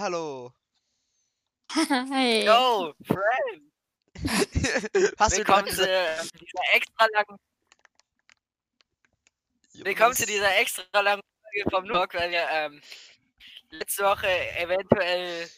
[0.00, 0.50] Hallo.
[1.68, 2.46] Hey.
[2.46, 3.70] Yo, Friend!
[5.18, 7.36] Hast du Willkommen gerade zu gesagt, dieser extra langen,
[9.74, 12.80] willkommen zu dieser extra langen Folge vom Talk, weil wir ähm,
[13.68, 14.26] letzte Woche
[14.56, 15.50] eventuell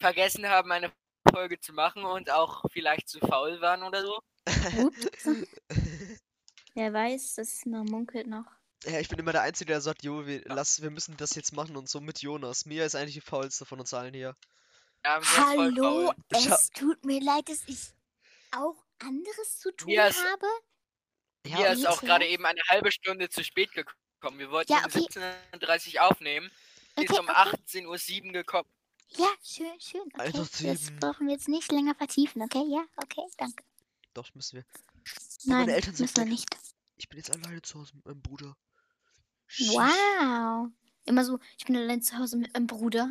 [0.00, 0.92] vergessen haben, eine
[1.32, 4.18] Folge zu machen und auch vielleicht zu faul waren oder so.
[6.74, 8.59] Wer weiß, das man munkelt noch.
[8.84, 11.52] Ja, ich bin immer der Einzige, der sagt, jo, wir, lass, wir müssen das jetzt
[11.52, 12.64] machen und so mit Jonas.
[12.64, 14.34] Mia ist eigentlich die faulste von uns allen hier.
[15.04, 17.92] Ja, Hallo, es tut mir leid, dass ich
[18.52, 20.46] auch anderes zu tun Mir ist- habe.
[21.46, 24.38] Hier ist auch gerade eben eine halbe Stunde zu spät gekommen.
[24.38, 25.06] Wir wollten Ja, um okay.
[25.54, 26.50] 17.30 Uhr aufnehmen.
[26.96, 27.56] Sie ist Okay, um okay.
[27.78, 28.68] 18.07 Uhr gekommen.
[29.16, 30.02] Ja, schön, schön.
[30.02, 32.62] Okay, Also das brauchen wir jetzt nicht länger vertiefen, okay?
[32.68, 33.64] Ja, okay, danke.
[34.14, 34.64] Doch, müssen wir.
[35.44, 36.48] Nein, Eltern sind müssen wir nicht.
[36.96, 38.54] Ich bin jetzt alleine zu Hause mit meinem Bruder.
[39.58, 40.70] Wow.
[41.06, 43.08] Immer so, ich bin allein zu Hause mit meinem Bruder.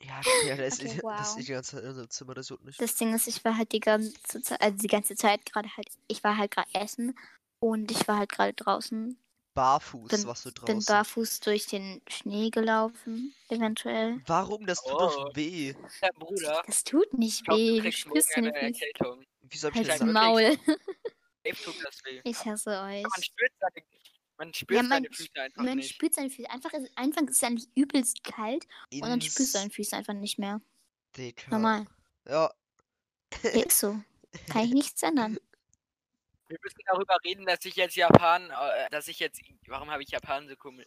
[0.00, 1.20] Ja, ja der ist, Okay, das wow.
[1.20, 2.80] ist die ganze Zeit in unserem Zimmer, das juckt nicht.
[2.80, 5.88] Das Ding ist, ich war halt die ganze Zeit, also die ganze Zeit gerade halt,
[6.06, 7.18] ich war halt gerade essen
[7.60, 9.18] und ich war halt gerade draußen,
[9.54, 10.84] Barfuß bin- warst du bin draußen.
[10.86, 14.22] barfuß durch den Schnee gelaufen, eventuell.
[14.26, 14.64] Warum?
[14.66, 14.98] Das tut Oh.
[14.98, 15.74] doch weh.
[16.00, 16.62] Der Bruder.
[16.66, 18.60] Das tut nicht Ich glaub, weh, du du kriegst spürst morgen eine.
[18.66, 19.24] Erkältung.
[19.42, 20.12] Wieso hab ich Halt's das?
[20.12, 20.56] Maul.
[21.64, 21.98] Tut das.
[22.24, 23.02] Ich hasse euch.
[23.02, 23.84] Man spürt seine,
[24.38, 25.94] man spürt man seine Füße einfach Man nicht.
[25.94, 26.48] spürt seine Füße.
[26.50, 29.96] Einfach ist, einfach ist es eigentlich übelst kalt und dann spürst du Ins deine Füße
[29.96, 30.60] einfach nicht mehr.
[31.16, 31.50] Dicker.
[31.50, 31.86] Normal.
[32.26, 32.50] Ja,
[33.42, 34.00] Ist so.
[34.50, 35.38] Kann ich nichts ändern.
[36.48, 40.10] Wir müssen darüber reden, dass ich jetzt Japan, äh, dass ich jetzt, warum habe ich
[40.10, 40.86] Japan so komisch?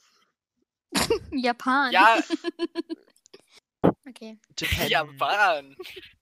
[1.32, 1.92] Japan.
[1.92, 2.20] Ja,
[4.08, 4.38] Okay.
[4.60, 4.88] Japan.
[4.90, 5.76] Japan.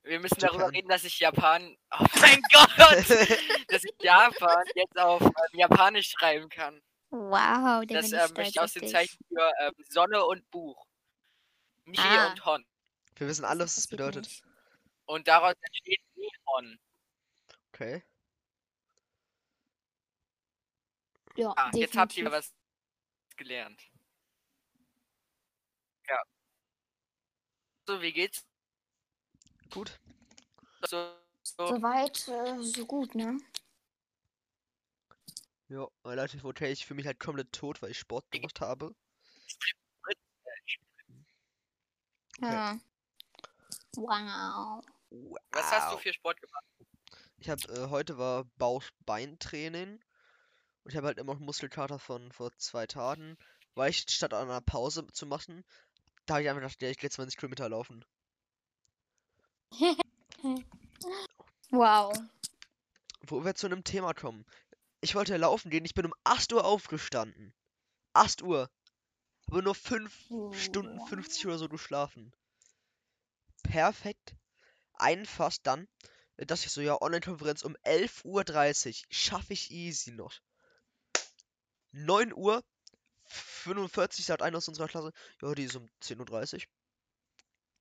[0.04, 0.76] Wir müssen darüber Japan.
[0.76, 2.70] reden, dass ich Japan, oh mein Gott,
[3.70, 6.82] dass ich Japan jetzt auf ähm, Japanisch schreiben kann.
[7.12, 8.92] Wow, der Das ähm, möchte ich aus den dich.
[8.92, 10.86] Zeichen für ähm, Sonne und Buch.
[11.86, 12.30] Ni Ah.
[12.32, 12.66] und Hon.
[13.16, 14.42] Wir wissen alle, was das bedeutet.
[15.06, 16.80] Und daraus entsteht Nihon.
[17.74, 18.04] Okay.
[21.36, 22.54] Ja, Ah, jetzt habt ihr was
[23.38, 23.82] gelernt.
[26.08, 26.22] Ja.
[27.88, 28.46] So, wie geht's?
[29.72, 30.00] Gut.
[30.86, 31.68] So, so.
[31.68, 33.38] Soweit, äh, so gut, ne?
[35.70, 36.72] Ja, relativ okay.
[36.72, 38.96] Ich fühle mich halt komplett tot, weil ich Sport gemacht habe.
[42.38, 42.52] Okay.
[42.52, 42.80] Ja.
[43.96, 44.84] Wow.
[45.52, 46.02] Was hast du Wow.
[46.02, 46.64] für Sport gemacht?
[47.38, 50.00] Ich habe äh, heute war Bauch-Bein-Training
[50.84, 53.38] und ich habe halt immer noch Muskelkater von vor zwei Tagen,
[53.76, 55.64] weil ich statt einer Pause zu machen,
[56.26, 58.04] da habe ich einfach gedacht, ja, ich gehe 20 Kilometer laufen.
[61.72, 62.18] Wow.
[63.28, 64.44] Wo wir zu einem Thema kommen.
[65.02, 67.54] Ich wollte laufen gehen, ich bin um 8 Uhr aufgestanden.
[68.14, 68.70] 8 Uhr.
[69.48, 70.14] Aber nur 5
[70.52, 72.34] Stunden 50 oder so geschlafen.
[73.64, 74.36] Perfekt.
[74.94, 75.88] Einfach dann,
[76.38, 79.08] dass ich so, ja, Online-Konferenz um 11.30 Uhr.
[79.10, 80.34] Schaffe ich easy noch.
[81.92, 82.64] 9 Uhr
[83.26, 85.12] 45 sagt einer aus unserer Klasse,
[85.42, 86.62] ja, die ist um 10.30 Uhr.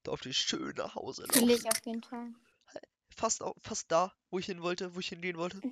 [0.04, 1.66] Durfte ich schön nach Hause Fühle ich laufen.
[1.66, 2.32] auf jeden Fall.
[3.14, 5.62] Fast, fast da, wo ich hin wollte, wo ich hingehen wollte.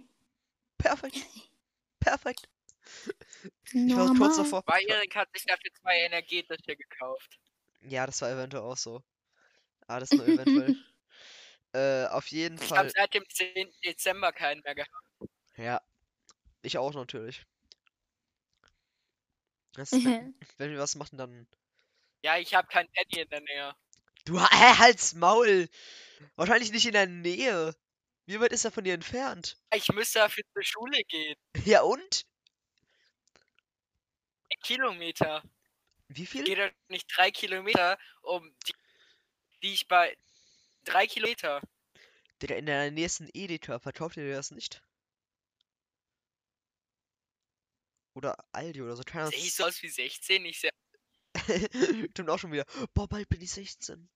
[0.79, 1.17] Perfekt.
[2.01, 2.49] Perfekt.
[3.73, 4.63] Ich war kurz davor.
[4.67, 7.39] Weil Erik hat sich dafür zwei energetische gekauft.
[7.83, 9.03] Ja, das war eventuell auch so.
[9.87, 10.77] Ah, das nur eventuell.
[11.73, 12.93] äh, auf jeden Ich habe Fall.
[12.95, 13.73] seit dem 10.
[13.85, 14.93] Dezember keinen mehr gehabt.
[15.57, 15.81] Ja.
[16.63, 17.47] Ich auch natürlich.
[19.75, 21.47] Das, wenn, wenn wir was machen, dann.
[22.23, 23.75] Ja, ich habe kein Teddy in der Nähe.
[24.25, 25.69] Du hä, halt's Maul!
[26.35, 27.75] Wahrscheinlich nicht in der Nähe.
[28.27, 29.57] Wie weit ist er von dir entfernt?
[29.75, 31.37] Ich müsste dafür zur Schule gehen.
[31.65, 32.27] Ja und?
[34.63, 35.43] Kilometer.
[36.09, 36.45] Wie viel?
[36.45, 38.75] gehe doch nicht drei Kilometer, um die,
[39.63, 40.17] die ich bei
[40.85, 41.61] drei Kilometer.
[42.43, 44.83] Digga, in der nächsten Edeka verkauft ihr das nicht?
[48.15, 50.45] Oder Aldi oder so, keine Sehe ich so aus wie 16?
[50.47, 50.71] Ich sehe
[52.11, 52.65] Stimmt auch schon wieder.
[52.95, 54.09] Boah, bald bin ich 16.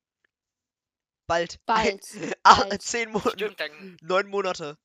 [1.30, 1.64] Bald.
[1.64, 2.04] Bald.
[2.42, 2.82] Ah, bald.
[2.82, 3.30] 10 Monate.
[3.34, 4.76] stimmt, dann Neun Monate.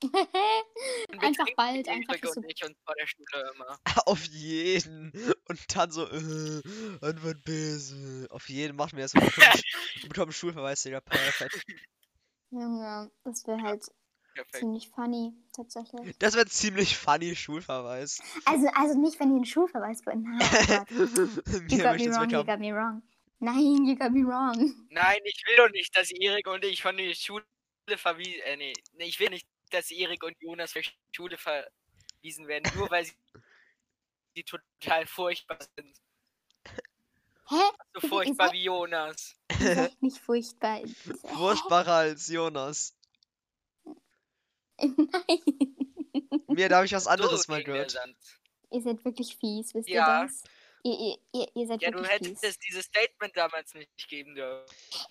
[1.18, 2.38] Einfach bald, einfach so.
[2.38, 3.78] und ich uns vor der Schule immer.
[4.06, 5.10] Auf jeden.
[5.48, 6.62] Und dann so, äh,
[7.00, 8.28] Antwort böse.
[8.30, 9.14] Auf jeden machen wir das.
[9.14, 11.00] Wir bekommen, Schulverweis, Digga.
[11.00, 11.64] Perfekt.
[12.50, 13.86] Junge, das wäre halt
[14.34, 14.56] Perfekt.
[14.58, 16.16] ziemlich funny, tatsächlich.
[16.18, 18.20] Das wird ziemlich funny, Schulverweis.
[18.44, 20.24] Also, also nicht, wenn ihr einen Schulverweis bekommt.
[20.24, 21.70] Nein, oh Gott.
[21.70, 23.02] You got me wrong, you got me wrong.
[23.38, 24.86] Nein, you got me wrong.
[24.90, 27.44] Nein, ich will doch nicht, dass Erik und ich von der Schule
[27.96, 28.40] verwiesen.
[28.44, 32.70] Äh, nee, nee, ich will nicht, dass Erik und Jonas von der Schule verwiesen werden,
[32.76, 33.14] nur weil sie,
[34.34, 35.96] sie total furchtbar sind.
[37.48, 37.62] Hä?
[37.94, 39.36] So furchtbar wie Jonas.
[40.00, 40.80] Nicht furchtbar.
[41.36, 42.96] Furchtbarer als Jonas.
[44.80, 45.40] Nein.
[46.48, 47.96] Mir, da habe ich was anderes so mal gehört.
[48.72, 50.22] Ihr seid wirklich fies, wisst Ja.
[50.22, 50.42] ihr das?
[50.86, 52.42] Ihr, ihr, ihr, ihr seid Ja, du wirklich fies.
[52.42, 54.64] hättest dieses Statement damals nicht geben dürfen.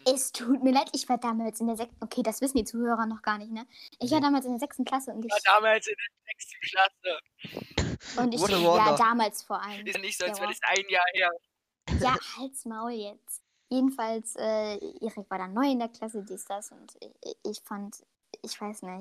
[0.07, 1.97] Es tut mir leid, ich war damals in der sechsten.
[2.01, 3.67] Okay, das wissen die Zuhörer noch gar nicht, ne?
[3.99, 4.25] Ich war Nee.
[4.27, 5.31] damals in der sechsten Klasse und ich.
[5.31, 8.21] War damals in der sechsten Klasse.
[8.21, 9.85] Und ich What ja, damals vor allem.
[9.85, 11.31] Ist ja nicht so, als wäre das ein Jahr her.
[11.99, 13.41] Ja, halt's Maul jetzt.
[13.69, 17.97] Jedenfalls, äh, Erik war dann neu in der Klasse, dies, das und ich, ich fand,
[18.43, 18.93] ich weiß nicht.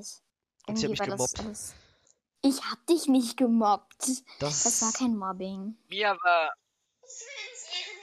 [0.67, 1.41] Und sie hat Irgendwie mich war das gemobbt.
[1.41, 1.75] alles.
[2.43, 4.09] Ich hab dich nicht gemobbt.
[4.41, 5.77] Das, Das war kein Mobbing.
[5.89, 6.53] Mir war.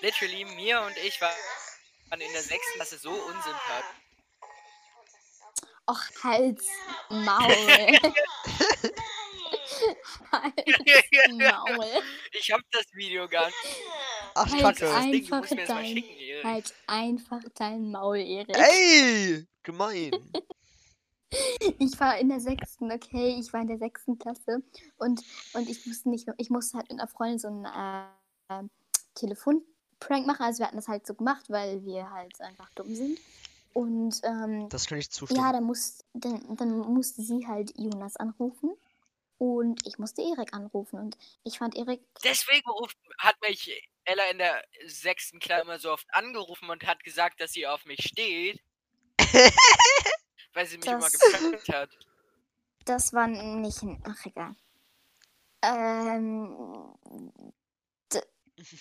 [0.01, 4.01] Literally, mir und ich waren in der sechsten Klasse so unsympathisch.
[5.88, 6.65] Och, halt's
[7.09, 7.51] Maul.
[10.31, 11.86] halt's Maul.
[12.31, 13.56] ich hab das Video gar nicht.
[14.36, 14.86] Ach, Halt Kacke.
[14.86, 16.44] Das Ding, du einfach musst mir das mal dein- schicken, Erik.
[16.45, 18.57] Halt einfach dein Maul, Erik.
[18.57, 19.48] Ey!
[19.63, 20.12] Gemein.
[21.80, 24.62] Ich war in der sechsten, okay, ich war in der sechsten Klasse
[24.98, 25.21] und,
[25.53, 28.03] und ich musste nicht, ich musste halt mit einer Freundin so äh,
[28.50, 28.63] äh,
[29.16, 30.44] Telefonprank machen.
[30.44, 33.19] Also wir hatten das halt so gemacht, weil wir halt einfach dumm sind.
[33.74, 35.40] Und ähm, Das kann ich zustimmen.
[35.42, 38.72] ja, dann, muss, dann, dann musste sie halt Jonas anrufen
[39.38, 42.69] und ich musste Erik anrufen und ich fand Erik Deswegen
[43.18, 47.54] hat mich Ella in der sechsten Klasse immer so oft angerufen und hat gesagt, dass
[47.54, 48.62] sie auf mich steht.
[50.54, 51.90] weil sie mich immer Das- geprankt hat.
[52.84, 53.81] Das war nicht.
[53.84, 54.56] ein- Ach, egal.
[55.63, 56.96] Ähm.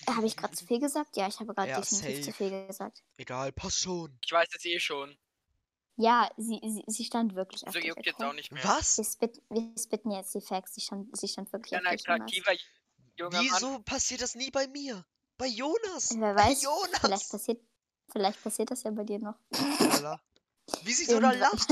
[0.09, 1.17] Habe ich gerade zu viel gesagt?
[1.17, 2.33] Ja, ich habe gerade Ja, definitiv zu safe.
[2.33, 3.03] viel gesagt.
[3.17, 4.19] Egal, passt schon.
[4.25, 5.17] Ich weiß es eh schon.
[5.97, 8.25] Ja, sie, sie, sie stand wirklich auf So dich, juckt jetzt okay?
[8.25, 8.65] auch nicht mehr.
[8.65, 8.97] Was?
[8.97, 10.75] Wir, spit, wir spitten jetzt die Facts.
[10.75, 12.53] Sie stand, sie stand wirklich Ein auf attraktiver
[13.17, 13.45] junger Mann.
[13.45, 15.05] Wieso passiert das nie bei mir?
[15.37, 16.11] Bei Jonas.
[16.19, 17.29] Wer Bei weiß, vielleicht Jonas.
[17.29, 17.63] passiert,
[18.11, 19.39] vielleicht passiert das ja bei dir noch.
[20.85, 21.69] Wie sie so da lacht.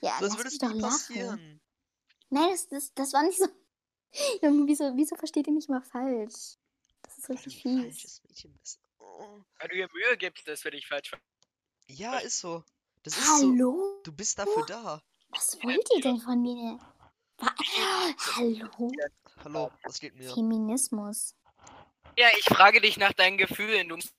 [0.00, 0.90] Ja, lass würde doch nie lachen.
[0.90, 1.60] passieren.
[2.30, 3.46] Nein, das, das, das war nicht so.
[4.42, 6.56] Junge, wieso, wieso versteht ihr mich mal falsch?
[7.22, 7.80] Ist Weil du richtig fies.
[7.80, 8.80] falsches Mädchen bist.
[8.98, 9.38] Oh.
[9.58, 11.20] Weil du dir Mühe gibst, das für dich falsch ver-
[11.86, 12.64] Ja, ist so.
[13.04, 13.32] Das ist so.
[13.48, 14.00] Hallo?
[14.04, 15.02] Du bist dafür da.
[15.30, 16.78] Was wollt ihr denn von mir?
[17.38, 17.54] Wa-
[18.36, 18.90] Hallo?
[19.44, 20.32] Hallo, was geht mir?
[20.34, 21.34] Feminismus.
[22.18, 23.88] Ja, ich frage dich nach deinen Gefühlen.
[23.88, 24.12] Du musst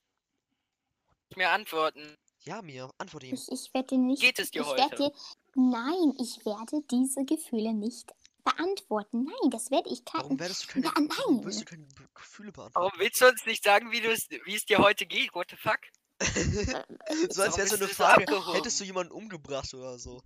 [1.35, 2.17] mir antworten.
[2.45, 2.89] Ja, mir.
[2.97, 3.35] Antworte ihm.
[3.35, 4.21] Ich, ich werde nicht.
[4.21, 4.81] Geht es dir ich heute?
[4.81, 5.11] werd dir,
[5.55, 8.11] nein, ich werde diese Gefühle nicht
[8.43, 9.23] beantworten.
[9.23, 10.39] Nein, das werde ich Warum kein.
[10.39, 11.45] werdest du keine, warum nein.
[11.45, 12.75] wirst du keine Gefühle beantworten?
[12.75, 15.33] Warum willst du uns nicht sagen, wie, wie es dir heute geht?
[15.33, 15.79] What the fuck?
[16.21, 18.53] so als Warum wäre so eine Frage, abgehoben?
[18.55, 20.21] hättest du jemanden umgebracht oder so?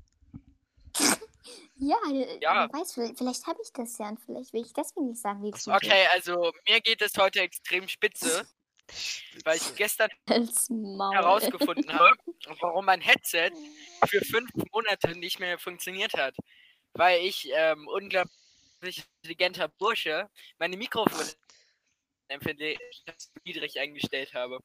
[1.80, 2.68] Ja, äh, Ja.
[2.74, 5.64] weiß, vielleicht, habe ich das ja und vielleicht will ich deswegen nicht sagen, wie es
[5.64, 5.92] so, mir geht.
[5.92, 8.48] Okay, also mir geht es heute extrem spitze,
[9.46, 12.16] weil ich gestern herausgefunden habe,
[12.62, 13.52] warum mein Headset
[14.08, 16.36] für fünf Monate nicht mehr funktioniert hat.
[16.98, 21.26] Weil ich, ähm, unglaublich intelligenter Bursche, meine Mikrofone
[23.44, 24.60] niedrig eingestellt habe.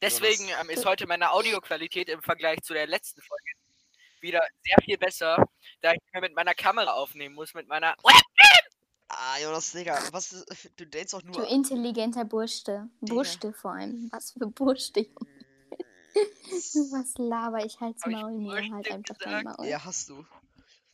[0.00, 3.44] Deswegen ähm, ist heute meine Audioqualität im Vergleich zu der letzten Folge
[4.20, 5.44] wieder sehr viel besser,
[5.80, 7.94] da ich mir mit meiner Kamera aufnehmen muss, mit meiner
[9.10, 11.48] Ah, Jonas, Digga, was ist, du denkst doch Du nur.
[11.48, 12.88] intelligenter Burschte.
[13.00, 14.08] Burschte vor allem.
[14.12, 15.06] Was für Burschte.
[16.90, 17.78] Was laber ich?
[17.80, 18.72] Halt's Maul mir.
[18.72, 19.44] Halt einfach dein?
[19.44, 19.66] Maul.
[19.66, 20.26] Ja, hast du.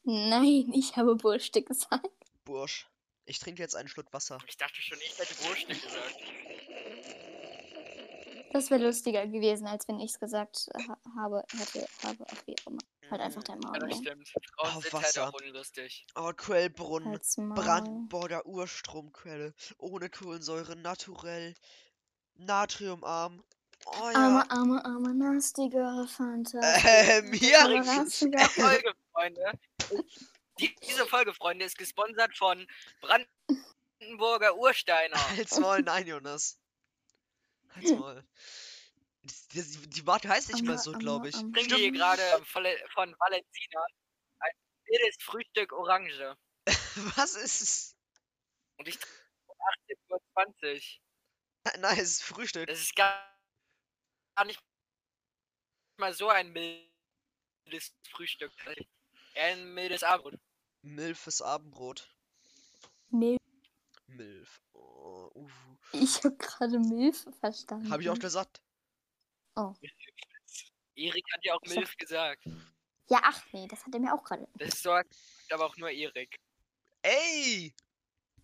[0.05, 2.09] Nein, ich habe Burschte gesagt.
[2.45, 2.87] Bursch.
[3.27, 4.39] Ich trinke jetzt einen Schluck Wasser.
[4.47, 6.17] Ich dachte schon, ich hätte Wurst gesagt.
[8.53, 12.55] Das wäre lustiger gewesen, als wenn ich es gesagt ha habe, hätte, habe, auch wie
[12.61, 12.79] auch immer.
[13.11, 13.79] Halt einfach dein Maul.
[13.81, 14.29] Ja, das stimmt.
[14.29, 15.29] Frauen Oh, sind halt Wasser.
[15.29, 16.07] auch unlustig.
[16.15, 17.19] Oh, Quellbrunnen.
[17.55, 19.55] Brandenburger Urstromquelle.
[19.79, 21.55] Ohne Kohlensäure, naturell.
[22.35, 23.43] Natriumarm.
[23.87, 24.15] Oh ja.
[24.15, 26.61] Arme, arme, arme, nastige Fanta.
[26.87, 27.65] Ähm, ja.
[28.49, 29.53] Folge, Freunde.
[30.59, 32.67] Die, diese Folge, Freunde, ist gesponsert von
[33.01, 35.17] Brandenburger Ursteiner.
[35.37, 36.59] Halt's Maul, nein, Jonas.
[37.75, 38.25] Halt's Maul.
[39.23, 41.35] Die, die, die Marke heißt nicht mal so, glaube ich.
[41.35, 43.87] Ich trinke hier gerade von, von Valentina
[44.41, 44.53] ein
[44.85, 46.37] wildes Frühstück Orange.
[47.17, 47.97] Was ist es?
[48.77, 49.57] Und ich trinke um
[50.37, 50.99] 18.20
[51.67, 51.81] Uhr.
[51.81, 52.67] Nice, Frühstück.
[52.67, 53.35] Das ist gar,
[54.37, 54.61] gar nicht
[55.97, 58.53] mal so ein mildes Frühstück.
[59.35, 60.41] Ein mildes Abendbrot.
[60.83, 62.09] Milfes Abendbrot.
[63.11, 63.41] Milf.
[64.07, 64.61] Milf.
[64.73, 65.49] Oh, uh.
[65.93, 67.91] Ich habe gerade Milf verstanden.
[67.91, 68.61] Hab ich auch gesagt.
[70.95, 72.45] Erik hat ja auch Milf gesagt.
[73.09, 74.49] Ja, ach nee, das hat er mir auch gerade.
[74.55, 75.15] Das sagt
[75.51, 76.41] aber auch nur Erik.
[77.03, 77.75] Ey!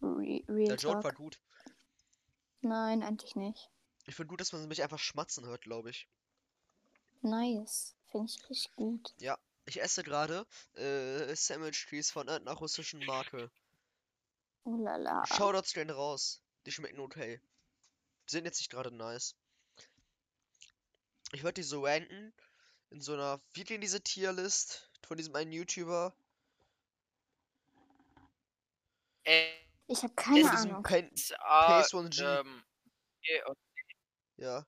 [0.02, 1.40] Re Real Der Joke war gut.
[2.60, 3.70] Nein, eigentlich nicht.
[4.06, 6.08] Ich finde gut, dass man mich einfach schmatzen hört, glaube ich.
[7.22, 7.96] Nice.
[8.10, 9.14] Finde ich richtig gut.
[9.70, 13.52] Ich esse gerade äh, Sandwich Trees von einer russischen Marke.
[14.64, 15.24] Oh la la.
[15.26, 16.42] Shoutouts gehen raus.
[16.66, 17.40] Die schmecken okay.
[18.28, 19.36] Die sind jetzt nicht gerade nice.
[21.30, 22.34] Ich würde die so ranken
[22.90, 26.16] in so einer, wie geht diese Tierlist von diesem einen YouTuber?
[29.22, 29.52] Äh,
[29.86, 30.82] Ich habe In keine diesem Ahnung.
[30.82, 32.40] Pain, A, PS1G.
[32.40, 32.64] ähm,
[33.22, 33.58] E und
[34.36, 34.66] Ja.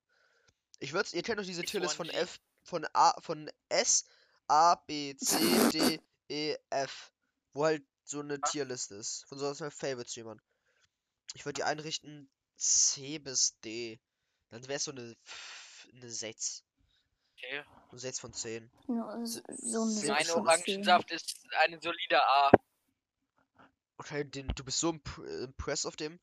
[0.78, 2.12] Ich würde, ihr kennt doch diese Ist Tierlist von 1G.
[2.18, 4.04] F, von A, von S,
[4.52, 5.38] A, B, C,
[5.70, 7.10] D, E, F.
[7.54, 9.24] Wo halt so eine Tierliste ist.
[9.26, 10.42] Von so aus meinen Favorite-Streamern.
[11.32, 12.28] Ich würde die einrichten
[12.58, 13.98] C bis D.
[14.50, 15.16] Dann wäre es so eine,
[15.94, 16.64] eine 6.
[17.32, 17.64] okay.
[17.88, 18.70] Eine 6 von 10.
[18.88, 22.50] Nur so eine Sechs Mein sechs von von Orangensaft ist eine solide A.
[23.96, 26.20] Okay, den, du bist so imp impressed auf dem.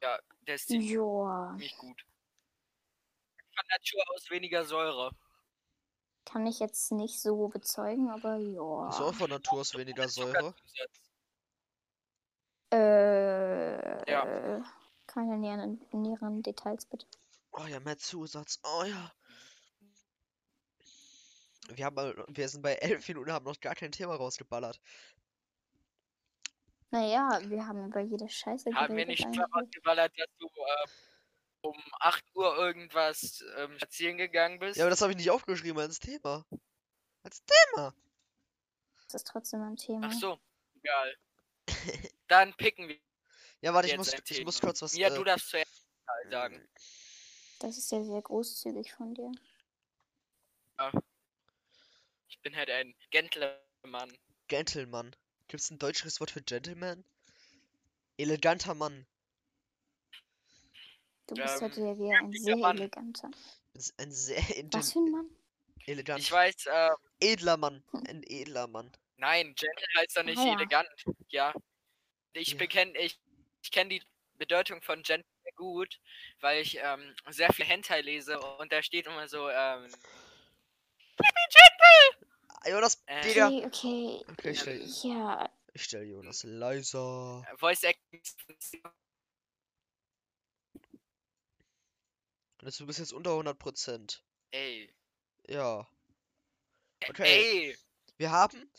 [0.00, 0.80] Der ist 10.
[0.80, 2.04] ziemlich gut.
[3.54, 5.10] Von Natur aus weniger Säure.
[6.24, 8.88] Kann ich jetzt nicht so bezeugen, aber joa.
[8.90, 10.54] Ist auch von Natur aus weniger Säure.
[12.72, 14.62] Äh, Ja.
[15.06, 17.06] keine näheren, näheren Details bitte.
[17.52, 18.58] Oh ja, mehr Zusatz.
[18.64, 19.12] Oh ja.
[21.68, 24.80] Wir haben wir sind bei 11 Minuten und haben noch gar kein Thema rausgeballert.
[26.90, 29.44] Naja, wir haben über jede Scheiße Haben wir geredet nicht eigentlich.
[29.50, 30.88] vorausgeballert, dass du äh,
[31.62, 34.76] um 8 Uhr irgendwas ähm, spazieren gegangen bist?
[34.76, 36.44] Ja, aber das habe ich nicht aufgeschrieben als Thema.
[37.22, 37.94] Als Thema.
[39.06, 40.08] Das ist trotzdem ein Thema.
[40.10, 40.38] Ach so,
[40.74, 41.16] egal.
[42.28, 42.98] Dann picken wir
[43.60, 44.46] Ja, warte, ich muss, ich Thema.
[44.46, 44.96] muss kurz was.
[44.96, 46.68] Ja, äh, du darfst zuerst Teil sagen.
[47.60, 49.30] Das ist ja sehr großzügig von dir.
[52.28, 54.18] Ich bin halt ein Gentleman.
[54.48, 55.14] Gentleman.
[55.46, 57.04] Gibt es ein deutscheres Wort für Gentleman?
[58.16, 59.06] Eleganter Mann.
[61.34, 62.76] Du bist Ähm, heute wieder ein sehr Mann.
[62.76, 63.30] eleganter.
[63.96, 64.36] Ein sehr
[64.72, 65.30] Was für ein Mann?
[65.86, 66.20] Elegant.
[66.20, 67.82] Ich weiß, äh, Edler Mann.
[68.06, 68.92] Ein edler Mann.
[69.16, 70.54] nein, Gentle heißt doch nicht Ah, ja.
[70.56, 70.88] elegant.
[71.30, 71.54] Ja.
[72.34, 72.58] Ich Ja.
[72.58, 73.18] bekenn, ich,
[73.62, 74.02] ich kenne die
[74.36, 76.00] Bedeutung von Gentle sehr gut,
[76.40, 79.88] weil ich ähm, sehr viel Hentai lese und da steht immer so, ähm,
[82.64, 83.48] Ah, Jonas, Äh, Digga.
[83.48, 84.24] Okay, okay.
[84.32, 87.46] Okay, ich stell, Ja, ich stell Jonas leiser.
[87.58, 88.20] Voice Acting.
[92.62, 94.20] Und du bist jetzt unter 100%.
[94.52, 94.94] Ey.
[95.48, 95.86] Ja.
[97.08, 97.70] Okay.
[97.70, 97.78] Ey,
[98.16, 98.70] Wir haben.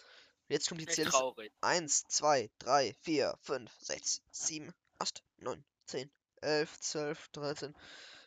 [0.48, 1.52] Jetzt kommt die traurig.
[1.62, 6.12] 1, 2, 3, 4, 5, 6, 7, 8, 9, 10,
[6.42, 7.75] 11, 12, 13,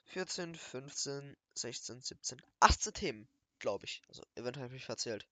[0.07, 4.03] 14, 15, 16, 17, 18 Themen, glaube ich.
[4.09, 5.27] Also eventuell habe ich mich verzählt.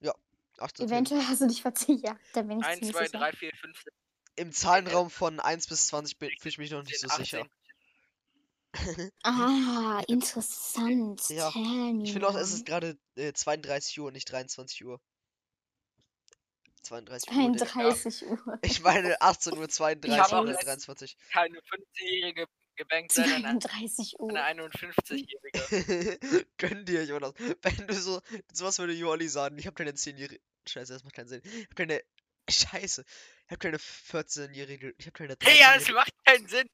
[0.00, 0.14] Ja,
[0.58, 0.90] 18 Themen.
[0.90, 2.02] eventuell hast du dich verzählt.
[2.02, 3.18] Ja, da bin ich 1, ziemlich 2, sicher.
[3.18, 3.96] 3, 4, 5, 6,
[4.36, 7.46] Im Zahlenraum von 1 bis 20 bin ich mich noch nicht so 17, sicher.
[8.72, 9.10] 18.
[9.24, 11.28] Ah, interessant.
[11.28, 11.48] Ja,
[12.02, 15.00] Ich finde auch, es ist gerade äh, 32 Uhr, nicht 23 Uhr.
[16.82, 17.52] 32 Uhr.
[17.52, 17.64] Digga.
[17.66, 18.58] 32 Uhr.
[18.62, 21.16] Ich meine 18 Uhr 32 hab auch oder letzt- 23.
[21.32, 24.30] Keine 15-jährige gebankt, sondern eine 32 Uhr.
[24.32, 26.18] 51-jährige.
[26.56, 27.34] Gönn dir, Jonas.
[27.60, 28.20] Wenn du so,
[28.52, 30.40] sowas würde Joli sagen, ich habe keine 10-jährige.
[30.68, 31.42] Scheiße, das macht keinen Sinn.
[31.44, 32.02] Ich habe keine.
[32.50, 33.04] Scheiße.
[33.46, 34.94] Ich habe keine 14-jährige.
[34.98, 35.94] Ich habe keine Hey, ja, es 13-jährige.
[35.94, 36.70] macht keinen Sinn.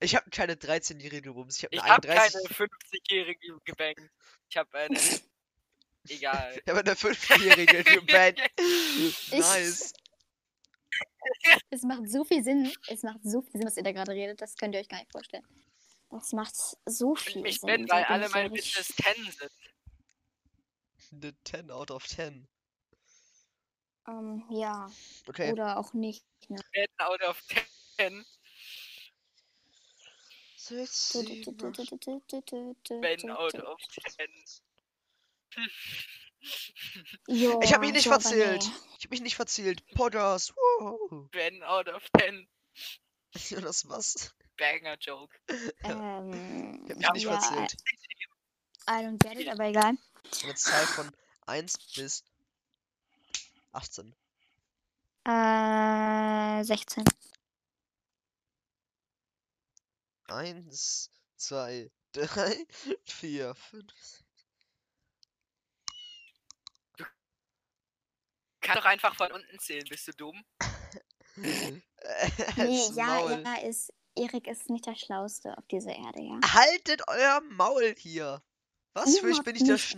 [0.00, 1.56] Ich habe keine 13-jährige Bums.
[1.58, 2.56] Ich habe Ich eine habe keine 31.
[2.56, 4.00] 50-jährige gebankt.
[4.48, 4.98] Ich habe eine.
[6.08, 6.60] Egal.
[6.64, 8.40] Ich habe eine 5-jährige gebannt.
[9.30, 9.92] nice.
[11.70, 12.72] Es macht so viel Sinn.
[12.88, 14.40] Es macht so viel Sinn, was ihr da gerade redet.
[14.40, 15.44] Das könnt ihr euch gar nicht vorstellen.
[16.10, 17.66] Das macht so Ich viel mich Sinn.
[17.68, 18.50] bin, da weil bin alle ich meine.
[18.50, 19.50] Bitches 10 sind.
[21.12, 22.48] Eine 10 out of 10.
[24.08, 24.90] Ähm, ja.
[25.26, 25.52] Okay.
[25.52, 26.24] Oder auch nicht.
[26.48, 26.58] Ne?
[26.74, 27.40] 10 out of
[27.96, 28.24] 10.
[30.56, 31.78] Sechs, Du- du- sieben, du- acht.
[31.78, 33.80] du- du- du- du- du- du- Ben du- out du- of
[34.16, 34.28] 10.
[37.28, 38.62] Joa, Ich habe mich nicht so, verzählt.
[38.64, 38.70] nee.
[38.98, 39.84] Ich habe mich nicht verzählt.
[39.94, 40.54] Podcast.
[40.56, 41.28] Wow.
[41.30, 42.48] Ben out of 10.
[43.34, 44.34] Jonas, was?
[44.56, 45.36] Banger Joke.
[45.84, 47.74] Ähm, Ich habe mich nicht ja, verzählt.
[48.88, 49.94] I don't get it, aber egal.
[50.42, 51.10] Eine Zahl von
[51.46, 52.24] 1 bis
[53.72, 54.14] 18.
[55.24, 57.04] Äh, 16.
[60.28, 62.66] 1, 2, 3,
[63.04, 64.24] 4, 5.
[68.60, 70.44] Kann doch einfach von unten zählen, bist du dumm?
[72.56, 73.42] Nee, ja, Maul.
[73.42, 73.90] ja, ist.
[74.14, 76.38] Erik ist nicht der Schlauste auf dieser Erde, ja.
[76.52, 78.42] Haltet euer Maul hier.
[78.92, 79.78] Was für ich bin ich der.
[79.78, 79.96] Sch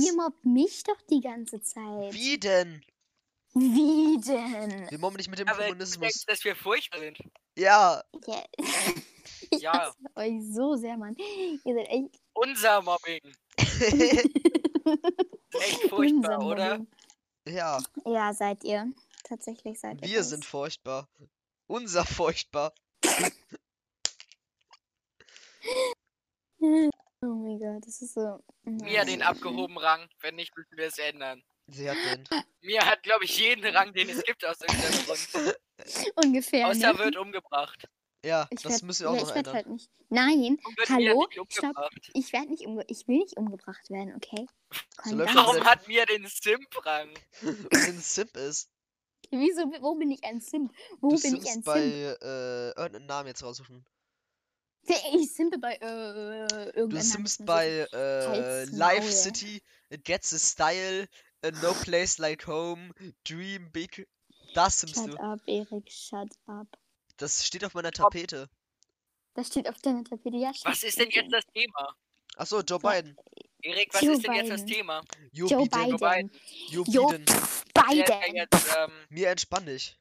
[0.00, 2.12] Ihr mobbt mich doch die ganze Zeit.
[2.14, 2.82] Wie denn?
[3.54, 4.90] Wie denn?
[4.90, 6.00] Wir mobben nicht mit dem Aber Kommunismus.
[6.00, 7.18] denkst, dass wir furchtbar sind.
[7.56, 8.42] Ja, Ja.
[9.50, 9.72] Ich Ja.
[9.72, 11.14] hasse euch so sehr, Mann.
[11.18, 13.20] Ihr seid echt Unser Mobbing.
[15.54, 16.78] Echt furchtbar, unser oder?
[16.78, 16.92] Mobbing.
[17.48, 18.90] ja, Ja, seid ihr.
[19.24, 20.08] Tatsächlich seid ihr.
[20.08, 20.30] wir das.
[20.30, 21.06] sind furchtbar.
[21.66, 22.72] Unser furchtbar.
[27.22, 28.38] Oh mein Gott, das ist so.
[28.64, 30.08] Mia den abgehoben Rang.
[30.20, 31.42] Wenn nicht, müssen wir es ändern.
[31.68, 32.24] Sie hat den.
[32.62, 35.58] Mia hat, glaube ich, jeden Rang, den es gibt aus irgendeinem Grund.
[36.24, 36.68] Ungefähr.
[36.68, 36.98] Außer ne?
[36.98, 37.88] wird umgebracht.
[38.24, 39.54] Ja, Ich das werd- müssen wir auch ja, noch ich ändern.
[39.54, 39.90] halt nicht.
[40.08, 41.26] Nein, Hallo?
[41.48, 41.90] Stopp.
[42.12, 44.46] ich werde nicht umge ich will nicht umgebracht werden, okay?
[44.96, 47.10] Das Warum hat Mia den Simp-Rang?
[47.72, 48.68] Ein Simp ist.
[49.30, 50.72] Wieso, wo bin ich ein Simp?
[51.00, 52.22] Wo Du bin ich simpst ein bei Simp?
[52.22, 53.84] äh, irgendeinen Namen jetzt raussuchen.
[54.86, 59.12] Ich simpe bei äh, Du simpst bei äh, Live Maul.
[59.12, 61.08] City, It Gets a Style,
[61.42, 62.92] a No Place Like Home,
[63.24, 64.08] Dream Big.
[64.54, 65.16] Das simpst Shut du.
[65.18, 66.66] up, Erik, shut up.
[67.16, 68.48] Das steht auf meiner Tapete.
[69.34, 70.36] Das steht auf deiner Tapete.
[70.36, 71.96] Ja, Was ist denn jetzt das Thema?
[72.36, 72.78] Achso, Joe.
[72.78, 73.16] Biden.
[73.62, 74.74] Erik, was Joe ist denn jetzt das Biden.
[74.74, 75.02] Thema?
[75.32, 75.96] Joe, Joe Biden.
[75.96, 76.30] Biden.
[76.70, 77.26] Joe Joe Biden.
[77.74, 77.84] Ja
[78.20, 78.34] Biden.
[78.36, 79.96] jetzt, ähm, Mir entspann dich.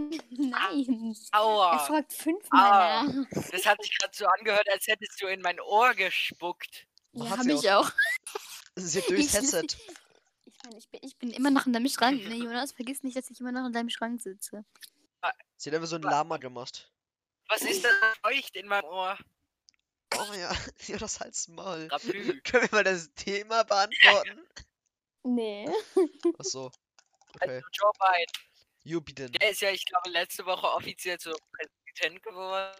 [0.30, 1.16] Nein.
[1.32, 1.78] Er aua.
[1.78, 3.26] fragt fünfmal nach.
[3.50, 6.86] Das hat sich gerade so angehört, als hättest du in mein Ohr gespuckt.
[7.12, 7.90] Ja, hab sie ich auch.
[8.76, 9.76] Sie hat durchs Ich- Headset.
[10.44, 12.72] Ich meine, ich bin, ich bin immer noch in deinem Schrank, ne, Jonas?
[12.72, 14.64] Vergiss nicht, dass ich immer noch in deinem Schrank sitze.
[15.56, 16.90] Sie hat einfach so ein Lama gemacht.
[17.48, 17.92] Was ist das
[18.22, 19.18] feucht in meinem Ohr?
[20.16, 20.52] Oh ja,
[20.86, 21.86] ja, das halt's mal.
[21.88, 22.40] Rapü.
[22.42, 24.46] Können wir mal das Thema beantworten?
[25.22, 25.68] Nee.
[26.38, 26.70] Achso.
[27.34, 27.56] Okay.
[27.56, 28.49] Also Joe Biden.
[28.84, 29.32] Biden.
[29.32, 32.76] Der ist ja, ich glaube, letzte Woche offiziell zum Präsident geworden.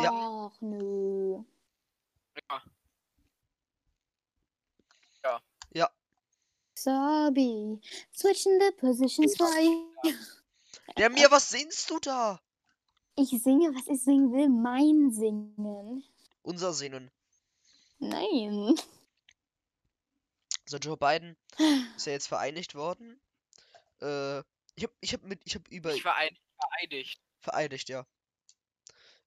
[0.00, 0.10] Ja.
[0.12, 1.42] Ach, nö.
[5.72, 5.90] Ja.
[6.74, 7.78] Sorry.
[8.12, 9.90] Switching the positions for you.
[10.96, 12.40] Der mir, was singst du da?
[13.16, 14.48] Ich singe, was ich singen will.
[14.48, 16.04] Mein Singen.
[16.42, 17.10] Unser Singen.
[17.98, 18.74] Nein.
[20.64, 21.36] Also Joe Biden
[21.96, 23.20] ist ja jetzt vereinigt worden.
[24.00, 24.42] Äh,
[24.76, 27.20] ich hab, ich hab mit, ich hab über, Ich war ein, vereidigt.
[27.40, 28.06] vereinigt, ja.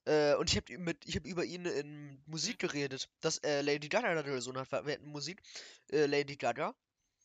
[0.06, 3.88] Äh, und ich hab mit, ich hab über ihn in Musik geredet, dass äh, Lady
[3.88, 4.86] Gaga da so hat.
[4.86, 5.42] Wir hatten Musik,
[5.92, 6.76] äh, Lady Gaga.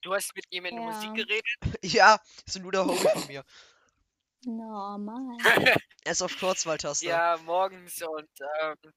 [0.03, 0.83] Du hast mit ihm in Ja.
[0.83, 1.45] Musik geredet?
[1.83, 3.45] ja, ist ein guter Homie von mir.
[4.45, 5.37] Normal.
[6.05, 7.07] Er ist auf Kurzwahltaste.
[7.07, 8.31] Ja, morgens und
[8.63, 8.93] ähm,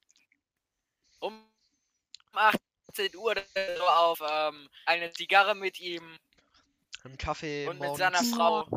[1.20, 1.44] um
[2.32, 3.42] 18 Uhr oder
[3.76, 6.16] so auf ähm, eine Zigarre mit ihm
[7.04, 7.98] Ein Kaffee und mit morgens.
[7.98, 8.68] seiner Frau.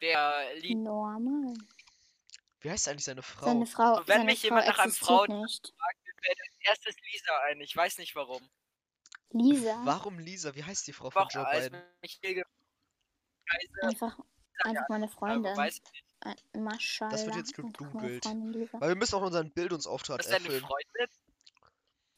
[0.00, 0.78] Der Lied.
[0.78, 1.54] Normal.
[2.60, 3.46] Wie heißt eigentlich seine Frau?
[3.46, 5.74] Seine Frau, Und wenn seine mich Frau jemand nach einem Frauen- nicht.
[6.22, 7.60] fällt als erstes Lisa ein.
[7.60, 8.48] Ich weiß nicht warum.
[9.30, 9.80] Lisa.
[9.84, 10.54] Warum Lisa?
[10.54, 11.80] Wie heißt die Frau von Joe Biden?
[12.02, 12.20] mich
[13.82, 14.18] Einfach,
[14.64, 15.56] einfach meine Freundin.
[15.56, 16.04] weiß ich nicht.
[16.56, 17.12] Maschallah.
[17.12, 18.24] Das wird jetzt gegoogelt.
[18.24, 20.64] Weil wir müssen auch unseren Bildungsauftrag Was ist deine erfüllen.
[20.66, 21.08] Freundin?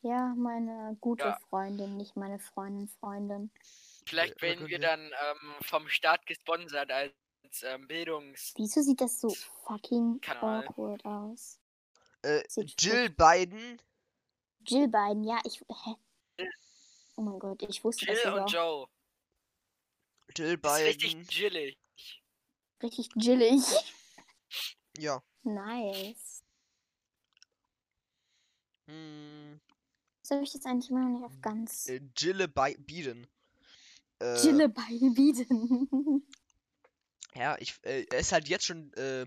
[0.02, 1.38] Ja, meine gute Ja.
[1.50, 3.50] Freundin, nicht meine Freundin, Freundin.
[4.06, 7.12] Vielleicht werden wir dann ähm, vom Staat gesponsert als
[7.62, 8.53] ähm, Bildungs...
[8.57, 9.29] Wieso sieht das so
[9.64, 10.66] fucking Kanal.
[10.66, 11.59] awkward aus?
[12.22, 12.42] Äh,
[12.79, 13.81] Jill Biden.
[14.66, 15.61] Jill Biden, ja, ich.
[15.61, 15.96] Hä?
[17.16, 18.87] Oh mein Gott, ich wusste das Jill und Joe.
[20.37, 21.26] Jill Ist richtig Biden.
[21.29, 21.79] chillig.
[22.83, 23.62] Richtig jillig.
[24.98, 25.22] Ja.
[25.42, 26.42] Nice.
[28.87, 29.61] Hm,
[30.22, 31.88] Das habe ich jetzt eigentlich immer noch nicht auf ganz.
[31.88, 33.26] äh, Jille Bi Biden.
[34.20, 36.26] Äh, Jille Biden.
[37.34, 39.26] Ja, ich, äh, er ist halt jetzt schon äh,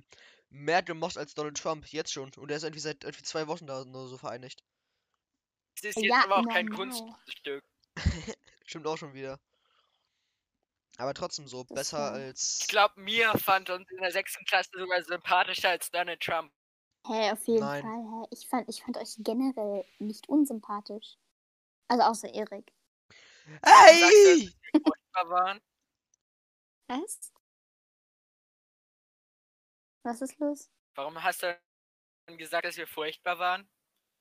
[0.49, 1.85] mehr gemocht als Donald Trump.
[1.87, 2.31] Jetzt schon.
[2.37, 4.63] Und er ist irgendwie seit irgendwie zwei Wochen da nur so vereinigt.
[5.81, 6.89] Das ist jetzt Ja, aber auch kein normal.
[7.25, 7.63] Kunststück.
[8.65, 9.39] Stimmt auch schon wieder.
[10.97, 12.59] Aber trotzdem so, Das besser war- als.
[12.61, 16.53] Ich glaube, mir fand uns in der sechsten Klasse sogar sympathischer als Donald Trump.
[17.07, 17.81] Hä, auf jeden Nein.
[17.81, 17.91] Fall.
[18.23, 18.27] Hä?
[18.31, 21.15] Ich, fand, ich fand euch generell nicht unsympathisch.
[21.87, 22.71] Also außer Erik.
[23.65, 24.49] Hey!
[26.87, 27.31] Was?
[30.03, 30.69] Was ist los?
[30.95, 31.59] Warum hast du
[32.27, 33.67] dann gesagt, dass wir furchtbar waren?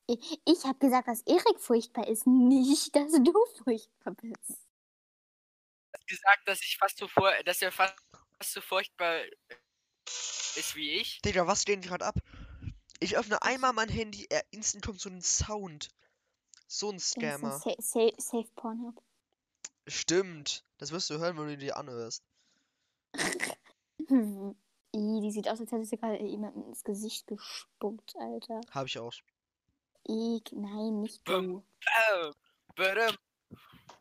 [0.07, 4.49] Ich, ich habe gesagt, dass Erik furchtbar ist, nicht, dass du furchtbar bist.
[4.49, 7.95] Du hast gesagt, dass ich fast so fur dass er fast
[8.43, 9.23] so furchtbar
[10.05, 11.21] ist wie ich.
[11.21, 12.15] Digga, was geht gerade ab?
[12.99, 15.89] Ich öffne einmal mein Handy, er instant kommt so ein Sound.
[16.67, 17.59] So ein Scammer.
[17.59, 19.01] Sa sa safe Pornhub.
[19.87, 20.63] Stimmt.
[20.77, 22.23] Das wirst du hören, wenn du dir anhörst.
[24.95, 28.61] Ih, die sieht aus, als hätte sie gerade jemandem ins Gesicht gespuckt, Alter.
[28.71, 29.13] Hab ich auch.
[30.05, 31.63] Ik, nein, nicht du.
[32.75, 33.15] Badum.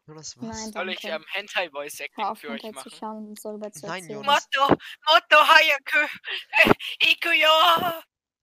[0.06, 0.42] Jonas, was?
[0.48, 2.98] Nein, Soll ich ähm, Hentai Voice Acting auf, für euch runter zu machen?
[2.98, 4.10] schauen und zu Nein, erzählen.
[4.10, 4.48] Jonas.
[4.56, 4.74] Motto,
[5.08, 6.08] Motto Hayaku,
[7.12, 7.92] Ikuyo!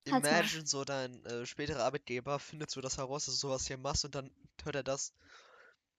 [0.06, 4.06] Imagine so dein äh, späterer Arbeitgeber findet so das heraus, dass du sowas hier machst
[4.06, 4.32] und dann
[4.64, 5.14] hört er das.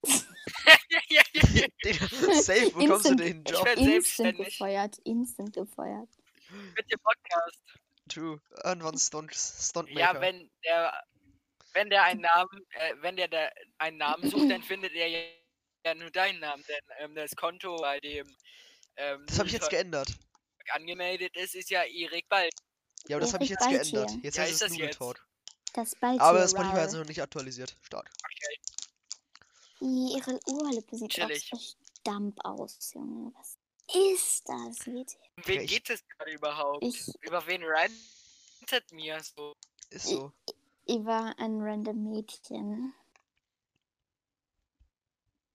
[0.07, 1.67] ja, ja, ja.
[1.85, 2.07] Digga,
[2.41, 3.65] safe bekommst du Instant- den Ich Job.
[3.67, 4.47] werd Instant selbstständig.
[4.59, 6.09] gefeuert, instant gefeuert.
[6.51, 7.63] Mit dem Podcast.
[8.09, 8.41] True.
[8.65, 10.01] Irgendwann Stunt, Stuntmaker.
[10.01, 11.03] Ja, wenn der,
[11.73, 15.95] wenn der einen Namen, äh, wenn der, der einen Namen sucht, dann findet er ja,
[15.95, 18.27] nur deinen Namen, denn ähm, das Konto, bei dem
[18.97, 20.09] ähm, das habe ich jetzt Nudel geändert.
[20.73, 22.49] Angemeldet ist, ist ja Erik Ball.
[23.09, 24.11] Ja, aber das habe ich jetzt geändert.
[24.23, 24.99] Jetzt Ja, heißt ist es das jetzt?
[24.99, 25.27] Talk.
[25.73, 27.75] Das bald Aber hier, Spotify hat noch nicht aktualisiert.
[27.83, 28.11] Stark.
[28.25, 28.61] Okay.
[29.81, 31.51] Ihre Ohrlippe sieht Chillig.
[31.53, 33.33] auch so Stamp aus, Junge.
[33.35, 33.57] Was
[33.95, 34.79] ist das?
[34.85, 35.17] Bitte?
[35.37, 36.83] Um wen geht es gerade überhaupt?
[36.85, 39.55] Ich, Über wen rantet mir so?
[39.91, 40.33] Ist so.
[40.87, 42.95] ich war ein random Mädchen.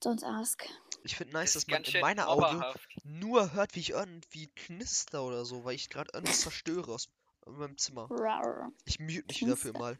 [0.04, 0.68] Don't ask.
[1.04, 2.64] Ich finde nice, Das dass man in meiner Audio
[3.04, 7.10] nur hört, wie ich irgendwie knister oder so, weil ich gerade irgendwas zerstöre aus
[7.46, 8.08] meinem Zimmer.
[8.10, 8.72] Rar.
[8.86, 9.80] Ich mute mich dafür Knister?
[9.80, 10.00] mal,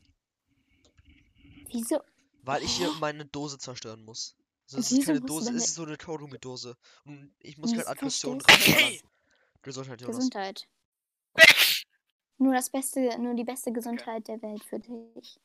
[1.72, 2.02] Wieso?
[2.44, 4.36] weil ich hier meine Dose zerstören muss.
[4.66, 6.76] Also es ist keine Dose, es ist so eine Kaugummi-Dose.
[7.06, 8.42] Und ich muss gerade Aggression.
[8.48, 9.02] Hey!
[9.62, 10.16] Gesundheit, Jonas.
[10.18, 10.68] Gesundheit.
[12.38, 15.40] Nur das Beste, nur die beste Gesundheit der Welt für dich.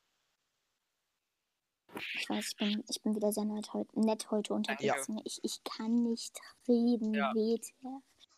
[2.14, 5.08] Ich weiß, ich bin, ich bin wieder sehr nett, heut, nett heute unterwegs.
[5.08, 5.20] ne?
[5.24, 7.34] Ich, ich kann nicht reden, Ja.
[7.34, 7.66] weht.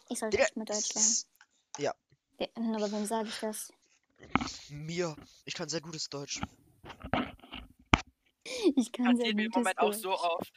[0.09, 1.17] Ich sollte echt mal Deutsch lernen.
[1.79, 1.95] Ja,
[2.39, 3.73] Ja, Aber wem sage ich das?
[4.71, 5.15] mir.
[5.45, 6.41] Ich kann sehr gutes Deutsch.
[8.77, 10.01] Ich kann sehr Passiert mir im gutes Moment auch Deutsch.
[10.03, 10.53] so oft.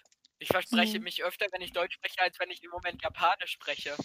[0.45, 1.03] Ich verspreche Hm.
[1.03, 3.95] mich öfter, wenn ich Deutsch spreche, als wenn ich im Moment Japanisch spreche.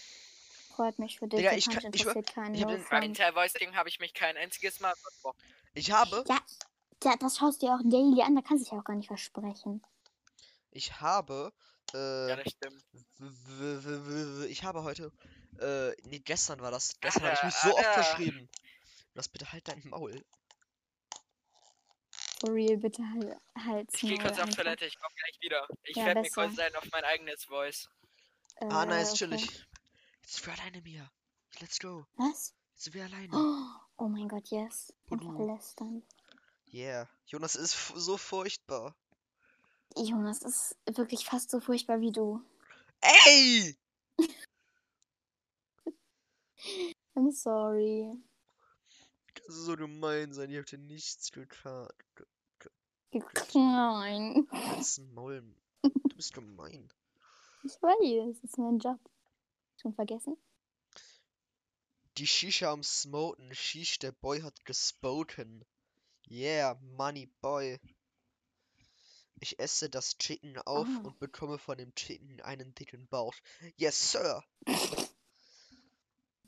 [0.75, 1.37] Freut mich für dich.
[1.41, 4.81] Digga, ich kann- ich ich hab no den- Voice Ding habe ich mich kein einziges
[4.81, 5.37] Mal versprochen.
[5.75, 6.39] Ich habe, Ja,
[7.05, 8.97] ja, das schaust du dir auch daily an, da kannst du dich ja auch gar
[8.97, 9.85] nicht versprechen.
[10.71, 11.53] ich habe,
[11.93, 12.83] äh, Ja, das stimmt.
[13.19, 15.13] w- w- w- w- ich habe heute,
[15.61, 16.99] äh, nee, gestern war das.
[17.01, 18.03] Gestern habe ich mich Alter, so oft Alter.
[18.03, 18.49] verschrieben.
[19.13, 20.25] Lass bitte halt dein Maul.
[22.41, 24.57] For real, bitte halt, halt's Ich gehe Maul kurz auf einfach.
[24.63, 25.69] Toilette, ich komme gleich wieder.
[25.85, 27.89] Ich Ja, werde mir kurz sein auf mein eigenes Voice.
[28.61, 29.19] Ah, Äh, nice, okay.
[29.19, 29.67] chillig.
[30.23, 31.11] Jetzt sind wir alleine, Mia.
[31.61, 32.07] Let's go.
[32.17, 32.55] Was?
[32.73, 33.29] Jetzt sind wir alleine.
[33.33, 33.67] Oh,
[34.05, 34.93] oh mein Gott, yes.
[35.11, 35.47] Hudu.
[35.47, 36.03] lästern.
[36.73, 37.09] Yeah.
[37.27, 38.97] Jonas ist so furchtbar.
[39.97, 42.41] Jonas ist wirklich fast so furchtbar wie du.
[43.01, 43.77] Ey!
[47.17, 48.13] I'm sorry.
[49.43, 50.51] Kannst du so gemein sein?
[50.51, 51.89] Ihr habt ja nichts getan.
[53.55, 54.47] Nein.
[54.51, 55.43] Das ist ein Maul.
[55.83, 56.89] Du bist gemein.
[57.65, 58.99] Ich weiß, es ist mein Job.
[59.81, 60.37] Schon vergessen?
[62.19, 63.55] Die Shisha am Smoten.
[63.55, 65.65] Shish, der Boy hat gespoken.
[66.29, 67.79] Yeah, Money Boy.
[69.41, 71.01] Ich esse das Chicken auf Ah.
[71.07, 73.35] und bekomme von dem Chicken einen dicken Bauch.
[73.77, 74.45] Yes, Sir.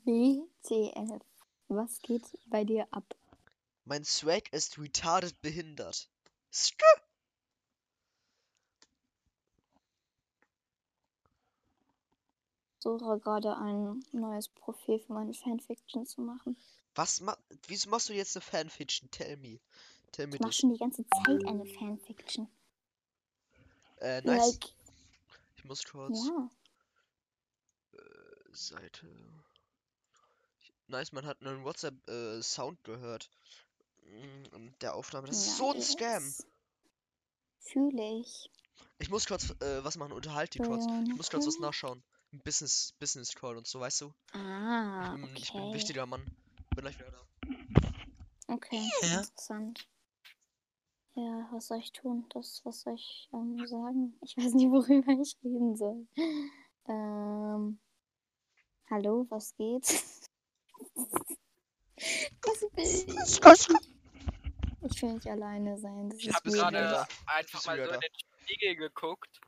[0.05, 1.21] WTF.
[1.67, 3.15] Was geht bei dir ab?
[3.85, 6.09] Mein Swag ist retarded behindert.
[6.51, 6.85] Skr
[12.79, 16.57] Suche gerade ein neues Profil für meine Fanfiction zu machen.
[16.95, 19.09] Was ma Wieso machst du jetzt eine Fanfiction?
[19.09, 19.59] Tell me.
[20.11, 20.59] Tell me Ich mache this.
[20.59, 22.47] schon die ganze Zeit eine Fanfiction.
[24.01, 24.51] Äh, nice.
[24.59, 24.73] Like,
[25.57, 26.27] Ich muss kurz.
[26.27, 26.49] ja.
[28.51, 29.07] Seite.
[30.87, 33.29] Nice, man hat einen WhatsApp-Sound gehört.
[34.03, 35.27] Mm, Der Aufnahme.
[35.27, 36.33] Das ist so ein Scam.
[37.59, 38.51] Fühle ich.
[38.99, 40.85] Ich muss kurz äh, was machen, unterhalt die kurz.
[41.07, 42.03] Ich muss kurz was nachschauen.
[42.31, 44.13] Ein Business, Business Call und so, weißt du?
[44.33, 45.73] Ah, Ich bin, ich bin ein okay.
[45.73, 46.23] wichtiger Mann.
[46.75, 48.53] Bin gleich wieder da.
[48.53, 49.19] Okay, Ja.
[49.19, 49.87] interessant.
[51.15, 52.25] Ja, was soll ich tun?
[52.29, 54.17] Das, was soll ich ähm, sagen?
[54.21, 56.07] Ich weiß nicht, worüber ich reden soll.
[56.87, 57.79] Ähm,
[58.89, 59.85] hallo, was geht?
[62.45, 63.89] was will ich?
[64.91, 66.09] Ich will nicht alleine sein.
[66.09, 69.39] Das Ich habe gerade einfach mal so in den Spiegel geguckt.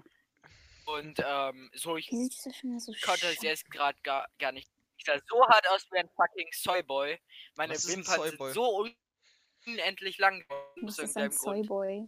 [0.86, 4.69] Und ähm, so, ich das so konnte es jetzt gerade gar, gar nicht.
[4.97, 7.19] Ich sah so hart aus wie ein fucking Soyboy.
[7.55, 8.47] Meine ein Wimpern Soyboy?
[8.47, 8.88] sind so
[9.65, 10.45] unendlich lang.
[10.81, 11.31] Was ist ein.
[11.31, 12.08] Soyboy?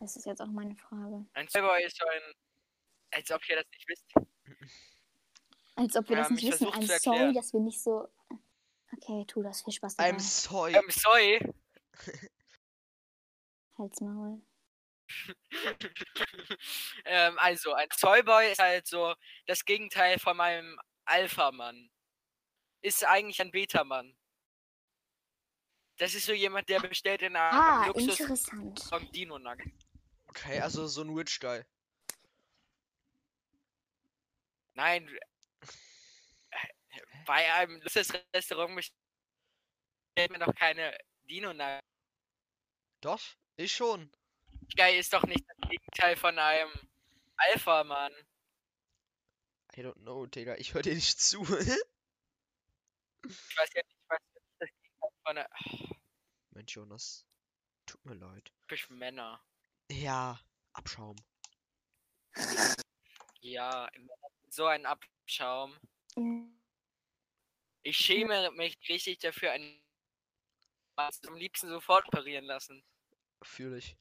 [0.00, 1.24] Das ist jetzt auch meine Frage.
[1.34, 2.22] Ein Soyboy ist so ein.
[3.12, 4.12] Als ob ihr das nicht wisst.
[5.76, 6.66] Als ob wir das Ähm, nicht ich wissen.
[6.66, 7.34] sorry, erklären.
[7.34, 8.08] dass wir nicht so.
[8.96, 9.62] Okay, tu das.
[9.62, 10.10] Viel Spaß dabei.
[10.10, 10.72] I'm soy.
[10.74, 11.40] Ähm, Soy.
[13.78, 14.40] Halt's Maul.
[17.04, 19.14] ähm, also, ein Soyboy ist halt so
[19.46, 21.90] das Gegenteil von meinem Alpha-Mann.
[22.80, 24.16] Ist eigentlich ein Beta-Mann.
[25.98, 28.80] Das ist so jemand, der bestellt in einem Ah, Luxus interessant.
[28.80, 29.72] vom Dino Nugget.
[30.26, 31.62] Okay, also so ein Rich Guy.
[34.74, 35.08] Nein.
[37.24, 41.82] Bei einem Luxusrestaurant bestellt man doch keine dino -Nuggets.
[43.00, 43.22] Doch,
[43.56, 44.10] ich schon.
[44.76, 46.70] Geil ist doch nicht das Gegenteil von einem
[47.36, 48.12] Alpha-Mann.
[49.76, 50.56] I don't know, Digga.
[50.56, 51.42] Ich höre dir nicht zu.
[53.26, 54.18] Ich weiß ja nicht, was
[54.58, 55.48] das Gegenteil von einer.
[56.50, 57.24] Mensch, Jonas.
[57.86, 58.52] Tut mir leid.
[58.68, 59.42] Typisch Männer.
[59.90, 60.38] Ja,
[60.74, 61.16] Abschaum.
[63.40, 63.88] Ja,
[64.50, 65.78] so ein Abschaum.
[66.16, 66.54] Mm,
[67.84, 69.80] Ich schäme mich richtig dafür, einen
[70.96, 72.82] am liebsten sofort parieren lassen.
[73.42, 73.96] Fühle ich.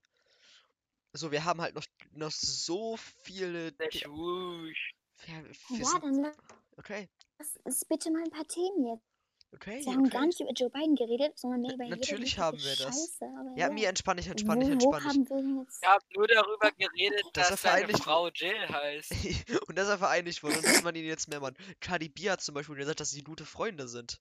[1.11, 3.73] So, wir haben halt noch, noch so viele.
[3.73, 4.95] Der Schwusch.
[5.25, 6.31] Wir, wir Ja, sind, dann
[6.77, 9.12] okay, lass uns bitte mal ein paar Themen jetzt.
[9.53, 10.09] Okay, haben okay.
[10.09, 13.17] gar nicht über Joe Biden geredet, sondern mehr über Natürlich haben wir das.
[13.19, 15.07] Scheiße, Ja, mir entspann ich, entspann ich, entspann ich.
[15.07, 15.81] haben wir denn jetzt?
[15.81, 19.11] Ich habe nur darüber geredet, Dass er dass seine vereinigt Frau Jill heißt.
[19.67, 21.55] und dass er vereinigt wurde und dass man ihn jetzt mehr Mann.
[21.79, 24.19] Cardi B hat zum Beispiel gesagt, dass sie gute Freunde sind.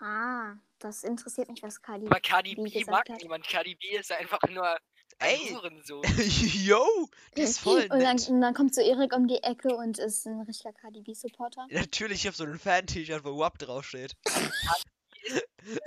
[0.00, 3.20] Ah, das interessiert mich, was Cardi Aber Cardi B B gesagt mag hat.
[3.22, 3.46] niemand.
[3.46, 4.78] Cardi B ist einfach nur
[5.20, 5.54] Ey!
[5.54, 6.02] Hurensohn.
[6.64, 7.08] Yo!
[7.36, 10.26] Die ist voll und, dann, und dann kommt so Erik um die Ecke und ist
[10.26, 11.66] ein richtiger Cardi B-Supporter.
[11.70, 14.16] Natürlich, ich habe so ein Fan-T-Shirt, wo WAP draufsteht.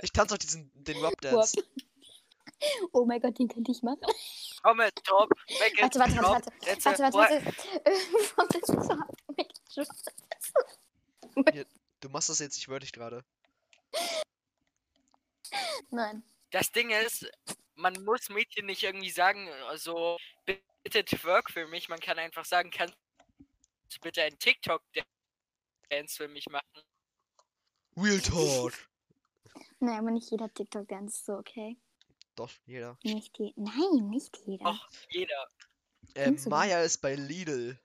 [0.00, 1.60] Ich tanze auch diesen, den WAP-Dance.
[2.92, 4.00] Oh mein Gott, den könnte ich machen.
[4.62, 6.50] Komme, top, weg Warte, warte, warte,
[6.84, 7.30] Warte, warte, what?
[7.30, 7.68] warte.
[8.36, 9.84] Warum bist du so
[12.00, 13.24] Du machst das jetzt nicht wörtlich gerade.
[15.90, 16.22] Nein.
[16.52, 17.28] Das Ding ist,
[17.76, 20.18] man muss Mädchen nicht irgendwie sagen, äh, so,
[20.82, 21.88] bitte twerk für mich.
[21.88, 22.96] Man kann einfach sagen, kannst
[23.38, 26.82] du bitte einen TikTok-Dance für mich machen?
[27.96, 28.72] Real Talk.
[29.80, 31.76] Nein, aber nicht jeder TikTok-Dance ist so, okay?
[32.36, 32.98] Doch, jeder.
[33.04, 34.64] Nicht je Nein, nicht jeder.
[34.64, 35.48] Doch, jeder.
[36.14, 36.32] Äh?
[36.46, 37.78] Maya ist bei Lidl.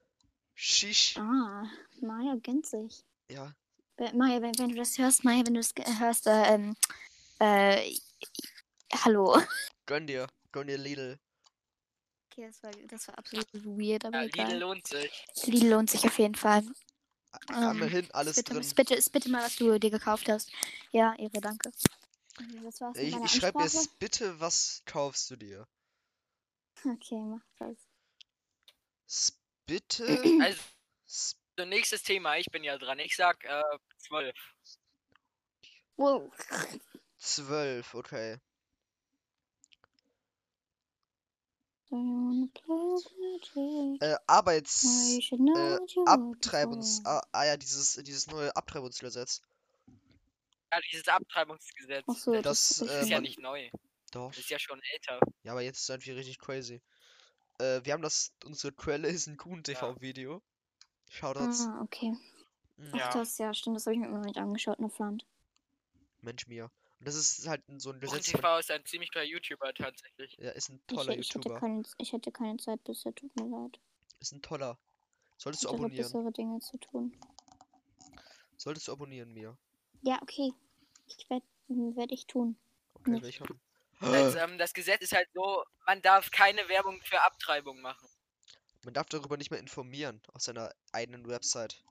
[0.55, 1.15] Shish.
[1.17, 1.63] Ah,
[2.01, 3.05] Maya gönnt sich.
[3.29, 3.53] Ja.
[4.13, 6.75] Maya, wenn, wenn du das hörst, Maya, wenn du das hörst, äh, ähm,
[7.39, 7.95] äh,
[8.93, 9.37] hallo.
[9.89, 10.27] Gönn dir.
[10.51, 11.19] Gönn dir Lidl.
[12.29, 14.45] Okay, das war, das war absolut weird, aber Ja, egal.
[14.49, 15.25] Lidl lohnt sich.
[15.45, 16.63] Lidl lohnt sich auf jeden Fall.
[17.51, 18.61] Ähm, hin, alles ist bitte, drin.
[18.61, 20.51] Ist bitte, ist bitte mal, was du dir gekauft hast.
[20.91, 21.71] Ja, Ehre, danke.
[22.37, 25.67] Okay, Das war's mit Ich, ich schreibe jetzt bitte, was kaufst du dir?
[26.85, 27.75] Okay, mach das.
[29.65, 30.05] Bitte.
[30.39, 30.61] Also,
[31.57, 32.99] so nächstes Thema, ich bin ja dran.
[32.99, 33.63] Ich sag äh,
[33.97, 34.35] 12.
[35.97, 36.31] Wow.
[37.17, 38.39] Zwölf, okay.
[43.99, 45.19] Äh, Arbeits...
[45.31, 47.01] äh, Abtreibungs...
[47.05, 49.41] Ah, ah ja, dieses, dieses neue Abtreibungsgesetz.
[50.71, 52.05] Ja, dieses Abtreibungsgesetz.
[52.07, 53.69] Ach so, das das, das, äh, ist ja nicht neu.
[54.11, 54.29] Doch.
[54.29, 55.19] Das ist ja schon älter.
[55.43, 56.81] Ja, aber jetzt ist es irgendwie richtig crazy.
[57.59, 58.31] Äh, wir haben das...
[58.45, 60.41] Unsere Quelle ist ein Kuhn-TV-Video.
[61.09, 61.61] Shoutouts.
[61.61, 62.13] Ah, okay.
[62.77, 62.91] Mhm.
[62.93, 63.09] Ach, Ja.
[63.13, 65.25] das, ja, stimmt, das habe ich mir noch nicht angeschaut, ne Pfand.
[66.21, 66.69] Mensch mir.
[66.99, 68.41] Und das ist halt so ein Gesetz von...
[68.41, 70.35] TV ist ein ziemlich guter YouTuber tatsächlich.
[70.37, 71.59] Ja, ist ein Ich, toller ich, hätte YouTuber.
[71.59, 73.79] keine, ich hätte keine Zeit bisher, tut mir leid.
[74.19, 74.77] Ist ein toller.
[75.37, 76.03] Solltest Ich du abonnieren.
[76.03, 77.17] bessere Dinge zu tun.
[78.57, 79.57] Solltest du abonnieren, mir.
[80.01, 80.51] Ja, okay.
[81.07, 82.57] Ich werde werd ich tun.
[82.95, 83.59] Okay, will ich haben.
[84.01, 88.07] Das, ähm, das Gesetz ist halt so, man darf keine Werbung für Abtreibung machen.
[88.83, 91.83] Man darf darüber nicht mehr informieren auf seiner eigenen Website.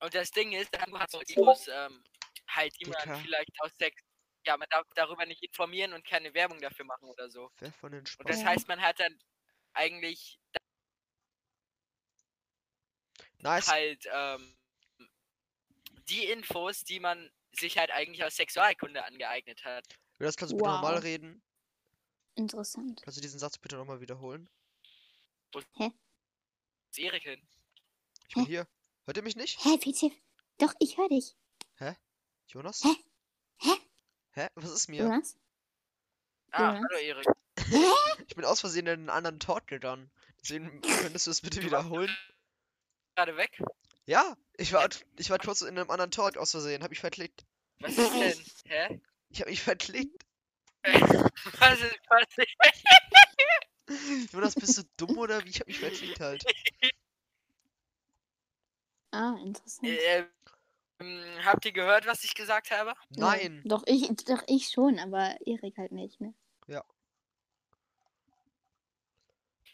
[0.00, 2.02] Und das Ding ist, dann hat so Infos, ähm,
[2.48, 3.16] halt, die man Dicker.
[3.18, 4.02] vielleicht aus Sex.
[4.46, 7.50] Ja, man darf darüber nicht informieren und keine Werbung dafür machen oder so.
[7.58, 8.26] Wer von den Und Spaß?
[8.28, 8.46] das Ja.
[8.46, 9.18] heißt, man hat dann
[9.72, 10.38] eigentlich
[13.38, 13.66] Nice.
[13.68, 14.56] halt ähm,
[16.08, 19.84] die Infos, die man sich halt eigentlich aus Sexualkunde angeeignet hat.
[20.18, 21.02] Über das kannst du bitte nochmal Wow.
[21.02, 21.42] reden.
[22.36, 23.02] Interessant.
[23.02, 24.48] Kannst du diesen Satz bitte nochmal wiederholen?
[25.52, 25.64] Das
[26.90, 27.48] ist Erik hin.
[28.28, 28.50] Ich bin Hä?
[28.50, 28.68] hier.
[29.06, 29.58] Hört ihr mich nicht?
[29.64, 30.12] Hä, PC?
[30.58, 31.34] Doch, ich höre dich.
[32.48, 32.84] Jonas?
[32.84, 32.94] Hä?
[33.58, 33.72] Hä?
[34.36, 34.48] Hä?
[34.54, 35.02] Was ist mir?
[35.02, 35.34] Jonas?
[36.50, 36.84] Ah, Jonas?
[36.90, 37.26] hallo Erik.
[38.28, 40.10] Ich bin aus Versehen in einen anderen Talk gegangen.
[40.42, 42.14] Deswegen könntest du es bitte wiederholen.
[43.14, 43.62] Gerade weg?
[44.04, 46.82] Ja, ich war, ich war kurz in einem anderen Talk aus Versehen.
[46.82, 47.46] Hab mich verklickt.
[47.80, 48.44] Was ist denn?
[48.66, 49.00] Hä?
[49.30, 50.22] Ich hab mich verklickt.
[50.84, 52.48] Was ist passiert?
[54.32, 55.48] Jonas, bist du dumm oder wie?
[55.48, 56.44] Ich hab mich verklickt halt.
[59.12, 59.88] Ah, interessant.
[59.88, 60.26] Äh,
[61.00, 62.94] ähm, habt ihr gehört, was ich gesagt habe?
[63.10, 63.62] Nein.
[63.64, 66.34] Doch, ich, doch, ich schon, aber Erik halt nicht, ne?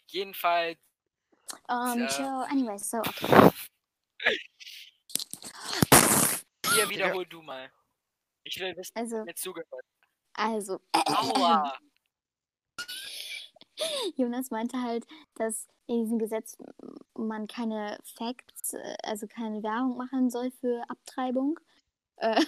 [0.09, 0.79] Jedenfalls,
[1.69, 2.09] Um, Äh.
[2.11, 3.53] so, anyway, so, okay.
[6.75, 7.71] hier wiederhol du mal.
[8.45, 9.85] Ich will wissen, Also, wer zugehört.
[10.35, 11.79] also, Aua!
[14.17, 16.57] Jonas meinte halt, dass in diesem Gesetz
[17.15, 21.59] man keine Facts, äh, also keine Werbung machen soll für Abtreibung.
[22.17, 22.41] Äh,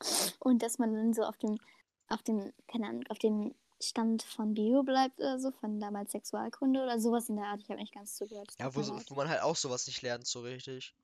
[0.40, 1.58] und dass man dann so auf dem,
[2.08, 6.82] auf dem, keine Ahnung, auf dem Stand von Bio bleibt oder so, von damals Sexualkunde
[6.82, 7.60] oder sowas in der Art.
[7.62, 8.48] Ich habe nicht ganz zugehört.
[8.58, 10.94] Ja, wo, wo man halt auch sowas nicht lernt, so richtig.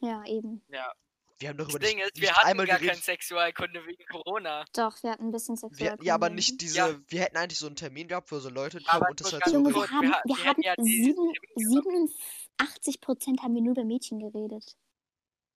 [0.00, 0.62] Ja, eben.
[0.68, 0.92] Ja.
[1.40, 3.04] Wir haben Das darüber Ding nicht, ist, nicht wir hatten einmal gar keine geredet.
[3.04, 4.64] Sexualkunde wegen Corona.
[4.74, 6.04] Doch, wir hatten ein bisschen Wir, Sexualkunde.
[6.04, 6.76] ja, aber nicht diese.
[6.76, 7.00] Ja.
[7.08, 9.44] Wir hätten eigentlich so einen Termin gehabt, wo so Leute kommen Aber und das halt
[9.46, 9.52] so.
[9.54, 12.10] Junge, wir haben, wir wir wir haben hatten ja sieben, Termin
[12.68, 14.76] 87 Prozent haben wir nur über Mädchen geredet.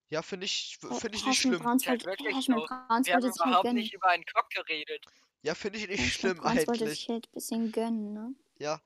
[0.09, 1.59] Ja, finde ich, finde ich nicht schlimm.
[1.59, 2.65] Brauns Ist halt wollte, wirklich Herrschel so.
[2.65, 3.75] Brauns Wir haben wollte halt überhaupt gönnen.
[3.77, 5.05] nicht über einen Cock geredet.
[5.43, 6.99] Ja, finde ich nicht Herrschel schlimm Brauns wollte eigentlich.
[6.99, 8.33] sich halt ein bisschen gönnen, ne?
[8.57, 8.81] Ja.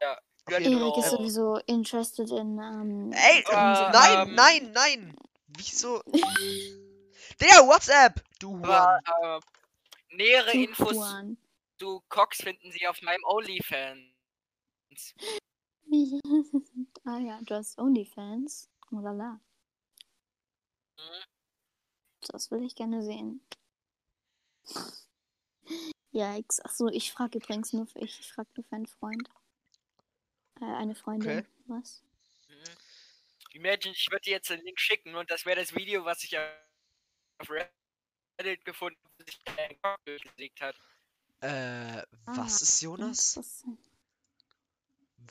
[0.00, 0.18] Ja,
[0.58, 3.12] Dir Erik ist sowieso interested in, ähm...
[3.12, 5.16] Ey, Äh, nein, ähm, nein, nein!
[5.48, 6.02] Wieso?
[7.40, 8.22] Der WhatsApp!
[8.38, 9.40] Du Aber äh,
[10.16, 11.36] nähere Du Infos Juan.
[11.78, 15.14] zu Cox finden Sie auf meinem OnlyFans.
[17.04, 18.68] ah ja, du hast OnlyFans.
[18.92, 19.40] Oh la la.
[20.96, 21.24] Mhm.
[22.28, 23.40] Das will ich gerne sehen.
[26.12, 26.60] Yikes.
[26.60, 29.28] Achso, ich frage übrigens nur für ich, ich frage nur für einen Freund.
[30.60, 31.38] Äh, eine Freundin.
[31.38, 31.48] Okay.
[31.66, 32.02] Was?
[32.48, 32.64] Mhm.
[33.52, 36.38] Imagine, ich würde dir jetzt den Link schicken und das wäre das Video, was ich
[36.38, 40.76] auf Reddit gefunden habe, wo sich der Cock durchgelegt hat.
[41.40, 43.36] Äh, was Ah, ist Jonas?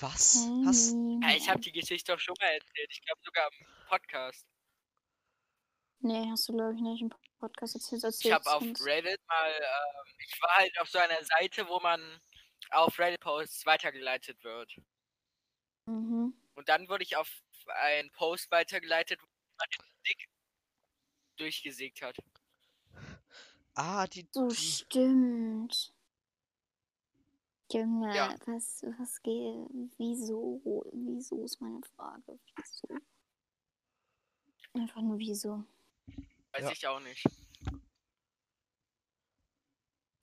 [0.01, 0.47] Was?
[0.65, 2.89] Hast, Ja, ich habe die Geschichte doch schon mal erzählt.
[2.89, 4.45] Ich glaube sogar im Podcast.
[5.99, 7.99] Nee, hast du glaube ich nicht im Podcast erzählt.
[7.99, 8.63] Ich erzählt habe auf.
[8.63, 12.01] Reddit mal, ähm, ich war halt auf so einer Seite, wo man
[12.71, 14.73] auf Reddit-Posts weitergeleitet wird.
[15.89, 16.33] Mhm.
[16.55, 19.25] Und dann wurde ich auf einen Post weitergeleitet, wo
[19.57, 20.29] man den Dick
[21.37, 22.17] durchgesägt hat.
[23.73, 24.27] ah, die.
[24.31, 25.93] So die stimmt.
[27.71, 28.35] Junge, Ja.
[28.45, 29.69] was, was geht?
[29.97, 30.59] Wieso?
[30.91, 32.39] Wieso ist meine Frage?
[32.55, 32.87] Wieso?
[34.73, 35.63] Einfach nur wieso?
[36.51, 36.71] Weiß Ja.
[36.71, 37.23] ich auch nicht.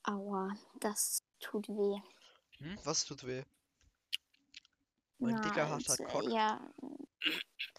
[0.04, 2.00] Aua, das tut weh.
[2.58, 3.44] hm, was tut weh?
[5.18, 6.24] Mein dicker, harter also, Cock.
[6.30, 6.60] Ja.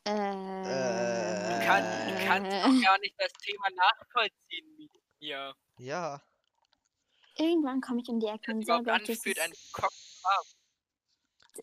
[0.06, 0.12] Äh.
[0.12, 5.54] Äh, Du, kann, du kannst doch gar nicht das Thema nachvollziehen mit mir.
[5.78, 6.22] Ja.
[7.38, 9.92] Irgendwann komme ich um die Ecke und sage das anfühlt, ist, ein Cock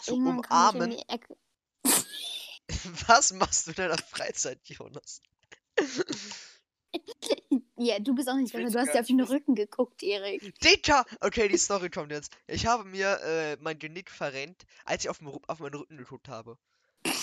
[0.02, 0.90] Zu irgendwann komme ich um umarmen.
[0.90, 1.37] die Ecke.
[3.08, 5.20] Was machst du in deiner Freizeit, Jonas?
[7.76, 8.70] Ja, du bist auch nicht besser.
[8.70, 9.20] Du hast ja auf den.
[9.20, 10.54] Rücken geguckt, Erik.
[10.60, 11.04] Dicker!
[11.20, 12.32] Okay, die Story kommt jetzt.
[12.46, 16.28] Ich habe mir äh, mein Genick verrenkt, als ich auf, dem, auf meinen Rücken geguckt
[16.28, 16.56] habe.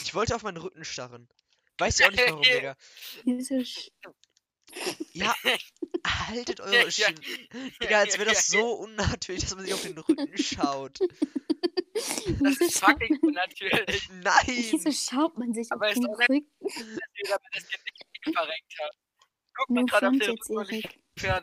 [0.04, 1.30] Ich wollte auf meinen Rücken starren.
[1.78, 2.76] Weiß ich auch nicht warum, Digga.
[3.24, 3.64] Wieso
[5.14, 5.34] Ja,
[6.06, 6.92] haltet eure ja.
[6.92, 7.14] Sch
[7.82, 11.00] Digga, als wäre das so unnatürlich, dass man sich auf den Rücken schaut.
[11.94, 14.94] Das wieso ist fucking unnatürlich, Wieso Nein!
[14.94, 16.98] schaut man sich Aber auf ist den auch nicht- Rücken?
[16.98, 18.92] dass jeder mir das Genick verrenkt hat.
[19.56, 21.00] Guck mal gerade auf den jetzt, Rücken und ich Erik.
[21.18, 21.36] für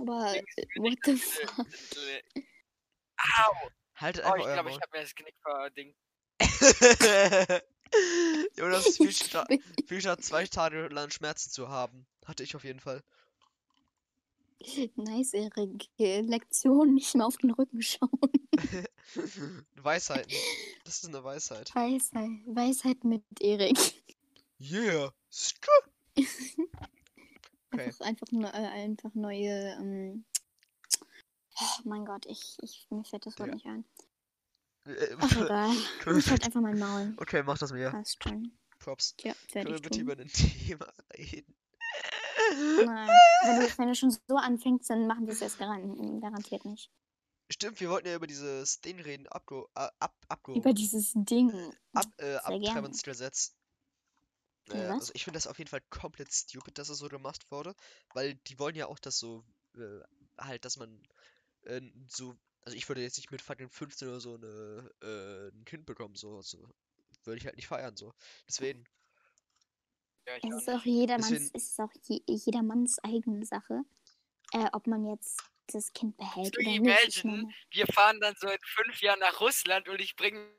[0.00, 0.42] Aber äh,
[0.76, 1.66] what the diese- fuck?
[3.16, 3.68] Au!
[3.96, 5.96] Haltet Oh, einfach ich euer glaube, ich habe mir das Genick verdingt.
[8.56, 9.48] Jonas, viel statt,
[9.86, 12.06] viel statt zwei Tage lang Schmerzen zu haben.
[12.24, 13.02] Hatte ich auf jeden Fall.
[14.96, 15.88] Nice, Erik.
[15.98, 18.10] Äh, Lektion, nicht mehr auf den Rücken schauen.
[19.76, 20.32] Weisheiten.
[20.84, 21.70] Das ist eine Weisheit.
[21.74, 23.78] Weisheit, Weisheit mit Erik.
[24.58, 25.12] Yeah.
[25.30, 25.68] Skr.
[27.74, 27.86] Okay.
[28.00, 29.76] Einfach, einfach, äh, einfach neue.
[29.78, 30.24] Ähm...
[31.60, 33.54] Oh mein Gott, ich, ich, mir fällt das Wort Ja.
[33.54, 33.84] nicht ein.
[34.86, 35.70] Äh, Ach, egal.
[36.06, 37.14] Mir fällt einfach mein Maul.
[37.16, 37.90] Okay, mach das mir.
[37.90, 38.52] Passt schon.
[38.80, 39.14] Props.
[39.22, 40.28] Ja, Können wir bitte über ein
[40.66, 41.56] Thema reden?
[42.84, 43.08] Nein.
[43.44, 46.90] Wenn du, wenn du schon so anfängst, dann machen wir es erst garan garantiert nicht.
[47.50, 51.52] Stimmt, wir wollten ja über dieses Ding reden, abgo, äh, ab, abgo, Über dieses Ding.
[51.92, 52.36] ab, äh.
[52.36, 53.54] Abtreibungsgesetz.
[54.70, 57.74] Äh, also ich finde das auf jeden Fall komplett stupid, dass es so gemacht wurde,
[58.12, 59.44] weil die wollen ja auch, dass so,
[59.76, 60.00] äh,
[60.38, 61.02] halt, dass man
[61.62, 65.64] äh, so, also ich würde jetzt nicht mit fucking 15 oder so eine, äh, ein
[65.64, 66.68] Kind bekommen, so, so
[67.24, 68.12] würde ich halt nicht feiern, so.
[68.48, 68.84] Deswegen,
[70.26, 73.82] Ja, Es ist auch jedermanns, Deswegen- es ist auch je, jedermanns eigene Sache,
[74.52, 76.80] äh, ob man jetzt das Kind behält oder nicht.
[76.80, 80.50] Ich imagine, meine, wir fahren dann so in fünf Jahren nach Russland und ich bringe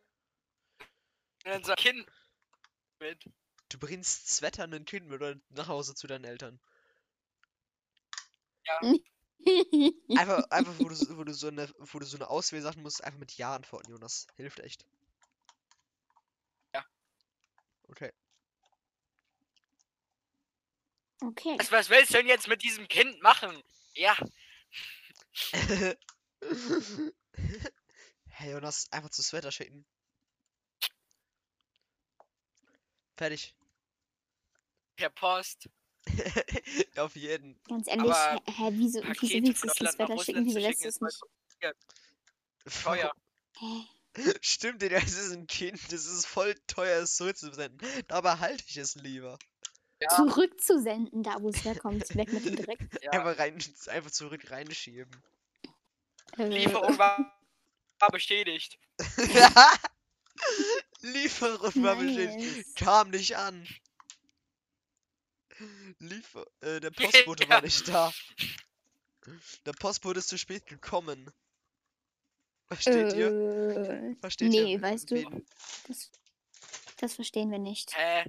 [1.44, 2.06] dann so ein Kind
[3.00, 3.26] mit.
[3.70, 6.60] Du bringst Sweater ein Kind mit oder nach Hause zu deinen Eltern.
[10.16, 13.04] Einfach, einfach, wo du, so- wo du so eine, wo du so eine Auswählsachen musst,
[13.04, 14.28] einfach mit Ja antworten, Jonas.
[14.36, 14.86] Hilft echt.
[16.74, 16.86] Ja.
[17.92, 18.12] Okay.
[21.22, 21.56] okay.
[21.60, 23.62] Was, was willst du denn jetzt mit diesem Kind machen?
[23.96, 24.16] Ja,
[28.28, 29.84] Hey Jonas, einfach zu Sweater schicken.
[33.16, 33.56] Fertig.
[34.96, 35.70] Per Post.
[36.98, 37.60] Auf jeden.
[37.68, 40.46] Ganz ehrlich, Aber hä, hä, wieso, wieso willst du das Wetter schicken?
[40.46, 41.20] Wieso lässt schicken du es
[42.62, 42.84] nicht?
[42.84, 43.12] teuer.
[43.58, 43.88] Hä?
[44.42, 47.78] Stimmt, Digga, es ist ein Kind, das ist voll teuer, es zurückzusenden.
[48.08, 49.38] Dabei halte ich es lieber.
[50.02, 52.16] Ja, Zurückzusenden, da wo es herkommt.
[52.16, 52.80] Weg mit dem Dreck.
[53.02, 53.12] ja.
[53.12, 53.58] Einfach rein,
[53.88, 55.10] einfach zurück reinschieben.
[56.38, 57.40] Äh, Lieferung war,
[58.00, 58.78] war bestätigt.
[61.42, 62.58] Lieferung war bestätigt.
[62.58, 62.74] nice.
[62.76, 63.68] Kam nicht an.
[66.00, 68.12] Liefer äh, der Postbote war nicht da.
[69.66, 71.32] Der Postbote ist zu spät gekommen.
[72.68, 73.28] Versteht ihr?
[73.32, 74.64] Äh, Versteht ihr?
[74.64, 75.44] nee, weißt du,
[75.88, 76.12] das,
[76.98, 78.26] das verstehen wir nicht, Hä?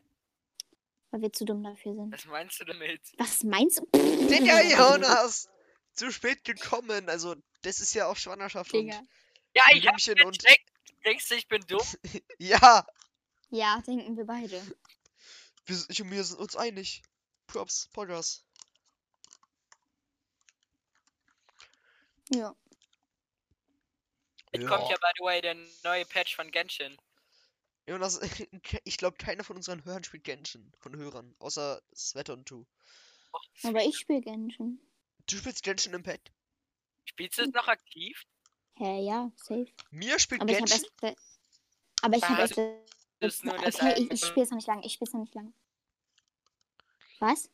[1.11, 2.12] weil wir zu dumm dafür sind.
[2.12, 3.00] Was meinst du damit?
[3.18, 3.86] Was meinst du?
[3.94, 4.61] Digga,
[4.94, 5.48] Jonas!
[5.94, 7.09] Zu spät gekommen.
[7.09, 9.00] Also, das ist ja auch Schwangerschaft Digga.
[9.54, 10.70] Ja, ich hab Blümchen und- gecheckt.
[11.07, 11.78] Denkst du, ich bin dumm?
[11.80, 12.22] und.
[12.38, 12.86] Ja!
[13.51, 14.62] Ja, denken wir beide.
[15.66, 17.03] Wir, ich und mir sind uns einig.
[17.47, 18.44] Props, Podcast.
[22.30, 22.55] Ja.
[24.53, 26.97] Jetzt kommt ja, by the way, der neue Patch von Genshin.
[27.86, 28.20] Jonas,
[28.84, 30.72] ich glaube, keiner von unseren Hörern spielt Genshin.
[30.78, 31.34] Von Hörern.
[31.38, 32.66] Außer Sweater und Du.
[33.32, 34.80] Oh, Aber ich spiele Genshin.
[35.28, 36.20] Du spielst Genshin im Pad?
[37.05, 38.24] Spielst du es noch aktiv?
[38.76, 39.66] Hä, ja, safe.
[39.90, 40.88] Mir spielt Aber ich habe Genshin.
[41.03, 41.18] erst.
[42.03, 42.95] Aber ich habe erst.
[43.20, 44.82] Ist nur das Okay, ich, ich spiele es noch nicht lang.
[44.82, 45.54] Ich spiele es noch nicht lang.
[47.20, 47.48] Was?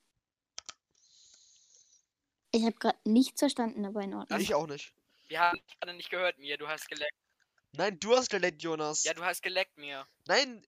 [2.50, 4.40] Ich habe gerade nichts verstanden, aber in Ordnung.
[4.40, 4.92] Ich auch nicht.
[5.28, 6.58] Wir haben dich gerade nicht gehört, mir.
[6.58, 7.14] Du hast geleckt.
[7.72, 9.04] Nein, du hast geleckt, Jonas.
[9.04, 10.06] Ja, du hast geleckt, mir.
[10.26, 10.66] Nein,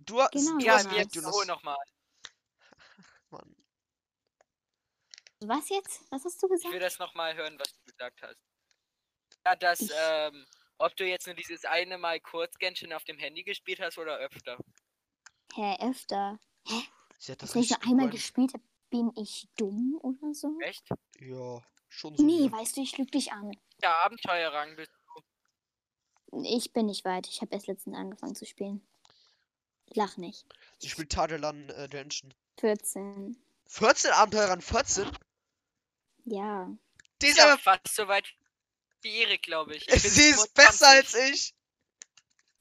[0.00, 1.34] du, ha- Genau, du Ja, hast geleckt, jetzt Jonas.
[1.34, 1.76] hol nochmal.
[3.30, 3.56] Mann.
[5.40, 6.02] Was jetzt?
[6.12, 6.82] Was hast du Ich will gesagt?
[6.82, 8.38] das nochmal hören, was du gesagt hast.
[9.44, 10.46] Ja, dass, Ich- ähm,
[10.82, 14.16] ob du jetzt nur dieses eine Mal kurz Genshin auf dem Handy gespielt hast oder
[14.18, 14.58] öfter.
[15.54, 16.38] Hä, öfter.
[17.18, 20.58] Sie hat das Dass ich nur einmal gespielt habe, bin ich dumm oder so?
[20.60, 20.88] Echt?
[21.20, 22.24] Ja, schon so.
[22.24, 22.52] Nee, ja.
[22.52, 23.52] weißt du, ich lüg dich an.
[23.80, 24.90] Ja, Abenteuerrang bist
[26.42, 27.28] Ich bin nicht weit.
[27.28, 28.86] Ich habe erst letztens angefangen zu spielen.
[29.94, 30.46] Lach nicht.
[30.78, 32.34] Sie spielt Tadelan äh, Genshin.
[32.58, 33.36] 14.
[33.66, 35.10] 14 Abenteuer an 14?
[36.24, 36.66] Ja.
[37.20, 37.58] Die du ist ja aber.
[37.58, 38.34] fast so weit
[39.02, 39.88] wie Erik, glaube ich.
[39.88, 40.54] ich Sie ist 27.
[40.54, 41.54] besser als ich!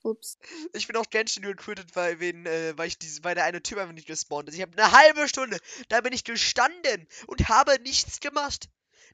[0.03, 0.39] Ups.
[0.73, 3.77] Ich bin auf Genshin recruited, weil, wen, äh, weil, ich diese, weil der eine Typ
[3.77, 4.55] einfach nicht gespawnt ist.
[4.55, 8.67] Ich habe eine halbe Stunde, da bin ich gestanden und habe nichts gemacht.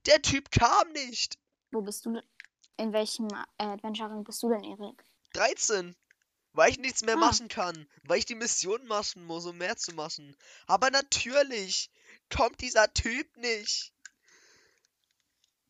[0.05, 1.37] Der Typ kam nicht.
[1.71, 2.21] Wo bist du?
[2.77, 5.03] In welchem äh, Adventure bist du denn, Erik?
[5.33, 5.93] 13.
[6.53, 7.19] Weil ich nichts mehr Ah.
[7.19, 7.87] machen kann.
[8.03, 10.37] Weil ich die Mission machen muss, um mehr zu machen.
[10.67, 11.91] Aber natürlich
[12.33, 13.91] kommt dieser Typ nicht.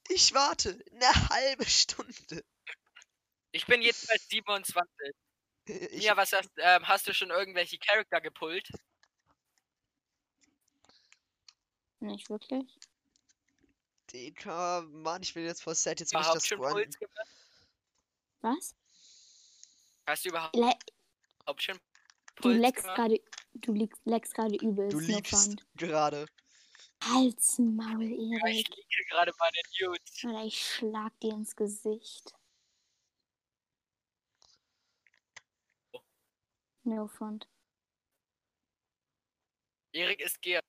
[0.09, 2.43] Ich warte eine halbe Stunde.
[3.51, 4.85] Ich bin jedenfalls 27.
[5.65, 8.69] Ich, Ja, was hast, ähm, hast du schon irgendwelche Charakter gepullt?
[11.99, 12.65] Nicht wirklich.
[14.11, 15.99] Digga, Mann, ich will jetzt voll sad.
[15.99, 16.59] Jetzt will ich Überhaupt das schon?
[18.41, 18.75] Was?
[20.05, 20.73] Hast du überhaupt Le
[21.57, 21.79] schon
[22.35, 22.97] du Puls leckst gemacht?
[22.97, 23.21] gerade.
[23.55, 24.93] Du leckst, leckst gerade übelst.
[24.93, 25.65] Du front.
[25.75, 26.27] gerade.
[27.03, 28.75] Halt's Maul, Ja, ich Erik.
[28.75, 30.23] liege gerade meine Nudes.
[30.23, 32.33] Oder ich schlag dir ins Gesicht.
[36.83, 37.47] No front.
[39.93, 40.61] Erik ist Gear.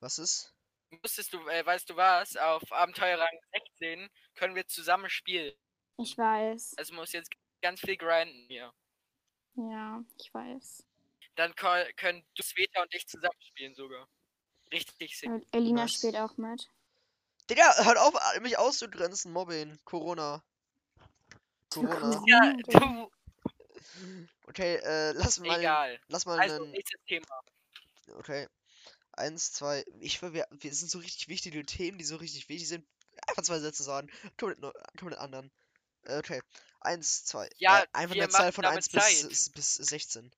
[0.00, 0.54] Was ist?
[1.02, 2.36] Musstest du, äh, weißt du was?
[2.36, 5.54] Auf Abenteuerrang 16 können wir zusammen spielen.
[5.98, 6.74] Ich weiß.
[6.78, 7.30] Also muss jetzt
[7.60, 8.72] ganz viel grinden hier.
[9.54, 10.86] Ja, ich weiß.
[11.34, 14.08] Dann können du, Sveta und ich zusammen spielen sogar.
[14.72, 15.28] Richtig sick.
[15.30, 15.92] El- Elina Was?
[15.94, 16.68] spielt auch mit.
[17.50, 19.78] Digga, hört auf, mich auszugrenzen, Mobbing.
[19.84, 20.42] Corona.
[21.70, 22.22] Corona.
[22.26, 23.10] Ja, du,
[24.46, 25.58] Okay, äh, lass mal.
[25.58, 26.00] egal.
[26.08, 26.70] Lass mal Also, einen.
[26.72, 27.26] nächstes Thema.
[28.16, 28.48] Okay.
[29.12, 29.84] Eins, zwei.
[30.00, 32.86] Ich will, wir, wir sind so richtig wichtige Themen, die so richtig wichtig sind.
[33.26, 34.08] Einfach zwei Sätze sagen.
[34.40, 34.54] Neu-
[34.98, 35.50] komplett anderen.
[36.04, 36.40] Äh, Okay.
[36.80, 37.48] Eins, zwei.
[37.58, 40.30] Ja, äh, einfach eine Zahl von damit 1 bis, bis 16.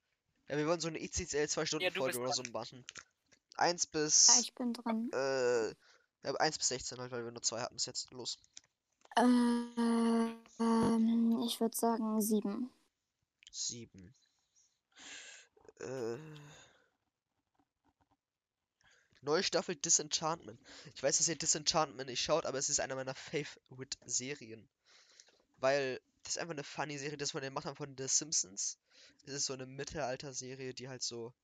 [0.48, 2.52] Ja, wir wollen so eine ICCL 2 Stunden Ja, Folge oder so dran.
[2.52, 2.84] machen.
[3.56, 4.28] 1 bis.
[4.28, 5.10] Ja, ich bin dran.
[5.12, 5.68] äh,
[6.22, 8.10] ja, 1 bis 16 halt, weil wir nur zwei hatten bis jetzt.
[8.12, 8.38] Los.
[9.16, 12.70] Äh, ähm, ich würde sagen sieben.
[13.50, 14.14] 7.
[15.80, 16.16] Äh.
[19.22, 20.58] Neue Staffel Disenchantment.
[20.94, 24.66] Ich weiß, dass ihr Disenchantment nicht schaut, aber es ist einer meiner Favorite-Serien.
[25.58, 28.78] Weil das ist einfach eine funny Serie, das von den Machern von The Simpsons.
[29.26, 31.34] Es ist so eine Mittelalter-Serie, die halt so.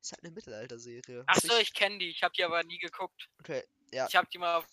[0.00, 1.24] Ist halt eine Mittelalter-Serie.
[1.26, 2.10] Ach so, ich kenne die.
[2.10, 3.28] Ich habe die aber nie geguckt.
[3.40, 4.06] Okay, ja.
[4.06, 4.66] Ich habe die mal auf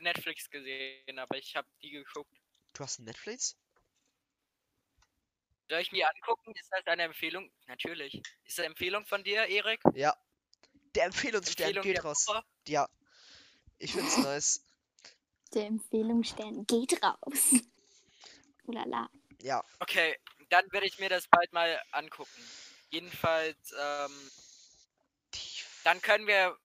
[0.00, 2.34] Netflix gesehen, aber ich habe die geguckt.
[2.72, 3.56] Du hast Netflix?
[5.68, 6.52] Soll ich mir angucken?
[6.54, 7.50] Ist das eine Empfehlung?
[7.66, 8.14] Natürlich.
[8.44, 9.80] Ist das eine Empfehlung von dir, Erik?
[9.94, 10.16] Ja.
[10.94, 12.26] Der Empfehlungsstern Empfehlung geht raus.
[12.26, 12.44] Woche?
[12.68, 12.88] Ja.
[13.78, 14.64] Ich find's nice.
[15.54, 17.54] Der Empfehlungsstern geht raus.
[18.64, 19.10] Ulala.
[19.40, 19.62] Ja.
[19.80, 20.18] Okay,
[20.50, 22.42] dann werde ich mir das bald mal angucken.
[22.92, 24.30] Jedenfalls, ähm,
[25.82, 26.58] dann können wir,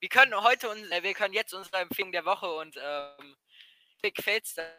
[0.00, 3.36] wir können heute und äh, wir können jetzt unsere Empfehlung der Woche und ähm,
[4.02, 4.74] Big Fails der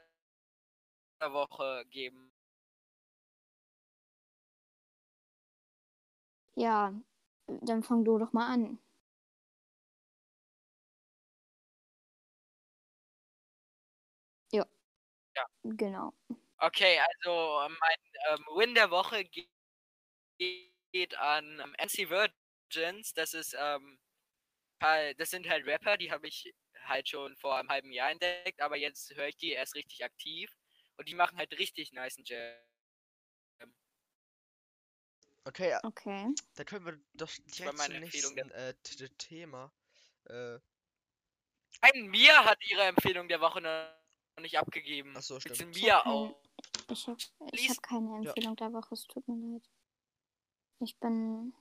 [1.31, 2.33] Woche geben.
[6.55, 6.93] Ja,
[7.47, 8.77] dann fang du doch mal an.
[14.51, 14.65] Ja.
[15.37, 15.45] Ja.
[15.63, 16.13] Genau.
[16.57, 17.97] Okay, also mein
[18.31, 19.47] ähm, Win der Woche ge-
[20.91, 23.13] geht an ähm, MC Virgins.
[23.13, 23.99] Das ist ähm,
[24.81, 26.53] halt, das sind halt Rapper, die habe ich
[26.85, 30.55] halt schon vor einem halben Jahr entdeckt, aber jetzt höre ich die erst richtig aktiv
[30.97, 32.55] und die machen halt richtig nice Jam.
[35.45, 36.27] Okay, ja, Okay.
[36.55, 39.71] dann können wir doch direkt meine zum Empfehlung nächsten äh, Thema.
[40.25, 40.59] Äh,
[41.81, 45.13] Ein Mia hat ihre Empfehlung der Woche noch nicht abgegeben.
[45.15, 45.75] Ach so, Willst du stimmt.
[45.75, 46.39] Mia auch?
[46.91, 47.17] Ich habe
[47.53, 49.69] hab keine Empfehlung der Woche, es tut mir leid.
[50.79, 51.53] Ich bin.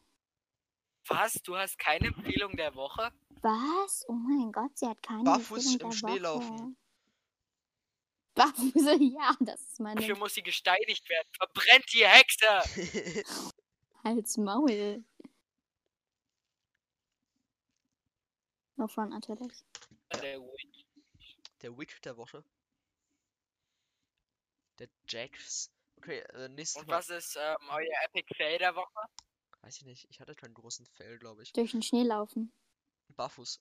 [1.07, 1.35] Was?
[1.43, 3.12] Du hast keine Empfehlung der Woche?
[3.41, 4.05] Was?
[4.09, 6.19] Oh mein Gott, sie hat keine Barfuß Empfehlung im der Schnee Woche.
[6.21, 6.77] laufen.
[8.35, 11.29] Barfuß, ja, das ist meine Dafür muss sie gesteinigt werden.
[11.33, 13.25] Verbrennt die Hexe!
[14.05, 15.05] Hals Maul.
[18.77, 19.64] Wovon natürlich.
[20.23, 20.87] Der Witch.
[21.62, 22.45] Der Witch der Woche.
[24.79, 25.73] Der Jax.
[25.99, 26.99] Okay, äh, nächstes Und Mal.
[26.99, 29.01] was ist ähm, euer Epic Fail der Woche?
[29.63, 30.07] Weiß ich nicht.
[30.11, 31.53] Ich hatte keinen großen Fail, glaube ich.
[31.53, 32.53] Durch den Schnee laufen.
[33.17, 33.61] Barfuß.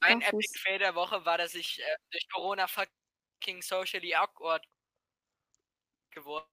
[0.00, 0.46] Mein Barfuß.
[0.46, 4.66] Epic Fail der Woche war, dass ich äh, durch Corona fucking socially awkward
[6.10, 6.46] geworden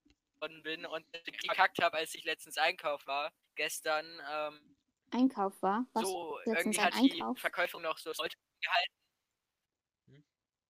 [0.64, 1.06] bin und
[1.46, 3.32] verkackt habe, als ich letztens Einkauf war.
[3.56, 4.78] Gestern, ähm,
[5.12, 5.88] Einkauf war.
[5.94, 6.04] Was?
[6.04, 7.40] so, letztens irgendwie hat die Einkauf?
[7.40, 8.94] Verkäuferin noch so Leute gehalten.
[10.08, 10.26] Hm?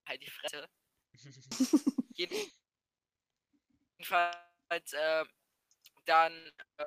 [0.07, 0.69] Halt die Fresse.
[3.99, 5.25] Jedenfalls, äh,
[6.05, 6.85] dann, äh,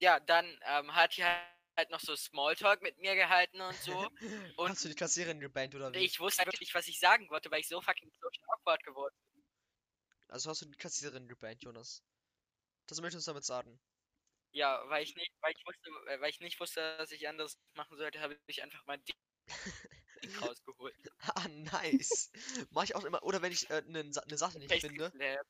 [0.00, 3.92] ja, dann ähm, hat die halt noch so Smalltalk mit mir gehalten und so.
[4.56, 5.98] Und Hast du die Kassiererin gebannt oder wie?
[5.98, 9.44] ich wusste wirklich, was ich sagen wollte, weil ich so fucking social awkward geworden bin.
[10.28, 12.02] Also hast du die Kassiererin gebannt, Jonas?
[12.86, 13.78] Das möchtest du damit sagen?
[14.52, 17.58] Ja, weil ich nicht, weil ich wusste, äh, weil ich nicht wusste, dass ich anders
[17.74, 19.16] machen sollte, habe ich einfach mein Ding
[20.40, 20.94] rausgeholt.
[21.34, 22.30] Ah, nice.
[22.70, 23.22] Mach ich auch immer.
[23.22, 25.10] Oder wenn ich eine äh, Sa ne Sache nicht Echt finde.
[25.10, 25.46] geslappt.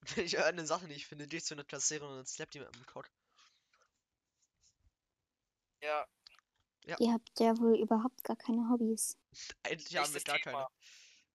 [0.16, 2.60] Wenn ich eine Sache nicht finde, gehe ich zu einer Kassiererin und dann slappt die
[2.60, 3.10] mit dem Cock.
[5.82, 9.18] Ja, Ihr habt ja wohl überhaupt gar keine Hobbys.
[9.62, 10.68] Eigentlich haben wir gar Thema.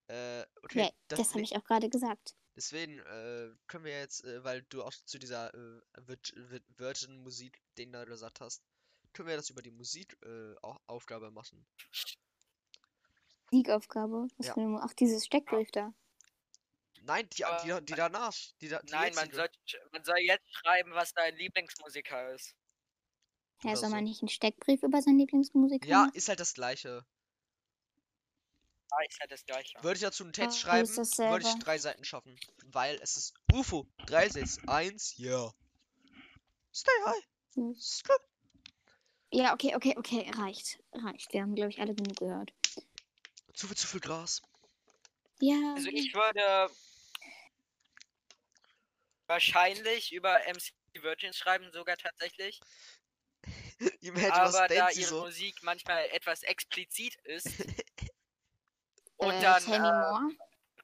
[0.08, 0.42] keine.
[0.42, 0.80] Äh, okay.
[0.86, 2.34] Ja, das, das habe ne- ich auch gerade gesagt.
[2.56, 7.92] Deswegen äh, können wir jetzt, äh, weil du auch zu dieser äh, Virg- Vir- Virgin-Musik-Ding
[7.92, 8.64] da gesagt hast,
[9.14, 11.66] können wir das über die Musik äh, auch Aufgabe machen.
[13.52, 14.28] Siegaufgabe.
[14.38, 14.54] Was Ja.
[14.54, 15.94] für ach, dieses Steckbrief da.
[17.02, 18.34] Nein, die, die, Äh, die danach.
[18.62, 19.50] Die, da- die Nein, man soll,
[19.92, 22.56] man soll jetzt schreiben, was dein Lieblingsmusiker ist.
[23.64, 23.96] Ja, Oder soll so.
[23.96, 26.16] man nicht einen Steckbrief über seinen Lieblingsmusiker Ja, machen?
[26.16, 27.06] ist halt das gleiche.
[28.92, 29.84] Ah, ist halt das gleiche.
[29.84, 32.40] Würde ich dazu einen Text Ah, schreiben, würde ich drei Seiten schaffen.
[32.66, 33.88] Weil es ist UFO.
[34.06, 34.62] Drei Sätze.
[34.68, 35.52] Eins, ja.
[36.74, 37.24] Stay high.
[37.56, 37.76] Hm.
[39.32, 40.80] Ja, okay, okay, okay, reicht.
[40.94, 41.34] Reicht.
[41.34, 42.54] Wir haben, glaube ich, alle genug gehört.
[43.54, 44.42] Zu viel, zu viel Gras.
[45.40, 45.74] Ja.
[45.76, 46.70] Also ich würde
[49.28, 52.60] wahrscheinlich über MC Virgin schreiben, sogar tatsächlich.
[54.02, 55.22] Imagine, aber da ihre so?
[55.22, 57.48] Musik manchmal etwas explizit ist
[59.18, 60.36] und äh, dann äh,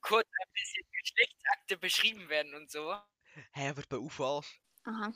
[0.02, 2.96] kurz ein bisschen Geschlechtsakte beschrieben werden und so.
[3.54, 4.46] Hä, wird bei UFO auch.
[4.84, 5.14] Aha.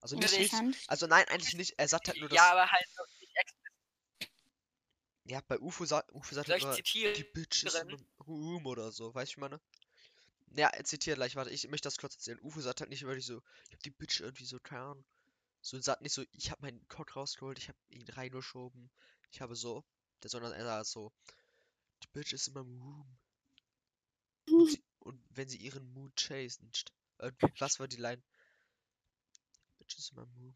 [0.00, 0.54] Also nicht, nicht.
[0.88, 1.74] Also nein, eigentlich nicht.
[1.78, 2.36] Er sagt halt nur, dass.
[2.36, 3.04] Ja, aber halt so.
[5.32, 7.14] Ja, bei UFO sagt UFO sagt immer, zitieren?
[7.14, 7.88] die Bitch ist drin?
[7.88, 9.62] im Room oder so, weißt du, ich meine?
[10.54, 12.38] Ja, er zitiert gleich, warte, ich möchte das kurz erzählen.
[12.42, 15.04] UFO sagt halt nicht wirklich so, ich hab die Bitch irgendwie so, keine Ahnung.
[15.62, 18.90] So sagt nicht so, ich hab meinen Cock rausgeholt, ich hab ihn reingeschoben,
[19.30, 19.82] ich habe so,
[20.22, 21.14] der, sondern er sagt so,
[22.02, 23.18] die Bitch ist in meinem Room.
[24.50, 26.30] Und, sie, und wenn sie ihren Mood.
[26.30, 28.22] Äh, was war die Line?
[29.78, 30.54] Bitch is in meinem Room.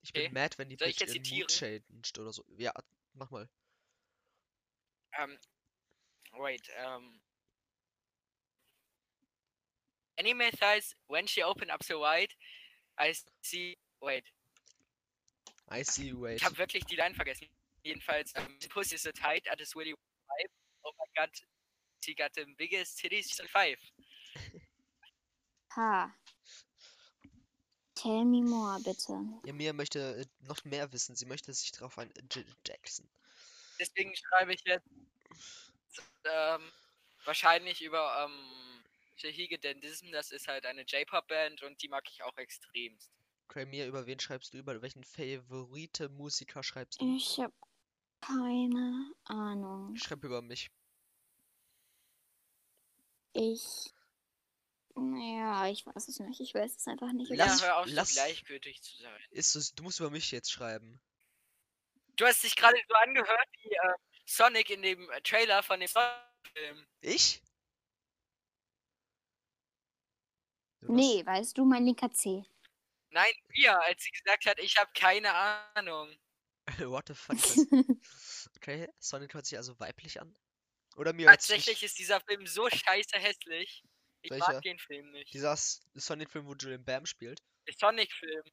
[0.00, 0.34] Ich bin Okay.
[0.34, 2.44] mad, wenn die Soll Bitch ihren Mood changed oder so.
[2.56, 2.72] Ja,
[3.14, 3.46] mach mal.
[5.20, 5.36] Um,
[6.38, 7.20] wait, um.
[10.18, 12.32] Anime thighs, when she open up so wide,
[12.98, 13.76] I see.
[14.02, 14.24] Wait,
[15.68, 16.36] I see wait.
[16.36, 17.48] ich habe wirklich die Line vergessen.
[17.82, 20.50] Jedenfalls, um, Pussy is so tight at his really five.
[20.84, 21.30] Oh my god,
[22.00, 23.78] she got the biggest titties in five.
[25.72, 26.12] Ha.
[28.02, 29.12] Tell me more, bitte.
[29.46, 31.14] Ja, Mia möchte äh, noch mehr wissen.
[31.14, 33.08] Sie möchte sich darauf ein J Jackson.
[33.78, 34.88] Deswegen schreibe ich jetzt
[36.24, 36.62] ähm,
[37.24, 38.84] wahrscheinlich über ähm,
[39.14, 40.10] Shahige Dendism.
[40.10, 43.12] Das ist halt eine J-Pop-Band und die mag ich auch extremst.
[43.48, 44.58] Okay, Mia, über wen schreibst du?
[44.58, 47.16] Über welchen Favorite Musiker schreibst du?
[47.16, 47.52] Ich hab
[48.20, 49.94] keine Ahnung.
[49.94, 50.70] Ich schreibe über mich.
[53.32, 53.92] Ich.
[54.94, 56.40] Naja, ich weiß es nicht.
[56.40, 57.30] Ich weiß es einfach nicht.
[57.34, 59.20] Lass- ja, hör auf, lass- so gleichgültig zu sein.
[59.30, 61.00] Ist es, du musst über mich jetzt schreiben.
[62.16, 63.94] Du hast dich gerade so angehört wie äh,
[64.26, 66.86] Sonic in dem äh, Trailer von dem Sonic-Film.
[67.00, 67.42] Ich?
[70.80, 72.44] Du Nee, weißt du, mein linker C.
[73.10, 76.14] Nein, wir, als sie gesagt hat, ich habe keine Ahnung.
[76.78, 77.36] What the fuck?
[78.56, 80.36] okay, Sonic hört sich also weiblich an.
[80.96, 83.82] Oder mir Tatsächlich nicht- ist dieser Film so scheiße hässlich.
[84.22, 84.52] Ich Welcher?
[84.52, 85.32] mag den Film nicht.
[85.34, 87.42] Dieser Sonic-Film, wo Julian Bam spielt.
[87.66, 88.44] Der Sonic-Film.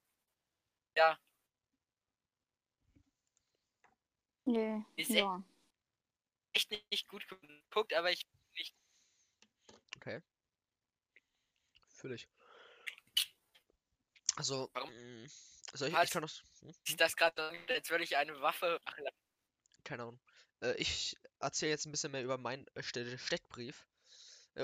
[0.96, 1.20] Ja,
[4.46, 4.82] Nö.
[4.96, 5.44] Ist echt- Ja.
[6.54, 8.26] echt nicht, nicht gut geguckt, aber ich
[9.98, 10.22] Okay.
[11.90, 12.28] Fühl ich.
[14.38, 14.90] Also, Warum?
[14.90, 15.28] mm,
[15.74, 16.32] soll ich, ich kann noch.
[16.62, 16.70] Hm?
[16.88, 18.80] ist das gerade, als würde ich eine Waffe.
[18.86, 18.98] Ach,
[19.84, 20.20] Keine Ahnung.
[20.62, 23.89] Äh, ich erzähle jetzt ein bisschen mehr über meinen äh, Ste- Steckbrief.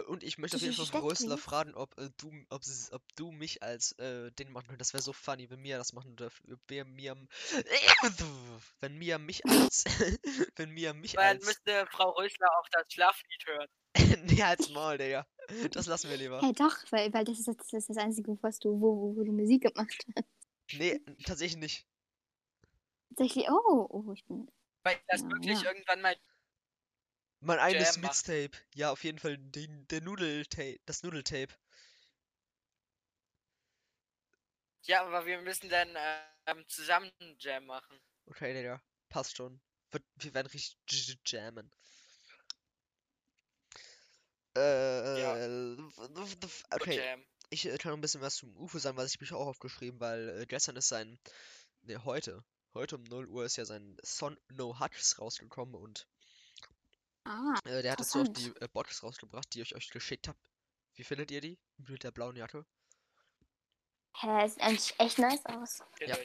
[0.02, 1.44] Und ich möchte auf jeden Fall Rösler Steckbrief?
[1.44, 4.90] fragen, ob, äh, du, ob, ob du mich als äh, den machen könntest.
[4.90, 6.44] Das wäre so funny, wenn Mia das machen dürfte.
[6.68, 7.16] Wenn Mia,
[8.80, 9.84] wenn Mia mich als.
[10.56, 11.46] wenn Mia mich Dann als.
[11.46, 13.68] müsste Frau Rösler auch das Schlaflied hören.
[14.26, 15.26] nee, als Maul, Digga.
[15.72, 16.42] Das lassen wir lieber.
[16.42, 19.24] Hey, doch, weil, weil das, ist, das ist das Einzige, was du, wo, wo, wo
[19.24, 20.26] du Musik gemacht hast.
[20.74, 21.88] Nee, tatsächlich nicht.
[23.10, 24.52] Tatsächlich, oh, oh, ich bin.
[24.84, 25.72] Weil ich das Ja, wirklich ja.
[25.72, 26.16] irgendwann mal.
[27.46, 27.98] Mein eigenes.
[27.98, 28.52] Mixtape.
[28.74, 30.80] Ja, auf jeden Fall den, der Nudeltape.
[30.86, 31.54] Das Nudeltape.
[34.84, 35.90] Ja, aber wir müssen dann
[36.48, 38.00] ähm, zusammen Jam machen.
[38.28, 38.82] Okay, Digga.
[39.10, 39.60] Passt schon.
[39.92, 41.72] Wird, wir werden richtig jammen.
[44.56, 46.98] Äh, w- w- okay.
[46.98, 47.26] Jam.
[47.50, 50.00] Ich äh, kann noch ein bisschen was zum UFO sagen, was ich mich auch aufgeschrieben,
[50.00, 51.20] weil äh, gestern ist sein.
[51.84, 52.44] Ne, heute.
[52.74, 56.08] Heute um 0 Uhr ist ja sein Son No Huts rausgekommen und
[57.26, 60.28] Ah, äh, der hat jetzt so auch die äh, Box rausgebracht, die ich euch geschickt
[60.28, 60.38] habe.
[60.94, 61.58] Wie findet ihr die?
[61.78, 62.66] Mit der blauen Jacke?
[64.18, 65.80] hä, sieht eigentlich echt nice aus.
[66.00, 66.16] Ja.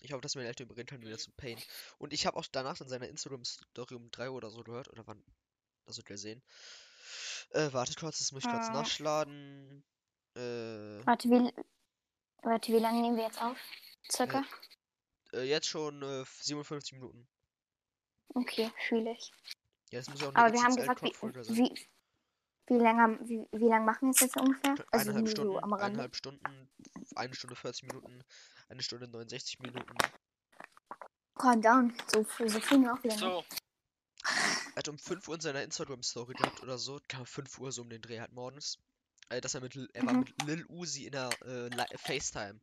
[0.00, 1.58] Ich hoffe, dass meine Eltern überreden können, wieder zu payen.
[1.98, 5.06] Und ich habe auch danach in seiner Instagram-Story um 3 Uhr oder so gehört, oder
[5.06, 5.24] wann,
[5.86, 6.42] das wird ihr sehen.
[7.50, 8.72] Äh, wartet kurz, das muss ich kurz Ah.
[8.72, 9.84] nachschladen.
[10.34, 10.40] Äh,
[11.06, 11.52] Warte, wie,
[12.42, 13.56] warte, wie lange nehmen wir jetzt auf?
[14.10, 14.44] Circa?
[15.32, 17.26] äh, jetzt schon äh, 57 Minuten.
[18.34, 19.32] Okay, fühle ich.
[19.94, 21.12] Ja, das muss ja auch Aber wir haben gesagt, wie,
[21.56, 21.88] wie,
[22.66, 24.74] wie lange wie, wie lang machen wir es jetzt ungefähr?
[24.90, 25.84] Also Eineinhalb Stunden, am Rande.
[25.84, 26.68] eineinhalb Stunden,
[27.14, 28.24] eine Stunde 40 Minuten,
[28.68, 29.96] eine Stunde 69 Minuten.
[31.36, 31.96] Calm down.
[32.08, 32.98] So, so viel wieder.
[33.04, 33.18] nicht.
[33.18, 33.44] So,
[34.74, 37.82] Er hat um 5 Uhr in seiner Instagram-Story gehabt oder so, kam 5 Uhr so
[37.82, 38.78] um den Dreh halt morgens.
[39.28, 40.20] Äh, dass er mit, Lil- er war Mhm.
[40.20, 42.60] mit Lil Uzi in der äh, FaceTime.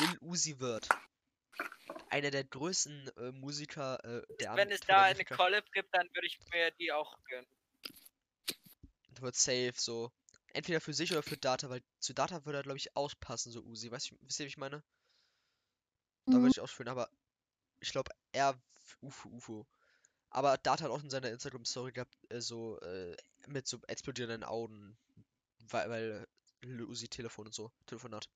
[0.00, 0.88] Lil Uzi wird
[2.08, 6.26] einer der größten äh, Musiker äh, der wenn es da eine Collab gibt, dann würde
[6.26, 7.46] ich mir die auch gönnen.
[9.20, 10.12] wird safe so.
[10.52, 13.60] Entweder für sich oder für Data, weil zu Data würde er, glaube ich, auspassen, so
[13.62, 13.90] Uzi.
[13.90, 14.82] Weißt du, wisst ihr, wie ich meine?
[16.26, 16.50] Da würde Mhm.
[16.50, 17.08] ich ausführen, aber
[17.80, 18.58] ich glaube, er
[19.00, 19.66] UFO, UFO.
[20.30, 23.16] Aber Data hat auch in seiner Instagram-Story gehabt, äh, so äh,
[23.48, 24.96] mit so explodierenden Augen,
[25.70, 26.26] weil, weil
[26.84, 28.28] Uzi Telefon und so, Telefonat.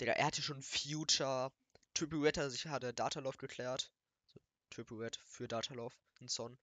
[0.00, 1.52] Digga, er hatte schon Future,
[1.94, 3.90] Triple Red hat sich hatte Datalove geklärt.
[4.26, 4.40] So,
[4.70, 6.58] Triple Red für Datalove, ein Song.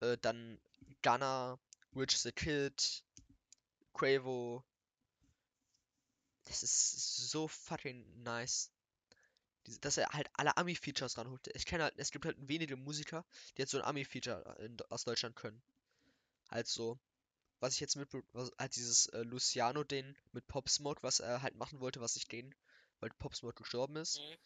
[0.00, 0.60] Äh, dann
[1.02, 1.58] Gunna,
[1.96, 3.04] Rich the Kid,
[3.94, 4.64] Quavo.
[6.44, 8.70] Das ist so fucking nice.
[9.66, 11.48] Dies- Dass er halt alle Ami-Features ranholt.
[11.54, 13.24] Ich kenne halt, es gibt halt wenige Musiker,
[13.56, 14.58] die jetzt so ein Ami-Feature
[14.90, 15.62] aus Deutschland können.
[16.50, 16.98] Halt so.
[17.60, 18.10] Was ich jetzt mit,
[18.58, 22.54] halt dieses äh, Luciano-Ding mit Pop Smoke, was er halt machen wollte, was nicht ging,
[23.02, 24.18] weil Pop Smoke gestorben ist.
[24.20, 24.36] Mhm.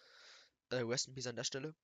[0.71, 1.75] Äh, Rest in Peace an der Stelle.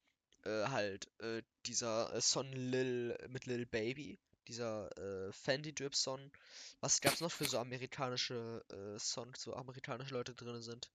[0.44, 4.18] Äh, halt, äh, dieser äh, Son Lil mit Lil Baby.
[4.48, 6.32] Dieser äh, Fendi Drip Song.
[6.80, 10.90] Was gab's noch für so amerikanische äh, Songs, wo amerikanische Leute drin sind?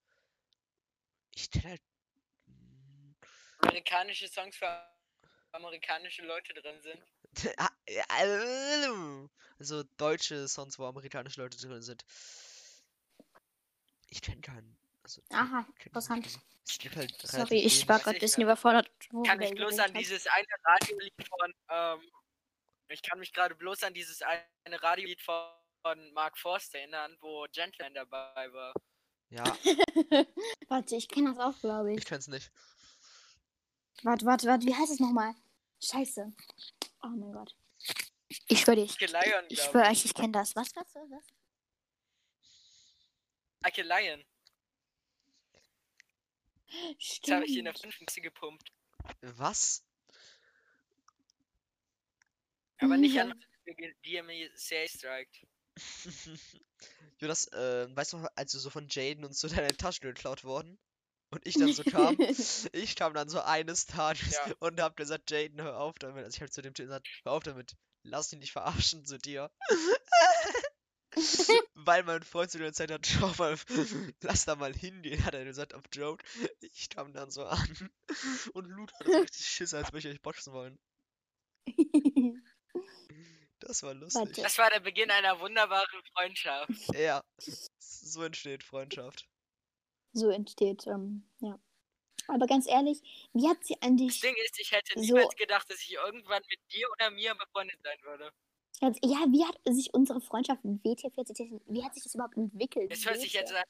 [1.35, 1.81] Ich kenne halt.
[2.47, 3.13] mm,
[3.59, 4.67] Amerikanische Songs für
[5.53, 7.01] amerikanische Leute drin sind.
[7.57, 9.27] Ah, äh,
[9.59, 12.05] Also deutsche Songs, wo amerikanische Leute drin sind.
[14.09, 14.76] Ich kenne keinen.
[15.07, 16.27] Also, Aha, ich interessant.
[16.97, 18.91] halt Sorry, ich war gerade ein ich bisschen überfordert.
[19.23, 22.11] kann mich worüber ihr bloß an dieses eine Radiolied von, ähm,
[22.89, 24.43] ich kann mich gerade bloß an dieses eine
[24.83, 28.73] Radiolied von Mark Forster erinnern, wo Gentleman dabei war.
[29.29, 29.45] Ja,
[30.67, 31.99] Warte, ich kenne das auch, glaube ich.
[31.99, 32.51] ich kenn's nicht.
[34.03, 35.33] Warte, warte, warte, wie heißt es nochmal?
[35.81, 36.33] Scheiße.
[37.03, 37.55] Oh mein Gott.
[38.49, 40.53] Ich schwöre dir, ich, Lion, ich schwöre euch, ich kenne das.
[40.53, 41.23] Was, was, was?
[43.61, 43.67] ich.
[43.67, 44.25] Ike Lion.
[47.21, 47.95] Das habe ich in der Stimmt.
[47.95, 48.15] 5.
[48.21, 48.71] gepumpt.
[49.21, 49.83] Was?
[52.79, 53.33] Aber nicht an
[53.65, 53.73] Ja.
[54.03, 55.45] DMCA strikt.
[57.19, 60.43] Jonas, äh, weißt du, noch, als du so von Jaden und so deine Taschen geklaut
[60.43, 60.79] worden?
[61.29, 62.15] Und ich dann so kam,
[62.71, 64.53] ich kam dann so eines Tages Ja.
[64.59, 66.23] und hab gesagt, Jaden, hör auf damit.
[66.23, 67.75] Also ich hab zu dem Typen gesagt, hör auf damit.
[68.03, 69.51] Lass dich nicht verarschen zu dir.
[71.75, 73.57] Weil mein Freund zu der Zeit hat, schau mal,
[74.21, 76.17] lass da mal hingehen, hat er gesagt auf Joe.
[76.59, 77.89] Ich kam dann so an
[78.53, 80.77] und Loot hat richtig Schiss, als würde ich euch boxen wollen.
[83.59, 84.35] Das war lustig.
[84.35, 86.69] Das war der Beginn einer wunderbaren Freundschaft.
[86.93, 87.23] Ja,
[87.79, 89.27] so entsteht Freundschaft.
[90.13, 91.59] so entsteht, ähm, ja.
[92.29, 92.99] Aber ganz ehrlich,
[93.33, 94.19] wie hat sie an Das dich.
[94.21, 97.79] Ding ist, ich hätte So- niemals gedacht, dass ich irgendwann mit dir oder mir befreundet
[97.83, 98.31] sein würde.
[98.79, 102.91] Ganz, ja, wie hat sich unsere Freundschaft mit WT40, wie hat sich das überhaupt entwickelt?
[102.91, 103.63] Es hört sich jetzt an.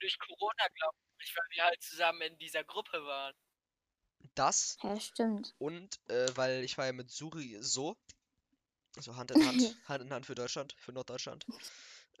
[0.00, 3.34] Durch Corona, glaube ich, weil wir halt zusammen in dieser Gruppe waren.
[4.36, 5.54] Das Ja, stimmt.
[5.58, 7.96] und äh, weil ich war ja mit Suri so,
[8.96, 11.44] also Hand in Hand, Hand in Hand für Deutschland, für Norddeutschland.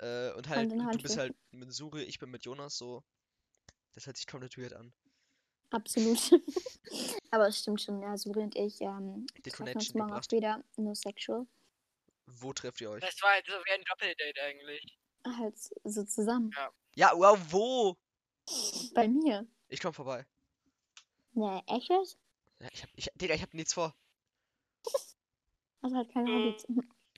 [0.00, 2.44] Äh, und halt, Hand in du Hand bist für- halt mit Suri, ich bin mit
[2.44, 3.04] Jonas so.
[3.94, 4.92] Das hört sich komplett weird an.
[5.70, 6.18] Absolut.
[7.30, 10.20] Aber es stimmt schon, ja, Suri und ich ähm, Die treffen uns Connection morgen auch
[10.22, 10.32] gebracht.
[10.32, 10.64] wieder.
[10.76, 11.46] No sexual.
[12.26, 13.00] Wo trefft ihr euch?
[13.02, 14.98] Das war halt so wie ein Doppeldate eigentlich.
[15.26, 16.50] Halt so zusammen.
[16.94, 17.96] Ja, wow, wo?
[18.94, 19.46] Bei mir.
[19.68, 20.24] Ich komm vorbei.
[21.32, 22.18] Ne, echt jetzt?
[22.60, 23.94] Ja, ich hab, ich, Digga, ich hab nichts vor.
[25.80, 26.28] Also halt keine.
[26.28, 26.66] Hobbys.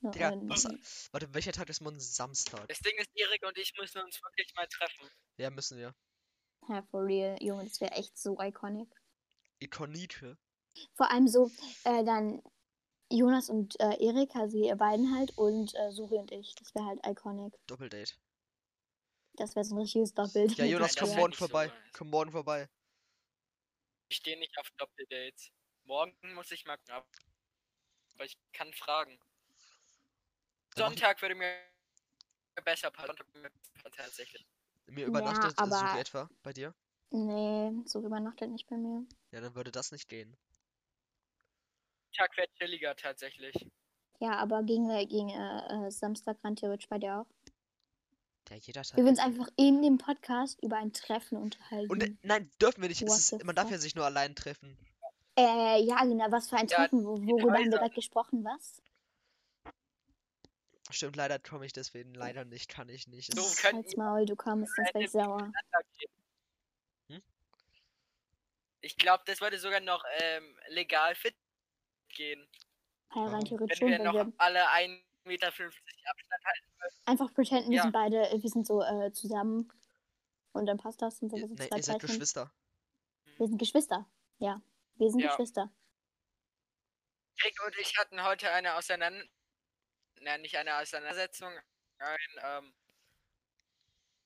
[0.02, 0.66] No, Digga, was,
[1.12, 1.98] warte, welcher Tag ist morgen?
[1.98, 2.68] Samstag.
[2.68, 5.08] Das Ding ist, Erik und ich müssen uns wirklich mal treffen.
[5.38, 5.94] Ja, müssen wir.
[6.68, 8.88] Ja, for real, Junge, das wäre echt so iconic.
[9.61, 10.36] Ikonite.
[10.94, 11.50] Vor allem so,
[11.84, 12.42] äh, dann
[13.11, 16.54] Jonas und äh, Erik, also ihr beiden halt, und äh, Suri und ich.
[16.56, 17.54] Das wäre halt iconic.
[17.66, 18.14] Doppeldate.
[19.34, 20.50] Das wäre so ein richtiges Doppel.
[20.52, 21.66] Ja, Jonas, komm morgen so vorbei.
[21.66, 21.92] nice.
[21.92, 22.68] Komm morgen vorbei.
[24.08, 25.50] Ich stehe nicht auf Doppeldates.
[25.84, 27.08] Morgen muss ich mal ab.
[28.14, 29.18] Aber ich kann fragen.
[30.76, 31.52] Sonntag würde mir
[32.64, 33.16] besser passen.
[33.96, 34.46] Tatsächlich.
[34.86, 36.74] Mir Ja, übernachtet äh, aber- Suri etwa bei dir?
[37.11, 39.04] Nee, so übernachtet nicht bei mir.
[39.32, 40.36] Ja, dann würde das nicht gehen.
[42.16, 43.54] Tag wäre chilliger tatsächlich.
[44.20, 47.26] Ja, aber gegen, äh, gegen äh, äh, Samstag rein theoretisch bei dir auch.
[48.50, 48.96] Ja, jeder Tag.
[48.96, 51.90] Wir würden uns einfach in dem Podcast über ein Treffen unterhalten.
[51.90, 53.02] Und äh, nein, dürfen wir nicht.
[53.02, 54.76] Ist, man darf ja sich nur allein treffen.
[55.38, 57.04] äh, ja, genau, was für ein Ja, Treffen?
[57.04, 58.44] Wo, worüber haben wir gerade gesprochen?
[58.44, 58.82] Was?
[60.90, 63.32] Stimmt, leider komme ich deswegen leider nicht, kann ich nicht.
[63.32, 65.52] So Halt's Maul, du kommst, sonst wär ich sauer.
[68.81, 71.37] Ich glaube, das würde sogar noch ähm, legal fit
[72.09, 72.49] gehen.
[73.14, 76.66] Ja, rein theoretisch Wenn wir noch wir alle 1,50 Meter Abstand halten.
[77.05, 77.83] einfach pretenden, wir Ja.
[77.83, 79.72] sind beide, äh, wir sind so äh, zusammen.
[80.53, 81.20] Und dann passt das.
[81.22, 82.01] Und so, wir ihr, sind nein, zwei ihr seid.
[82.01, 82.53] Geschwister.
[83.37, 84.11] Wir sind Geschwister.
[84.39, 84.62] Ja,
[84.97, 85.28] wir sind Ja.
[85.31, 85.72] Geschwister.
[87.45, 89.24] Rick und ich hatten heute eine Auseinander...
[90.20, 91.53] Nein, nicht eine Auseinandersetzung.
[91.99, 92.74] Ein, ähm...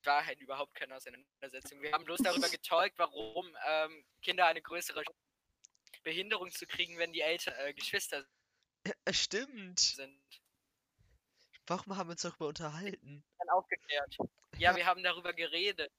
[0.05, 1.81] War halt überhaupt keine Auseinandersetzung.
[1.83, 5.03] Wir haben bloß darüber getalkt, warum ähm, Kinder eine größere
[6.03, 8.25] Behinderung zu kriegen, wenn die Eltern äh, Geschwister
[8.85, 9.81] Äh, stimmt.
[9.81, 10.21] sind.
[11.67, 13.25] Warum haben wir uns darüber unterhalten?
[13.39, 14.17] Dann aufgeklärt.
[14.59, 15.91] Ja, wir haben darüber geredet.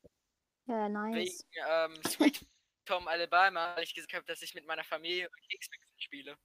[0.67, 1.43] Ja, nice.
[1.51, 2.45] Wegen ähm, Sweet
[2.89, 6.37] Home Alabama, weil ich gesagt habe, dass ich mit meiner Familie Keksmixen spiele.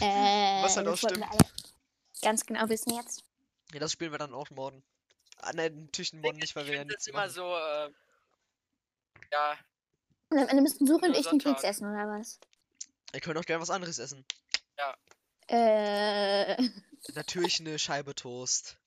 [0.00, 1.42] Äh, Was halt auch das wollten wir stimmt.
[1.44, 3.22] alle ganz genau wissen jetzt.
[3.72, 4.82] Ja, das spielen wir dann auch morgen.
[5.42, 7.90] Ah, nein, natürlich morgen nicht, weil ich wir ja finde das nichts immer so, äh,
[9.32, 9.58] ja,
[10.30, 12.38] Und am Ende müssen Suche und ich den Keks essen, oder was?
[13.12, 14.24] Ihr könnt auch gerne was anderes essen.
[15.50, 16.56] Äh,
[17.14, 18.78] Natürlich eine Scheibe Toast.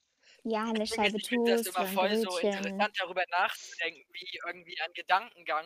[0.43, 4.39] ja, eine ist, Scheibe ich finde das Toast, immer voll so interessant, darüber nachzudenken, wie
[4.45, 5.65] irgendwie ein Gedankengang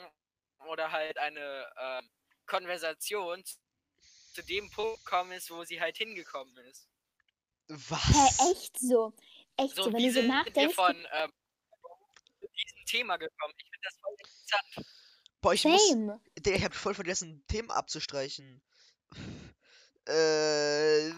[0.67, 2.09] oder halt eine ähm,
[2.47, 3.43] Konversation
[4.33, 6.89] zu dem Punkt gekommen ist, wo sie halt hingekommen ist.
[7.67, 8.39] Was?
[8.39, 9.13] Hä, echt so?
[9.57, 10.75] Echt so, So, wenn wie du so nachdenkst.
[10.75, 11.31] von ähm,
[12.39, 13.53] zu diesem Thema gekommen?
[13.57, 14.87] Ich finde das voll interessant.
[15.41, 15.89] Boah, ich muss.
[15.89, 16.19] Same.
[16.39, 18.61] Digga, ich hab voll vergessen, Themen abzustreichen.
[20.07, 21.11] Äh.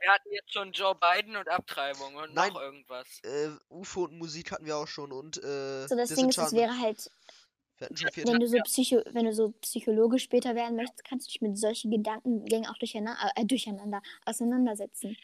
[0.00, 2.52] Wir hatten jetzt schon Joe Biden und Abtreibung und Nein.
[2.52, 3.20] noch irgendwas.
[3.22, 6.52] Äh, UFO und Musik hatten wir auch schon und äh, So, das Ding ist, es
[6.52, 7.10] wäre halt,
[7.78, 11.58] wenn du so Psycho, wenn du so Psychologe später werden möchtest, kannst du dich mit
[11.58, 15.16] solchen Gedankengängen auch durcheinander, äh, durcheinander auseinandersetzen.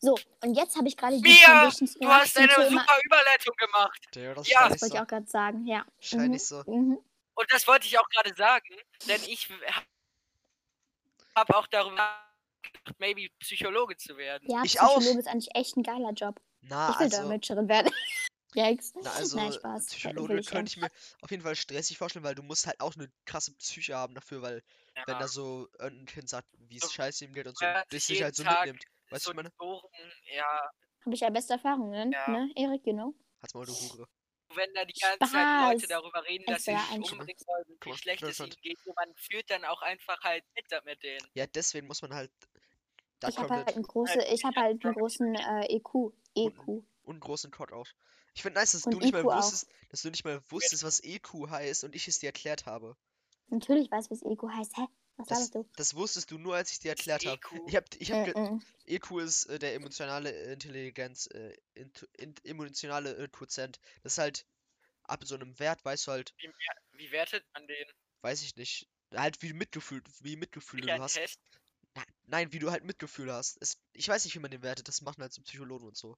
[0.00, 4.08] So, und jetzt habe ich gerade die Mia, Du gemacht hast eine super Überleitung gemacht.
[4.14, 5.84] Ja, das Ja, Das wollte ich auch gerade sagen, ja.
[6.00, 6.62] Scheint Mhm, so.
[6.66, 6.98] Mhm.
[7.34, 8.76] Und das wollte ich auch gerade sagen,
[9.08, 9.48] denn ich
[11.36, 14.48] habe auch darüber nachgedacht, maybe Psychologe zu werden.
[14.50, 14.96] Ja, Ich auch.
[14.98, 16.40] Psychologe ist eigentlich echt ein geiler Job.
[16.60, 17.92] Na, ich will also, Dolmetscherin werden.
[18.54, 18.94] Yikes.
[19.02, 19.86] na, also Nein, Spaß.
[19.86, 20.90] Psychologe ich könnte ich mir
[21.20, 24.42] auf jeden Fall stressig vorstellen, weil du musst halt auch eine krasse Psyche haben dafür,
[24.42, 24.62] weil
[25.06, 25.18] wenn Ja.
[25.20, 28.22] da so irgendein Kind sagt, wie es So, scheiße ihm geht und so, ja, sich
[28.22, 28.84] halt so Tag mitnimmt.
[29.10, 29.50] Weißt du, so meine?
[29.58, 30.70] Noten, ja,
[31.04, 32.28] Habe ich ja beste Erfahrungen, Ja.
[32.28, 33.14] ne, Erik, you know?
[33.40, 34.06] Halt's mal, du Hure.
[34.54, 35.88] wenn da die ganze Zeit Leute Spaß.
[35.88, 38.78] darüber reden, Es dass sie sich ein umbringen sollen, wie mal, schlecht es ihnen geht,
[38.86, 41.26] und man fühlt dann auch einfach halt mit mit denen.
[41.34, 42.30] Ja, deswegen muss man halt.
[43.20, 46.12] Da ich habe halt halt einen großen, ich habe halt einen großen äh, EQ.
[46.36, 46.68] EQ.
[46.68, 47.86] und einen großen Code auch.
[48.34, 49.36] Ich finde nice, dass Und du nicht mal IQ auch.
[49.38, 52.96] wusstest, dass du nicht mal wusstest, was EQ heißt und ich es dir erklärt habe.
[53.48, 54.76] Natürlich weiß, was EQ heißt.
[54.76, 54.86] Hä?
[55.18, 55.64] Was Das, du?
[55.76, 57.36] das wusstest du nur, als ich dir erklärt habe.
[57.36, 57.68] EQ?
[57.68, 58.62] Ich hab, ich hab, Mm ge- -mm.
[58.86, 63.78] EQ ist äh, der emotionale äh, Intelligenz, äh, int, int, emotionale äh, Quotient.
[64.02, 64.46] Das ist halt
[65.02, 66.50] ab so einem Wert, weißt du halt, Wie,
[66.98, 67.86] wie wertet man den?
[68.22, 71.14] weiß ich nicht, halt wie Mitgefühl, wie Mitgefühl Wie du hast.
[71.14, 71.40] Test?
[72.26, 73.56] Nein, wie du halt Mitgefühl hast.
[73.60, 76.16] Es, ich weiß nicht, wie man den wertet, das machen halt so Psychologen und so.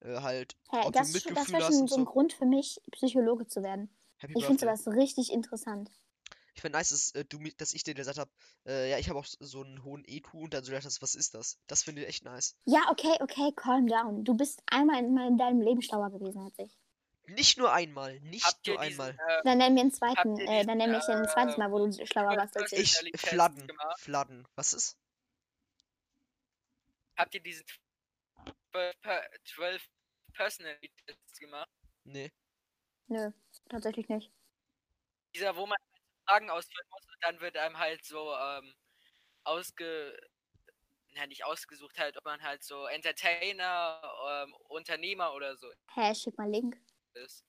[0.00, 1.96] Äh, halt, Hä, ob das du ist schon- das Mitgefühl wäre hast schon und so
[1.96, 2.10] ein so.
[2.10, 3.88] Grund für mich, Psychologe zu werden.
[4.18, 5.90] Happy Ich finde sowas richtig interessant.
[6.60, 8.30] Ich finde nice, dass, äh, du, dass ich dir gesagt habe,
[8.66, 11.14] äh, ja, ich habe auch so einen hohen EQ und dann so gedacht hast, was
[11.14, 11.58] ist das?
[11.68, 12.54] Das finde ich echt nice.
[12.66, 14.24] Ja, okay, okay, calm down.
[14.24, 16.76] Du bist einmal in, in deinem Leben schlauer gewesen als ich.
[17.28, 19.18] Nicht nur einmal, nicht Habt nur diesen, einmal.
[19.26, 21.72] äh, Dann nenn mir einen zweiten, ihr äh, dann nenn mich ein zweites diesen, Mal,
[21.72, 22.92] wo du schlauer warst als ich.
[23.16, 23.66] Fladden?
[23.96, 24.46] Fladden.
[24.54, 24.98] Was ist?
[27.16, 27.64] habt ihr diesen
[28.72, 29.88] 12, per- 12
[30.34, 31.70] Personality Tests gemacht?
[32.04, 32.30] Nee.
[33.08, 33.30] Nö,
[33.70, 34.30] tatsächlich nicht.
[35.34, 35.78] Dieser, wo man
[36.30, 38.74] Fragen ausfüllen muss und dann wird einem halt so ähm,
[39.44, 40.16] ausge.
[41.12, 46.38] Ja, nicht ausgesucht halt, ob man halt so Entertainer, ähm, Unternehmer oder so Hä, schick
[46.38, 46.80] mal Link.
[47.14, 47.44] ist.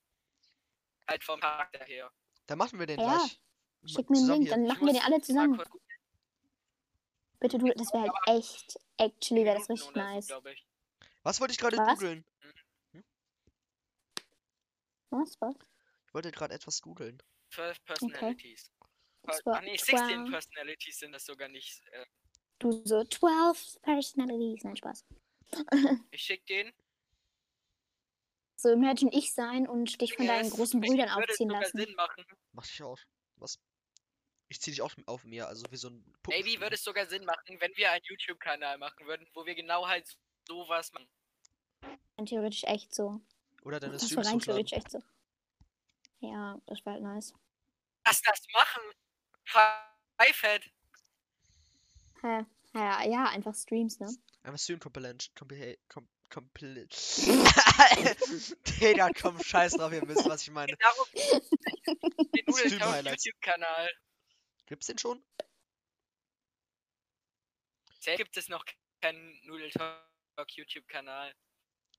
[1.08, 2.12] Halt vom Charakter her.
[2.48, 3.40] Dann machen wir den Ja, gleich.
[3.86, 4.52] Schick mir einen Link, hier.
[4.52, 5.58] dann machen wir den alle zusammen.
[5.58, 5.70] kurz
[7.40, 10.30] Bitte du, das wäre halt echt, actually wäre das richtig nice.
[11.24, 12.26] Was wollte ich gerade googeln?
[15.12, 15.56] Was, was?
[16.08, 17.22] Ich wollte gerade etwas googeln.
[17.52, 18.72] 12 Personalities.
[19.24, 20.32] Das Per- war Ach nee, 16 12.
[20.32, 21.82] Personalities sind das sogar nicht.
[21.92, 22.06] Äh,
[22.60, 24.64] Du so 12 Personalities.
[24.64, 25.06] Nein, Spaß.
[26.12, 26.72] ich schick den.
[28.56, 31.78] So imagine ich sein und dich von deinen Es großen würde Brüdern sogar aufziehen lassen.
[31.80, 32.26] Sinn machen.
[32.54, 33.00] Mach ich auch.
[33.38, 33.60] Was?
[34.50, 36.62] Ich zieh dich auch auf mir, also wie so ein Maybe Puppenspieler.
[36.62, 40.06] würde es sogar Sinn machen, wenn wir einen YouTube-Kanal machen würden, wo wir genau halt
[40.48, 41.08] sowas machen.
[42.26, 43.20] Theoretisch echt so.
[43.64, 44.66] Oder deine Das wäre Streams rein hochladen.
[44.68, 45.00] theoretisch echt so.
[46.22, 47.34] Ja, das wäre halt nice.
[48.06, 48.82] Lass das machen!
[49.44, 50.72] Fivehead!
[52.22, 52.46] Hä?
[52.74, 54.08] Ja, ja, einfach Streams, ne?
[54.44, 55.34] Einmal Stream Compilation.
[55.36, 56.88] Compil com Compil
[58.80, 60.74] Digga, komm, scheiß drauf, ihr wisst, was ich meine.
[60.78, 63.26] Darum den Stream Highlights.
[63.26, 63.90] YouTube-Kanal.
[64.68, 65.22] Gibt's den schon?
[68.00, 68.64] Selbst gibt es noch
[69.02, 71.34] keinen Noodle Talk YouTube-Kanal.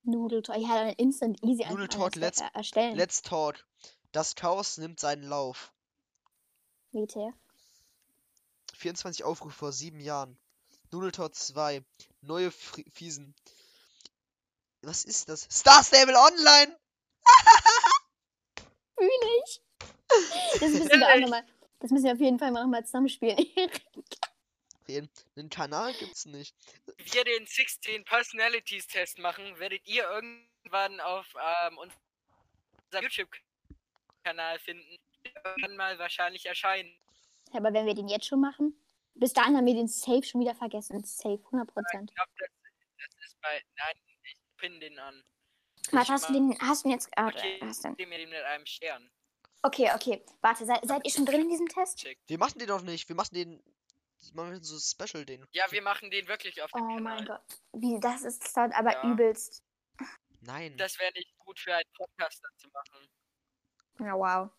[0.05, 0.57] Noodle Talk.
[0.59, 2.97] Ja, dann instant easy Noodle einfach Talk, alles let's- er- erstellen.
[2.97, 3.65] Let's talk.
[4.13, 5.73] Das Chaos nimmt seinen Lauf.
[6.93, 7.35] WTF.
[8.77, 10.39] 24 Aufrufe vor sieben Jahren.
[10.91, 11.83] Noodle Talk 2.
[12.21, 13.35] Neue Fri Fiesen.
[14.83, 15.49] Was ist das?
[15.51, 16.79] Star Stable Online!
[18.99, 19.09] Fühl
[19.45, 19.63] ich.
[20.61, 21.47] Das müssen wir auch nochmal.
[21.79, 23.39] Das müssen wir auf jeden Fall mal nochmal zusammenspielen.
[24.89, 26.57] Den, den Kanal gibt's nicht.
[26.87, 31.25] Wenn wir den 16 Personalities Test machen, werdet ihr irgendwann auf
[31.65, 33.09] ähm, unserem
[34.23, 34.99] YouTube-Kanal finden.
[35.45, 36.93] Irgendwann mal wahrscheinlich erscheinen.
[37.53, 38.75] Aber wenn wir den jetzt schon machen,
[39.15, 41.03] bis dahin haben wir den Safe schon wieder vergessen.
[41.05, 41.67] Safe, 100%.
[41.69, 42.49] Ich glaube, das,
[42.99, 43.63] das ist bei.
[43.77, 43.95] Nein,
[44.25, 45.23] ich pin den an.
[45.91, 48.31] Warte, hast du den, hast du den jetzt, ah, Okay, hast du, den mir den
[48.31, 49.11] mit einem Stern.
[49.63, 50.25] okay, okay.
[50.41, 52.05] Warte, seid, seid ihr schon drin in diesem Test?
[52.27, 53.09] Wir machen den doch nicht.
[53.09, 53.63] Wir machen den.
[54.35, 55.45] Machen wir so Special den.
[55.51, 57.01] Ja, wir machen den wirklich auf dem Oh Kanal.
[57.03, 57.43] mein Gott.
[57.73, 59.11] Wie, das ist, das aber Ja.
[59.11, 59.65] übelst.
[60.41, 60.77] Nein.
[60.77, 63.09] Das wäre nicht gut für einen Podcaster zu machen.
[64.03, 64.51] Ja, wow.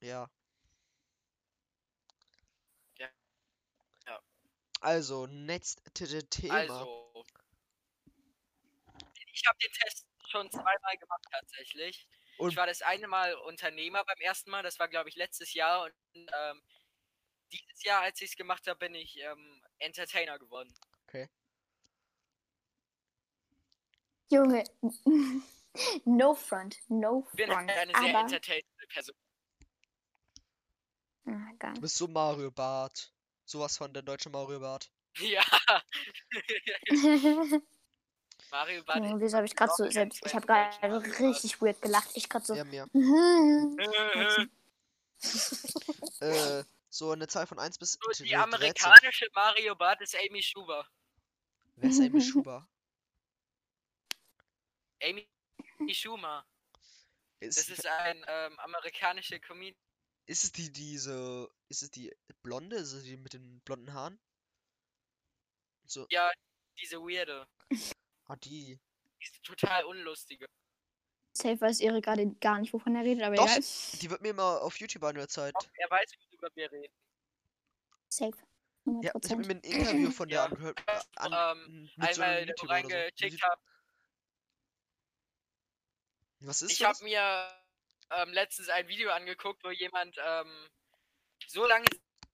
[0.00, 0.30] Ja.
[2.98, 3.08] Ja.
[4.06, 4.20] Ja.
[4.80, 6.54] Also, next Thema.
[6.54, 7.24] Also.
[9.32, 12.08] Ich habe den Test schon zweimal gemacht tatsächlich.
[12.38, 15.52] Und- ich war das eine Mal Unternehmer beim ersten Mal, das war glaube ich letztes
[15.52, 16.62] Jahr und ähm,
[17.52, 20.72] dieses Jahr, als ich es gemacht habe, bin ich ähm, Entertainer geworden.
[24.30, 24.64] Junge.
[26.04, 27.70] No front, no Ich bin front.
[27.70, 29.14] eine sehr Aber, entertainende Person.
[31.26, 31.74] egal.
[31.74, 33.12] Du bist so Mario Bart.
[33.44, 34.90] Sowas von der deutsche Mario Bart.
[35.20, 35.42] Ja.
[38.50, 38.98] Mario Bart.
[39.04, 40.24] Junge, Wieso habe ich gerade so selbst.
[40.24, 42.10] Ich habe gerade richtig weird gelacht.
[42.14, 42.54] Ich gerade so.
[42.54, 42.86] Ja, mir.
[42.94, 44.46] Äh,
[46.20, 48.36] Äh, so eine Zahl von 1 bis so, die 13.
[48.40, 50.86] amerikanische Mario Bart ist Amy Schuber.
[51.76, 52.66] Wer ist Amy Schuber?
[55.02, 55.28] Amy
[55.88, 56.46] Schumer.
[57.40, 59.76] Das Ist, ist ein ähm, amerikanische Comedian.
[60.26, 61.48] ist es die, diese.
[61.68, 62.76] Ist es die blonde?
[62.76, 64.20] Ist es die mit den blonden Haaren?
[65.86, 66.30] So, Ja,
[66.78, 67.48] diese Weirde.
[68.26, 68.78] ah, die.
[69.22, 70.46] Diese total unlustige.
[71.36, 73.60] Safe weiß Erik gerade gar nicht, wovon er redet, aber Doch, egal.
[74.00, 75.56] Die wird mir immer auf YouTube angezeigt.
[75.60, 76.94] Doch, er weiß, worüber wir reden.
[78.08, 78.36] Safe.
[78.86, 79.46] Ja, ich habe 100%.
[79.46, 80.44] mir ein Interview von der Ja.
[80.46, 80.82] angehört.
[80.86, 81.32] äh, An,
[81.66, 83.62] Ähm, mit so einem Einmal reingecheckt habe.
[86.40, 86.88] Was ist Ich das?
[87.00, 87.52] habe mir
[88.10, 90.68] ähm, letztens ein Video angeguckt, wo jemand ähm,
[91.46, 91.86] so lange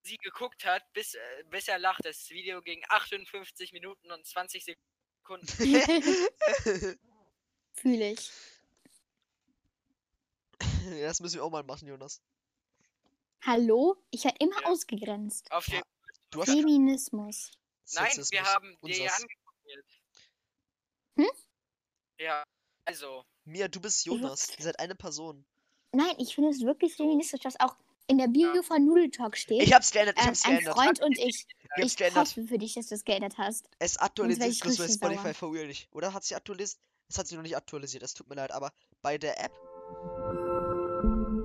[0.03, 2.05] sie geguckt hat, bis, äh, bis er lacht.
[2.05, 5.47] Das Video ging 58 Minuten und 20 Sekunden.
[7.75, 8.31] Fühle ich.
[10.85, 12.23] Ja, das müssen wir auch mal machen, Jonas.
[13.43, 13.97] Hallo?
[14.11, 14.69] Ich werde immer Ja.
[14.69, 15.51] ausgegrenzt.
[15.51, 15.83] Auf den,
[16.31, 17.51] Du hast Feminismus.
[17.95, 18.55] nein, wir Sexismus.
[18.55, 19.57] haben dir ja angeguckt.
[21.17, 21.31] Hm?
[22.19, 22.45] Ja,
[22.85, 23.25] also.
[23.47, 24.49] Mia, du bist Jonas.
[24.59, 25.45] Ihr seid eine Person.
[25.93, 27.77] Nein, ich finde es wirklich feministisch, dass auch
[28.09, 29.63] in der Bio von Noodle Talk steht.
[29.63, 30.75] Ich hab's geändert, ich ähm, hab's ein geändert.
[30.75, 31.47] Freund und ich.
[31.47, 32.27] Ich hab's Ich geändert.
[32.29, 33.69] hoffe für dich, dass du es geändert hast.
[33.79, 35.89] Es aktualisiert ich bloß bei Spotify for real nicht.
[35.93, 36.81] Oder hat sie aktualisiert?
[37.09, 39.53] Es hat sich noch nicht aktualisiert, es tut mir leid, aber bei der App.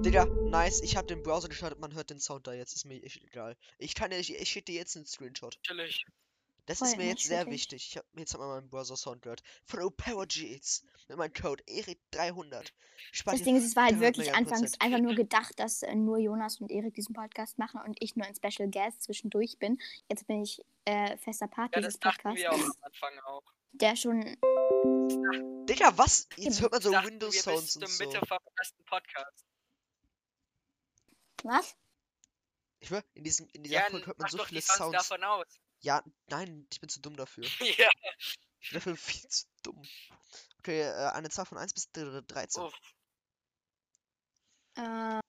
[0.03, 3.01] Digga, nice, ich hab den Browser gestartet, man hört den Sound da jetzt, ist mir
[3.03, 3.55] echt egal.
[3.77, 5.59] Ich kann ja, ich, ich schicke dir jetzt einen Screenshot.
[5.67, 6.05] Natürlich.
[6.67, 7.87] Das Voll ist mir jetzt sehr wichtig.
[7.89, 9.41] Ich hab, jetzt hat man meinen Browser-Sound gehört.
[9.65, 10.25] Von Power.
[11.07, 12.71] Mit meinem Code ERIC300.
[13.11, 15.81] Spart Das ihr Ding ist, es war halt 300 wirklich anfangs einfach nur gedacht, dass
[15.81, 19.57] äh, nur Jonas und Erik diesen Podcast machen und ich nur ein Special Guest zwischendurch
[19.59, 19.81] bin.
[20.07, 23.43] Jetzt bin ich äh, fester Part Ja, dieses das Podcasts, wir auch am Anfang auch.
[23.73, 24.21] der schon.
[25.65, 26.27] Digga, was?
[26.37, 26.61] Jetzt Stimmt.
[26.61, 28.05] hört man so Windows-Sounds bis und so.
[28.05, 29.45] Mitte vom ersten Podcast.
[31.43, 31.75] Was?
[32.79, 34.97] Ich schwör, in, diesem, in dieser Ja, Folge hört man so viele Sounds Sounds.
[35.09, 35.45] davon aus.
[35.81, 37.43] Ja, nein, ich bin zu dumm dafür.
[37.77, 37.89] ja.
[38.59, 39.81] Ich bin dafür viel zu dumm.
[40.59, 42.63] Okay, äh, eine Zahl von 1 bis dr- 13.
[42.63, 42.79] Uff.
[44.77, 45.21] Ähm,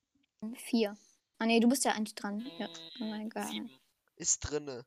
[0.56, 0.96] vier.
[1.38, 2.40] Ah nee, du bist ja eigentlich dran.
[2.58, 2.68] Ja.
[3.00, 3.50] Oh mein Gott.
[4.16, 4.84] Ist drinne.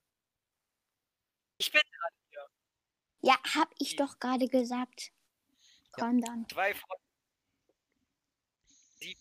[1.58, 1.82] Ich bin
[3.22, 5.12] Ja, hab ich doch gerade gesagt.
[5.98, 6.04] Ja.
[6.04, 6.48] Calm down.
[6.48, 6.98] zwei von
[9.00, 9.20] sieben.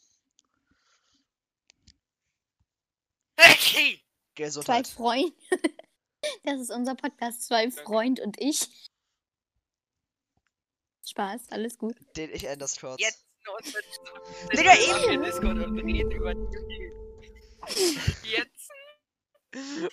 [3.38, 3.97] Hey!
[3.97, 4.03] Zwei
[4.34, 4.88] Gesundheit.
[4.88, 5.34] Freunde.
[6.45, 7.43] Das ist unser Podcast.
[7.43, 8.68] Zwei Freund und ich.
[11.07, 11.97] Spaß, alles gut.
[12.16, 13.01] Den ich ändere das kurz.
[13.01, 13.25] Jetzt
[14.57, 14.72] Digga,
[15.11, 16.35] in Discord und reden über
[18.22, 18.70] Jetzt.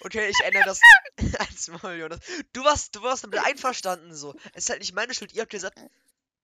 [0.01, 0.79] Okay, ich ändere das.
[1.39, 2.19] Als Maul, Jonas.
[2.53, 4.33] Du warst, du warst damit einverstanden so.
[4.53, 5.33] Es ist halt nicht meine Schuld.
[5.33, 5.79] Ihr habt gesagt,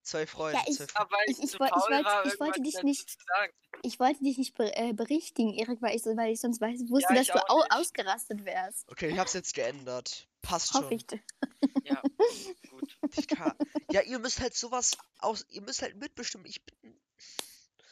[0.07, 0.57] zwei Freunde.
[0.59, 2.39] Ja, ich- zwei Freunde.
[2.39, 3.53] Wollte dich nicht- zu sagen.
[3.83, 6.81] Ich wollte dich nicht be äh, berichtigen, Erik, weil ich, so- weil ich sonst weiß,
[6.89, 7.71] wusste, Ja, dass du au nicht.
[7.73, 8.89] ausgerastet wärst.
[8.89, 10.27] Okay, ich hab's jetzt geändert.
[10.41, 11.19] Passt Hoffe schon.
[11.19, 11.83] ich.
[11.83, 12.01] Ja,
[12.69, 12.97] gut.
[13.91, 15.45] Ja, ihr müsst halt sowas aus.
[15.49, 16.45] Ihr müsst halt mitbestimmen.
[16.47, 16.99] Ich bin.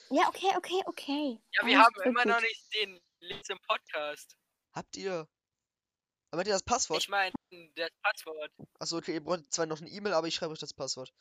[0.10, 1.40] Ja, okay, okay, okay.
[1.52, 2.44] Ja, wir Alles haben gut, immer noch gut.
[2.44, 4.36] nicht den Link zum Podcast.
[4.74, 5.28] Habt ihr.
[6.32, 7.02] Aber habt ihr das Passwort?
[7.02, 7.34] Ich meine,
[7.76, 8.52] das Passwort.
[8.80, 11.14] Achso, okay, ihr braucht zwar noch eine E-Mail, aber ich schreibe euch das Passwort.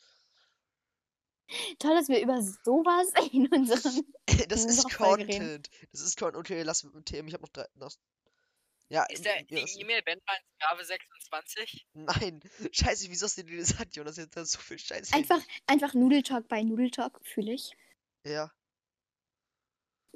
[1.78, 4.04] Toll, dass wir über sowas in unserem.
[4.48, 4.96] das ist reden.
[4.96, 5.70] Content.
[5.92, 6.38] Das ist Content.
[6.40, 7.28] Okay, lass mit dem Themen.
[7.28, 7.66] Ich hab noch drei.
[7.74, 7.92] Noch...
[8.90, 11.86] Ja, Ist der, im- die E-Mail Sklave 26?
[11.94, 12.40] Nein.
[12.72, 14.16] Scheiße, wieso hast du dir das gesagt, Jonas?
[14.16, 15.14] Jetzt hast du so viel Scheiße.
[15.14, 17.72] Einfach, einfach Nudeltalk bei Nudeltalk, fühle ich.
[18.24, 18.52] Ja.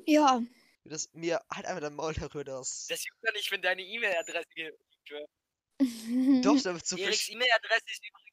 [0.06, 0.42] Ja.
[0.84, 2.86] Das, mir halt einfach dein Maul darüber, das.
[2.88, 5.30] Das juckt doch nicht, wenn deine E-Mail-Adresse geleakt wird.
[6.44, 7.06] Doch, da wird so viel.
[7.06, 8.27] Eriks E-Mail-Adresse ist übrigens.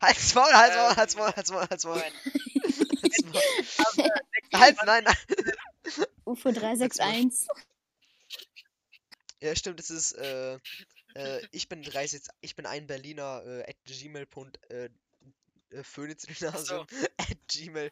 [0.00, 1.98] Halt's Maul, halt's Maul, Ähm, halt's Maul, halt's Maul, halt's Maul.
[1.98, 2.12] Nein.
[3.02, 3.42] Halt's Maul.
[3.78, 6.06] Aber, äh, Halt, nein, nein.
[6.24, 7.48] UFO 361.
[9.40, 10.58] Ja, stimmt, es ist, äh,
[11.14, 14.26] äh, ich bin 30, ich bin ein Berliner, äh, at gmail.
[14.68, 14.88] Äh,
[15.70, 16.86] äh, Phönixgymnasium
[17.16, 17.90] at gmail.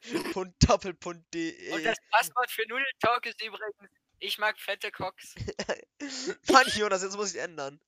[0.60, 1.72] Doppelpunkt.de.
[1.72, 3.74] Und das Passwort für Noodle Talk ist übrigens,
[4.18, 5.34] ich mag fette Cox.
[6.50, 7.80] Mann, Jonas, jetzt muss ich ändern.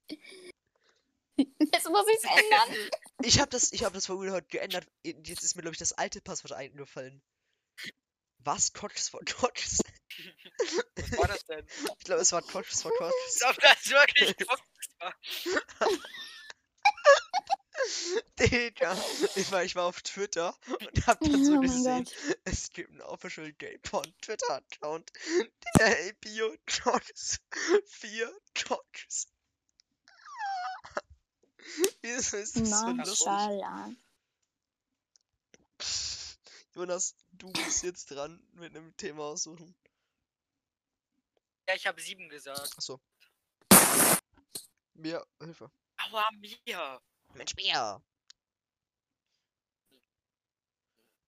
[1.75, 2.91] Jetzt muss ich es ändern.
[3.23, 4.87] Ich hab das, ich hab das vorhin heute geändert.
[5.05, 7.23] Jetzt ist mir, glaube ich, das alte Passwort eingefallen.
[8.39, 8.73] Was?
[8.73, 9.81] Cox for Cox?
[10.97, 11.67] Was war das denn?
[11.99, 13.15] Ich glaube, es war Cox for Cox.
[13.43, 14.63] Als ob das wirklich Cox
[14.99, 15.15] war.
[18.39, 18.97] Digga,
[19.37, 22.09] ich war, ich war auf Twitter und hab dann so oh gesehen,
[22.45, 25.11] es gibt einen Official Gay Porn Twitter-Account.
[25.79, 27.41] Der Bio Georges
[27.87, 29.29] 4 Georges.
[32.03, 33.99] Wieso ist das so lustig?
[36.75, 39.75] Jonas, du bist jetzt dran mit einem Thema aussuchen.
[41.69, 42.73] Ja, ich habe sieben gesagt.
[42.77, 43.01] Achso.
[44.95, 45.71] Mir, Hilfe.
[45.99, 47.01] Aua, mir.
[47.35, 48.03] Mensch, mir.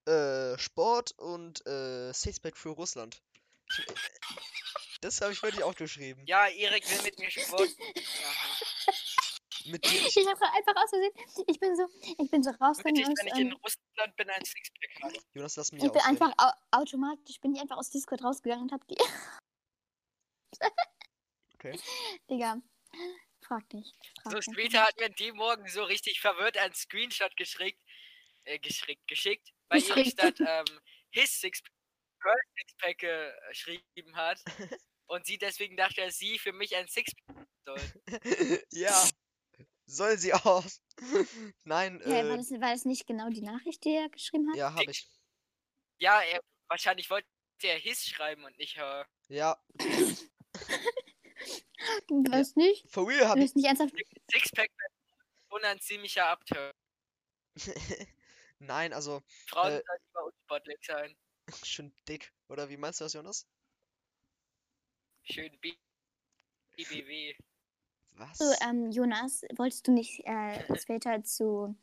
[0.07, 3.23] Äh, Sport und äh, Sixpack für Russland.
[5.01, 6.25] Das habe ich wirklich aufgeschrieben.
[6.27, 8.95] Ja, Erik will mit mir Sport machen.
[9.67, 9.87] Mit.
[9.87, 11.13] Ich habe einfach aus Versehen,
[11.47, 11.87] ich bin so,
[12.19, 15.15] ich bin so rausgegangen wenn ich in Russland bin, ein Sixpack habe.
[15.35, 16.23] Jonas, lass mich ich bin ausreden.
[16.23, 18.97] einfach au automatisch, bin ich einfach aus Discord rausgegangen und hab die.
[21.55, 21.79] Okay.
[22.29, 22.57] Digga,
[23.47, 23.95] frag nicht.
[24.23, 24.53] Frag So, nicht.
[24.53, 27.81] später hat mir die morgen so richtig verwirrt einen Screenshot geschickt,
[28.45, 30.11] äh, geschickt, geschickt, weil Geschickt.
[30.13, 31.71] statt ähm, his Sixpack,
[32.21, 32.99] Girl Sixpack
[33.51, 34.41] geschrieben hat.
[35.07, 37.81] Und sie deswegen dachte, dass sie für mich ein Sixpack soll.
[38.73, 39.05] ja.
[39.93, 40.65] Soll sie auch.
[41.65, 44.57] Nein, Ja, war, äh, das, war das nicht genau die Nachricht, die er geschrieben hat?
[44.57, 45.07] ja, habe ich.
[45.99, 47.29] Ja, er, wahrscheinlich wollte
[47.63, 49.07] er his schreiben und nicht her.
[49.29, 49.63] Ja,
[52.09, 52.89] Du weißt nicht?
[52.91, 53.45] for real Du habe ich.
[53.47, 53.95] weißt nicht ernsthaft?
[54.31, 54.71] Sixpack
[55.51, 56.73] schon ein ziemlicher Abturn.
[58.61, 59.83] Nein, also Frauen Äh.
[59.87, 61.17] sollten lieber unsportlich sein.
[61.65, 62.33] schön dick.
[62.49, 63.47] Oder wie meinst du das, Jonas?
[65.25, 65.75] Schön B
[66.77, 67.35] BBW.
[68.15, 68.39] Was?
[68.39, 71.75] So, ähm, Jonas, wolltest du nicht äh, später zu,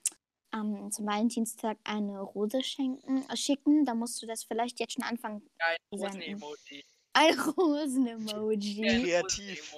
[0.54, 3.86] ähm, zum Valentinstag eine Rose schenken, äh, schicken?
[3.86, 5.48] Da musst du das vielleicht jetzt schon anfangen.
[5.60, 5.78] Ein.
[5.92, 6.86] Rosen-Emoji.
[7.14, 8.88] Ein Rosen-Emoji.
[8.90, 9.76] Ein Kreativ.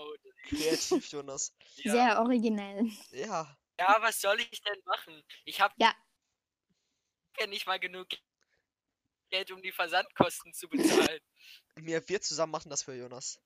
[0.47, 1.53] Kreativ, Jonas.
[1.77, 1.91] Ja.
[1.91, 2.91] Sehr originell.
[3.11, 3.57] Ja.
[3.79, 5.23] ja, was soll ich denn machen?
[5.45, 5.93] Ich habe Ja.
[7.39, 8.07] ja nicht mal genug
[9.29, 11.19] Geld, um die Versandkosten zu bezahlen.
[11.79, 13.39] Mir, wir zusammen machen das für Jonas.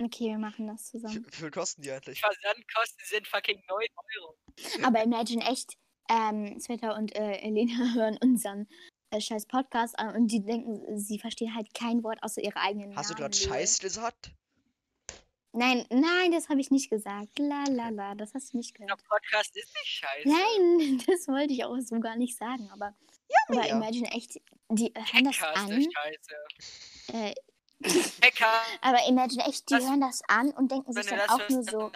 [0.00, 1.24] Okay, wir machen das zusammen.
[1.30, 2.20] wie viel kosten die Die eigentlich?
[2.20, 3.86] Versandkosten sind fucking 9
[4.18, 4.36] Euro.
[4.84, 5.76] Aber imagine echt,
[6.08, 8.68] ähm, Sveta und äh, Elena hören unseren
[9.10, 12.96] äh, scheiß Podcast an und die denken, sie verstehen halt kein Wort außer ihre eigenen
[12.96, 13.30] Hast du Namen.
[13.32, 13.48] gerade Lol.
[13.48, 14.32] Scheiß gesagt?
[15.54, 17.38] Nein, nein, das habe ich nicht gesagt.
[17.38, 19.04] La la la, das hast du nicht Der gehört.
[19.06, 20.28] Podcast ist nicht scheiße.
[20.28, 22.96] Nein, das wollte ich auch so gar nicht sagen, aber,
[23.48, 23.76] aber ja.
[23.76, 24.40] imagine echt,
[24.70, 25.92] die hören das Hacker ist an.
[25.92, 26.34] scheiße.
[27.12, 27.34] Äh,
[28.22, 31.38] Hacker, aber imagine echt, die Das- hören das an und denken wenn sich dann auch
[31.38, 31.92] hörst, nur so,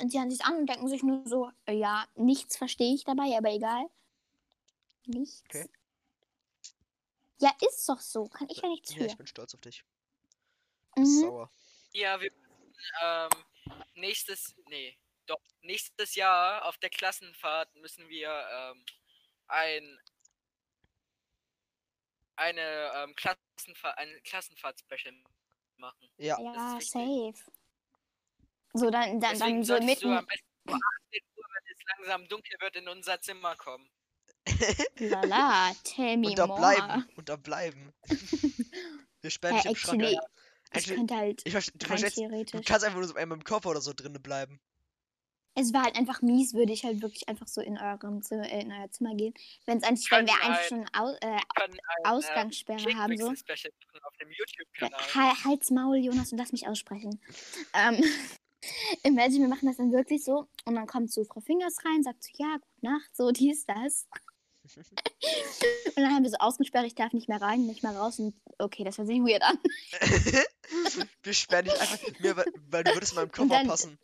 [0.00, 3.36] und die hören sich an und denken sich nur so, ja, nichts verstehe ich dabei,
[3.36, 3.86] aber egal.
[5.06, 5.42] Nichts.
[5.48, 5.68] Okay.
[7.38, 8.28] Ja, ist doch so.
[8.28, 9.06] Kann ich ja nichts Ja, für.
[9.06, 9.84] ich bin stolz auf dich.
[10.96, 11.04] Mhm.
[11.20, 11.50] Sauer.
[11.92, 13.28] Ja, wir müssen ähm,
[13.94, 18.84] nächstes, nee, doch, nächstes Jahr auf der Klassenfahrt müssen wir ähm,
[19.48, 19.98] ein
[22.36, 25.14] eine ähm, Klassenfahrt, ein Klassenfahrt-Special
[25.76, 26.08] machen.
[26.18, 26.40] Ja.
[26.40, 27.34] Ja, safe.
[28.72, 30.18] So, dann, dann, Deswegen dann so solltest du mitten.
[30.18, 33.90] am besten um 18 Uhr, wenn es langsam dunkel wird, in unser Zimmer kommen.
[34.98, 36.60] Lala, tell me Und da more.
[36.60, 37.08] bleiben.
[37.16, 37.92] Und da bleiben.
[39.22, 40.18] Wir sperren dich im Schrank actually,
[40.74, 43.80] ich könnte halt ich du verstehst, du kannst einfach nur so einmal im Koffer oder
[43.80, 44.60] so drinnen bleiben.
[45.58, 48.60] Es war halt einfach mies, würde ich halt wirklich einfach so in eurem Zimmer, äh,
[48.60, 49.32] in euer Zimmer gehen.
[49.64, 53.16] Wenn es eigentlich, wenn wir Können eigentlich ein- schon Au äh, können ein Ausgangssperre haben,
[53.16, 53.34] so.
[53.34, 55.00] Special machen auf dem YouTube-Kanal.
[55.14, 57.20] Ha- Halt's Maul, Jonas, und lass mich aussprechen.
[57.74, 58.02] Ähm,
[59.02, 62.22] imagine, wir machen das dann wirklich so und dann kommt so Frau Fingers rein, sagt
[62.24, 64.06] so, ja, gute Nacht, so, dies, das.
[64.76, 68.34] und dann haben wir so ausgesperrt, ich darf nicht mehr rein, nicht mehr raus und
[68.58, 69.58] okay, das hört sich weird an.
[71.22, 71.98] Wir sperren dich einfach.
[72.18, 73.98] Mir, weil, weil du würdest in meinem Koffer dann- passen.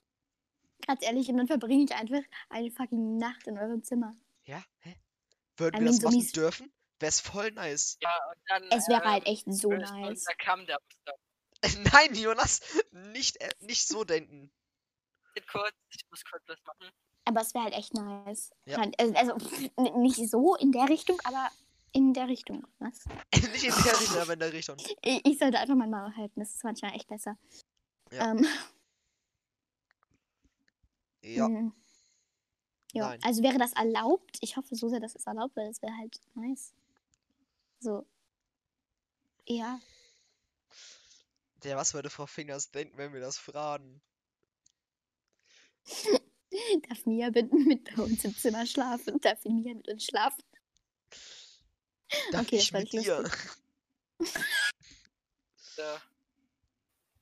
[0.86, 4.16] Ganz ehrlich, und dann verbringe ich einfach eine fucking Nacht in eurem Zimmer.
[4.44, 4.62] Ja?
[4.80, 4.96] Hä?
[5.56, 6.72] Würden wir das so machen dürfen?
[6.98, 7.98] Wär's voll nice.
[8.00, 8.62] Ja, und dann.
[8.78, 10.24] Es wäre halt ähm, echt so nice.
[11.92, 12.60] Nein, Jonas,
[12.90, 14.50] nicht, äh, nicht so denken.
[15.50, 16.92] Kurz, ich muss kurz was machen.
[17.24, 18.50] Aber es wäre halt echt nice.
[18.66, 18.78] Ja.
[18.78, 21.48] Fand- Also, also pff, nicht so in der Richtung, aber
[21.92, 22.66] in der Richtung.
[22.78, 23.04] Was?
[23.52, 24.76] nicht in der Richtung, aber in der Richtung.
[25.02, 27.38] Ich, ich sollte einfach mein Maul halten, das ist manchmal echt besser.
[28.10, 28.30] Ja.
[28.32, 28.46] Ähm,
[31.22, 31.48] Ja.
[31.48, 31.72] mm.
[32.94, 33.20] Ja, Nein.
[33.22, 34.36] also wäre das erlaubt?
[34.42, 36.74] Ich hoffe so sehr, dass es erlaubt, weil es wäre halt nice.
[37.80, 38.06] So.
[39.46, 39.80] Ja.
[41.64, 44.02] Ja, was würde Frau Fingers denken, wenn wir das fragen?
[46.88, 49.18] Darf Mia bitte mit bei uns im Zimmer schlafen?
[49.20, 50.42] Darf Mia mit uns schlafen?
[52.30, 53.30] Darf Okay, das ich war mit nicht dir?
[55.78, 55.96] Äh,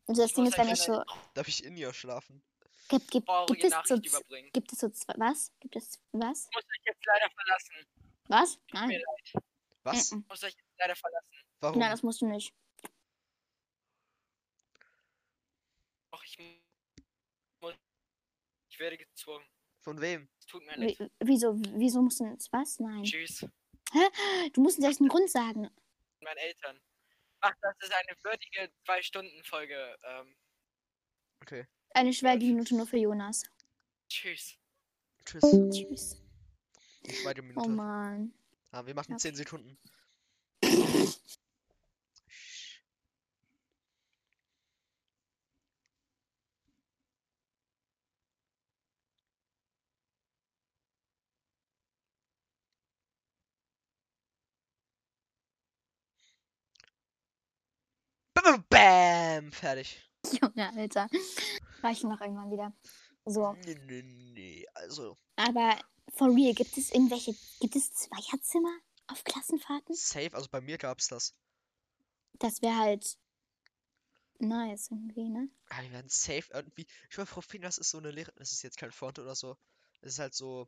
[0.07, 1.05] Und das Ding ist, wenn ich so.
[1.35, 2.43] Darf ich in ihr schlafen?
[2.91, 4.51] Gibt, gibt, gibt, es so, überbringen.
[4.53, 5.53] gibt es so zwei, was?
[5.61, 6.49] Gibt es was?
[6.49, 7.87] Ich muss euch jetzt leider verlassen.
[8.27, 8.55] Was?
[8.55, 8.89] Tut Nein.
[8.89, 9.45] mir leid.
[9.85, 10.13] Was?
[10.13, 11.29] Ich muss euch jetzt leider verlassen.
[11.61, 11.79] Warum?
[11.79, 12.53] Nein, das musst du nicht.
[16.11, 16.39] Doch, ich
[17.61, 17.75] muss.
[18.71, 19.47] Ich werde gezwungen.
[19.79, 20.29] Von wem?
[20.41, 20.99] Es tut mir leid.
[20.99, 22.81] Wie, wieso, wieso musst du jetzt was?
[22.81, 23.05] Nein.
[23.05, 23.47] Tschüss.
[24.53, 25.71] Du musst uns erst einen Grund sagen.
[26.21, 26.81] Meinen Eltern.
[27.41, 29.97] Ach, das ist eine würdige Zwei-Stunden-Folge.
[30.05, 30.37] Ähm,
[31.43, 31.67] Okay.
[31.93, 33.43] Eine Schweigeminute nur für Jonas.
[34.09, 34.57] tschüss.
[35.25, 35.43] Tschüss.
[35.71, 36.17] Tschüss.
[37.07, 37.61] Die Schweigeminute.
[37.61, 38.33] Oh Mann.
[38.73, 39.21] Ah, wir machen Okay.
[39.23, 39.77] 10 Sekunden.
[58.35, 59.53] Bam, Bam!
[59.53, 59.97] Fertig.
[60.41, 61.09] Junge, Alter.
[61.83, 62.73] Reichen noch irgendwann wieder.
[63.25, 63.53] So.
[63.65, 64.67] Nee, nee, nee.
[64.75, 65.79] Also, Aber
[66.15, 67.35] for real, gibt es irgendwelche.
[67.61, 68.77] Gibt es Zweierzimmer
[69.09, 69.95] auf Klassenfahrten?
[69.95, 70.35] safe.
[70.35, 71.35] Also bei mir gab's das.
[72.39, 73.19] Das wäre halt
[74.39, 75.49] nice irgendwie, ne?
[75.69, 76.87] Ah, wir werden safe irgendwie.
[77.11, 78.35] Ich meine, Frau Finas ist so eine Lehrerin.
[78.39, 79.57] Das ist jetzt kein Front oder so.
[80.03, 80.67] Es ist halt so,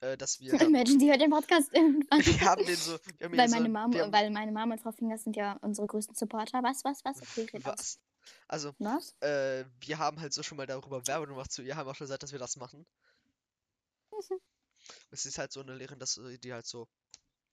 [0.00, 0.52] äh, dass wir.
[0.60, 2.18] Imagine, die hört den Podcast irgendwann.
[2.26, 2.94] wir haben den so.
[2.94, 5.56] Haben Weil ihn so, meine Mom, haben, weil meine Mom und Frau Fingers sind ja
[5.62, 6.62] unsere größten Supporter.
[6.62, 7.22] Was, was, was?
[7.22, 8.00] Okay, red aus.
[8.48, 8.74] Also,
[9.20, 12.06] äh, wir haben halt so schon mal darüber Werbung gemacht zu ihr, haben auch schon
[12.06, 12.86] gesagt, dass wir das machen.
[14.12, 14.40] Mhm.
[15.10, 16.88] Es ist halt so eine Lehrerin, dass äh, die halt so,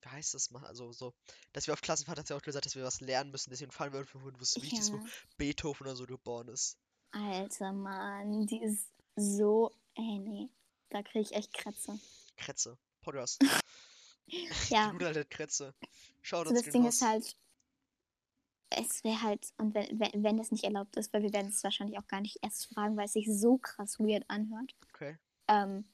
[0.02, 1.14] wie heißt das mal, also so,
[1.52, 3.92] dass wir auf Klassenfahrt hat sie auch gesagt, dass wir was lernen müssen, deswegen fahren
[3.92, 5.04] wir irgendwo hin, wo es wichtig ist, wo Ja.
[5.38, 6.76] Beethoven oder so geboren ist.
[7.12, 9.70] Alter Mann, die ist so.
[9.94, 10.48] Ey, nee.
[10.90, 11.98] Da kriege ich echt Kratze.
[12.36, 12.78] Kretze.
[13.02, 13.40] Podcast.
[14.70, 14.86] Ja.
[14.86, 15.74] Die gute alte Kretze.
[16.22, 16.94] Schaut So, das Ding raus.
[16.94, 17.36] ist halt,
[18.78, 21.64] es wäre halt, und wenn, wenn, wenn das nicht erlaubt ist, weil wir werden es
[21.64, 24.74] wahrscheinlich auch gar nicht erst fragen, weil es sich so krass weird anhört.
[24.94, 25.18] Okay.
[25.48, 25.84] Ähm,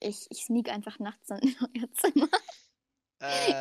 [0.00, 1.38] ich, ich sneak einfach nachts in
[1.74, 2.28] euer Zimmer.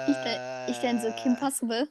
[0.05, 1.89] Ich, stell- ich stelle so Kim Äh, Possible.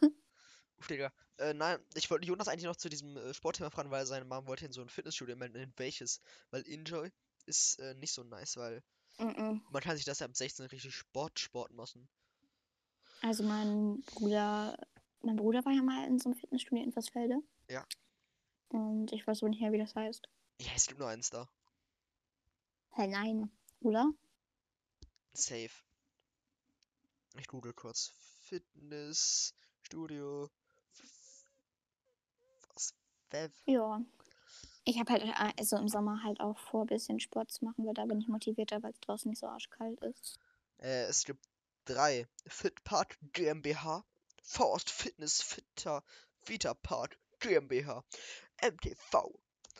[0.79, 1.13] Uff, Digga.
[1.39, 4.47] Äh, nein, ich wollte Jonas eigentlich noch zu diesem äh, Sportthema fragen, weil seine Mom
[4.47, 6.21] wollte in so ein Fitnessstudio melden, in welches.
[6.51, 7.11] Weil Enjoy
[7.47, 8.83] ist äh, nicht so nice, weil
[9.19, 9.61] Mm-mm.
[9.71, 12.09] man kann sich das ja ab 16 richtig Sport Sport machen.
[13.23, 14.79] Also mein Bruder,
[15.27, 17.43] mein Bruder war ja mal in so einem Fitnessstudio in Versfelde.
[17.69, 17.85] Ja.
[18.69, 20.27] Und ich weiß so nicht mehr, wie das heißt.
[20.61, 21.49] Ja, es gibt nur eins da.
[22.93, 23.51] Hä, nein,
[23.81, 24.11] oder?
[25.35, 25.69] Safe.
[27.39, 28.13] Ich google kurz.
[28.43, 30.49] Fitnessstudio.
[32.73, 32.95] Was?
[33.67, 34.01] Ja.
[34.85, 37.85] Ich habe halt äh, also im Sommer halt auch vor, ein bisschen Sport zu machen,
[37.85, 40.39] weil da bin ich motivierter, weil es draußen nicht so arschkalt ist.
[40.79, 41.45] Äh, es gibt
[41.85, 42.29] drei.
[42.47, 44.05] Fitpark GmbH.
[44.47, 46.03] Forst Fitness Fitter
[46.45, 48.05] Vita Park GmbH.
[48.63, 49.39] MTV.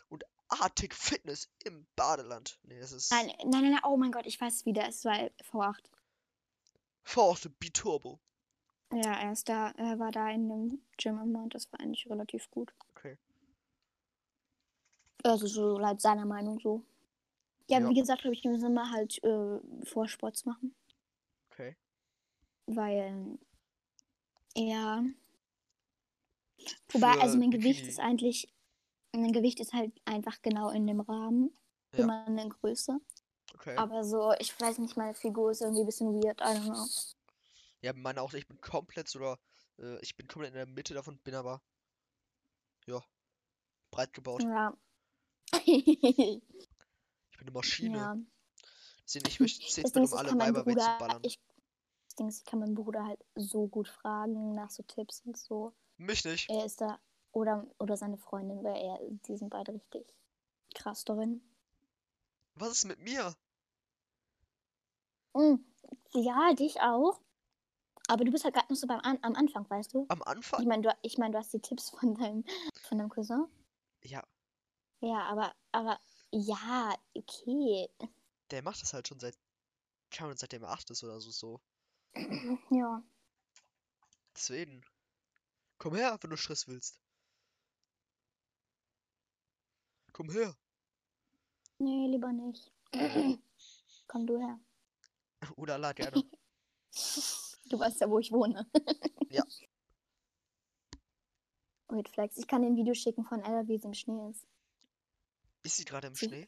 [0.09, 2.59] Und Arctic Fitness im Badeland.
[2.63, 5.15] Nee, das ist Nein, nein, nein, nein, oh mein Gott, ich weiß wieder, es war
[5.51, 5.83] V8.
[7.03, 8.19] Forst Biturbo.
[8.93, 12.09] Ja, er ist da, er war da in dem Gym immer und das war eigentlich
[12.09, 12.73] relativ gut.
[12.91, 13.17] Okay.
[15.23, 16.85] Also so laut seiner Meinung so.
[17.69, 17.89] Ja, Ja.
[17.89, 20.73] wie gesagt, habe ich im Sommer halt äh, vor, Sport zu machen.
[21.51, 21.75] Okay.
[22.65, 23.37] Weil,
[24.57, 25.03] ja.
[26.91, 27.89] Wobei, also mein Gewicht Bikini.
[27.89, 28.53] ist eigentlich,
[29.13, 31.55] mein Gewicht ist halt einfach genau in dem Rahmen
[31.93, 32.07] für Ja.
[32.07, 32.99] meine Größe.
[33.53, 33.75] Okay.
[33.77, 36.85] Aber so, ich weiß nicht, meine Figur ist irgendwie ein bisschen weird, I don't know.
[37.81, 39.39] Ja, meine auch, ich bin komplett sogar,
[39.79, 41.61] äh, ich bin komplett in der Mitte davon, bin aber,
[42.87, 43.01] ja,
[43.91, 44.43] breit gebaut.
[44.43, 44.75] Ja.
[45.65, 46.41] Ich bin
[47.41, 47.97] eine Maschine.
[47.97, 48.17] ja.
[49.03, 51.23] Deswegen, ich möchte Das 10 Ding Minuten, ist, um alle Weiber wegzuballern.
[51.23, 51.39] ich,
[52.17, 55.73] Ding ist, ich kann meinen Bruder halt so gut fragen nach so Tipps und so.
[55.97, 56.49] Mich nicht.
[56.49, 56.99] Er ist da,
[57.31, 60.05] oder, oder seine Freundin, weil er, die sind beide richtig
[60.75, 61.41] krass darin.
[62.55, 63.37] Was ist mit mir?
[65.33, 65.55] Mm,
[66.13, 67.19] Ja, dich auch.
[68.09, 70.09] Aber du bist halt gerade noch so beim An am Anfang, weißt du?
[70.09, 70.67] Am Ich Anfang?
[70.67, 72.45] meine, du, ich mein, du hast die Tipps von deinem,
[72.83, 73.45] von deinem Cousin.
[74.03, 74.23] Ja,
[75.01, 75.99] Ja, aber, aber,
[76.31, 77.89] ja, okay.
[78.51, 79.37] der macht das halt schon seit,
[80.11, 81.61] keine Ahnung, seitdem er 8 ist oder so, so.
[82.71, 83.03] Ja.
[84.35, 84.83] Deswegen.
[85.77, 86.99] Komm her, wenn du Stress willst.
[90.13, 90.55] Komm her.
[91.79, 92.71] Nee, lieber nicht.
[94.07, 94.59] Komm du her.
[95.55, 96.23] Oder la, gerne.
[97.69, 98.65] Du weißt ja, wo ich wohne.
[99.29, 99.43] Ja.
[101.89, 104.47] Wait, Flex, ich kann dir ein Video schicken von Ella, wie sie im Schnee ist.
[105.63, 106.47] Ist sie gerade im Sie- Schnee?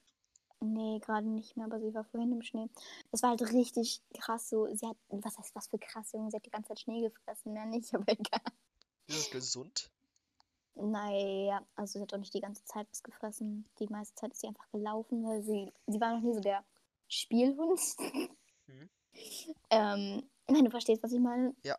[0.62, 2.70] Nee, gerade nicht mehr, aber sie war vorhin im Schnee.
[3.12, 4.68] Das war halt richtig krass so.
[4.76, 6.30] Sie hat, was heißt was für krass, Junge?
[6.32, 8.42] Sie hat die ganze Zeit Schnee gefressen, mehr nicht, aber egal.
[9.08, 9.92] Ist das gesund?
[10.82, 13.66] naja, also sie hat auch nicht die ganze Zeit was gefressen.
[13.80, 16.64] Die meiste Zeit ist sie einfach gelaufen, weil sie, sie war noch nie so der
[17.08, 17.80] Spielhund.
[18.68, 18.90] Mhm.
[19.70, 21.54] ähm, wenn du verstehst, was ich meine.
[21.64, 21.78] Ja.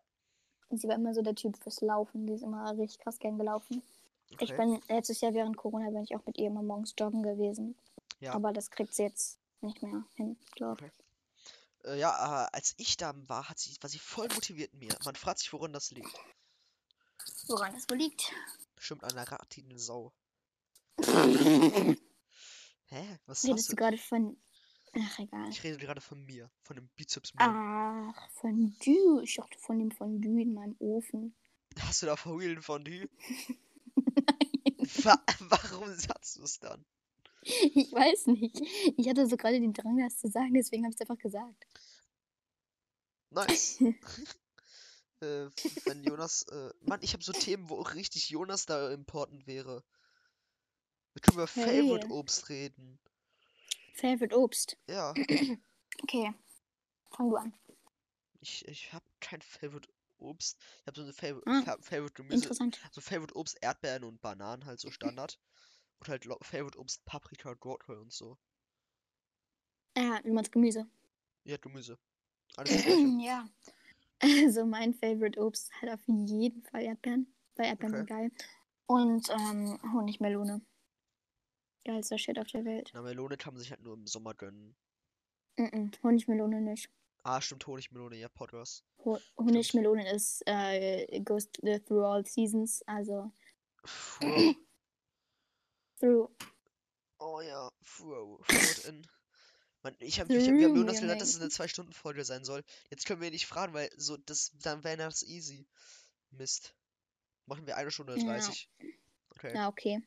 [0.71, 2.27] Sie war immer so der Typ fürs Laufen.
[2.27, 3.83] Die ist immer richtig krass gern gelaufen.
[4.39, 4.57] Ich Okay.
[4.57, 7.75] bin letztes Jahr während Corona bin ich auch mit ihr immer morgens joggen gewesen.
[8.21, 8.35] Ja.
[8.35, 11.87] Aber das kriegt sie jetzt nicht mehr hin, glaube ich.
[11.87, 14.97] Äh, ja, äh, als ich da war, hat sie, war sie voll motiviert in mir.
[15.05, 16.15] Man fragt sich, woran das liegt.
[17.47, 18.33] Woran das wohl liegt?
[18.77, 20.13] Bestimmt an einer rattigen Sau.
[20.99, 21.97] Hä?
[23.27, 23.77] Was Redest hast du du?
[23.77, 24.37] gerade von.
[24.93, 25.49] Ach, egal.
[25.49, 27.33] Ich rede gerade von mir, von dem Bizeps.
[27.37, 29.23] Ach, Fondue.
[29.23, 31.35] Ich dachte von dem Fondue in meinem Ofen.
[31.79, 33.09] Hast du da Verwheelen Fondue?
[35.05, 36.85] Wa warum sagst du es dann?
[37.75, 38.61] Ich weiß nicht.
[38.99, 41.67] Ich hatte so gerade den Drang, das zu sagen, deswegen habe ich es einfach gesagt.
[43.31, 43.79] Nice.
[45.21, 45.49] äh,
[45.85, 49.83] wenn Jonas, äh, Mann, ich habe so Themen, wo auch richtig Jonas da important wäre.
[51.15, 51.83] Wir können über Hey.
[51.83, 52.99] Favorite Obst reden.
[53.95, 54.77] Favorite Obst.
[54.89, 55.15] Ja,
[56.03, 56.33] Okay.
[57.11, 57.55] Fang du an.
[58.41, 59.89] ich, ich habe kein Favorite
[60.19, 60.57] Obst.
[60.81, 62.37] Ich habe so eine Favorite, Ah, Fa Favorite Gemüse.
[62.37, 62.81] Interessant.
[62.93, 65.39] So Favorite Obst, Erdbeeren und Bananen, halt so Standard.
[66.01, 68.39] Und halt Favorite Obst, Paprika, Brokkoli und so.
[69.97, 70.87] Ja, du meinst Gemüse.
[71.45, 71.99] Ja, Gemüse.
[72.57, 72.71] Alles
[73.21, 73.49] ja.
[74.23, 77.27] Also mein Favorite Obst hat auf jeden Fall Erdbeeren.
[77.57, 77.99] Weil Erdbeeren Okay.
[77.99, 78.33] sind geil.
[78.87, 80.63] Und ähm, Honigmelone.
[81.85, 82.91] Geilster Shit auf der Welt.
[82.95, 84.77] Na, Melone kann man sich halt nur im Sommer gönnen.
[85.59, 86.91] Mm -mm, Honigmelone nicht.
[87.23, 88.85] Ah, stimmt, Honigmelone, ja, Podcast.
[89.05, 93.31] Ho Honigmelone ist äh, goes th- through all seasons, also
[93.85, 94.55] Fro.
[96.01, 96.29] Through.
[97.19, 98.41] Oh ja, Fro.
[98.43, 99.07] Float in.
[99.83, 102.45] Mann, ich hab, ich hab, wir haben Through, Jonas gesagt, dass es eine 2-Stunden-Folge sein
[102.45, 102.63] soll.
[102.91, 105.67] Jetzt können wir ihn nicht fragen, weil so, das, dann wäre das easy.
[106.31, 106.75] Mist.
[107.47, 108.25] Machen wir eine Stunde Ja.
[108.25, 108.71] 30.
[109.31, 109.55] Okay.
[109.55, 110.03] Ja, okay.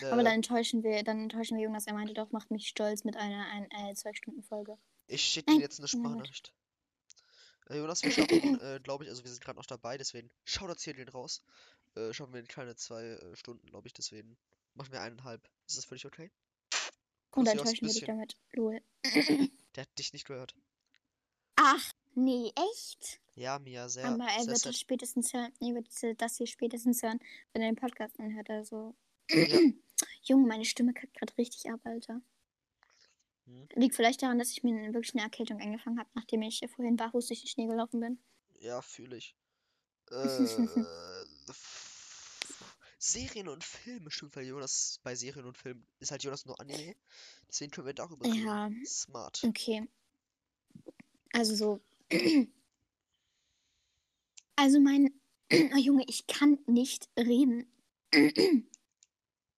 [0.00, 1.86] Äh, Aber dann enttäuschen wir, dann enttäuschen wir Jonas.
[1.86, 4.78] Er meinte doch, macht mich stolz mit einer ein, äh, zwei Stunden Folge.
[5.06, 5.88] Ich schicke dir jetzt eine.
[5.88, 6.54] Sprachnachricht.
[7.68, 10.84] Äh, Jonas, wir schaffen, äh, glaube ich, also wir sind gerade noch dabei, deswegen Shoutouts
[10.84, 11.44] hier den raus.
[11.94, 14.36] Äh, schaffen wir in keine zwei äh, Stunden, glaube ich, deswegen
[14.74, 15.48] machen wir eineinhalb.
[15.66, 16.30] Ist das dich okay?
[17.32, 18.36] Und dann aus enttäuschen wir dich damit.
[18.52, 18.80] Lol.
[19.74, 20.54] Der hat dich nicht gehört.
[21.56, 23.20] Ach, nee, echt?
[23.34, 24.72] Ja, Mia, sehr, Aber er sehr wird sad.
[24.72, 25.52] das spätestens hören.
[25.60, 27.18] Er wird das hier spätestens hören,
[27.52, 28.50] wenn er den Podcast anhört.
[28.50, 28.94] Also.
[29.30, 29.46] Ja.
[30.22, 32.20] Junge, meine Stimme kackt gerade richtig ab, Alter.
[33.46, 33.68] Hm.
[33.74, 37.26] Liegt vielleicht daran, dass ich mir wirklich eine Erkältung eingefangen habe, nachdem ich vorhin barfuß
[37.28, 38.18] durch den Schnee gelaufen bin.
[38.60, 39.36] Ja, fühle ich.
[40.10, 40.46] Äh,
[43.06, 46.96] Serien und Filme, stimmt, weil Jonas bei Serien und Filmen ist halt Jonas nur Anime.
[47.46, 48.46] Deswegen können wir darüber reden.
[48.46, 48.70] Ja.
[48.86, 49.44] Smart.
[49.44, 49.86] Okay.
[51.32, 51.80] Also so.
[54.56, 55.12] Also mein.
[55.52, 57.66] Oh, Junge, ich kann nicht reden.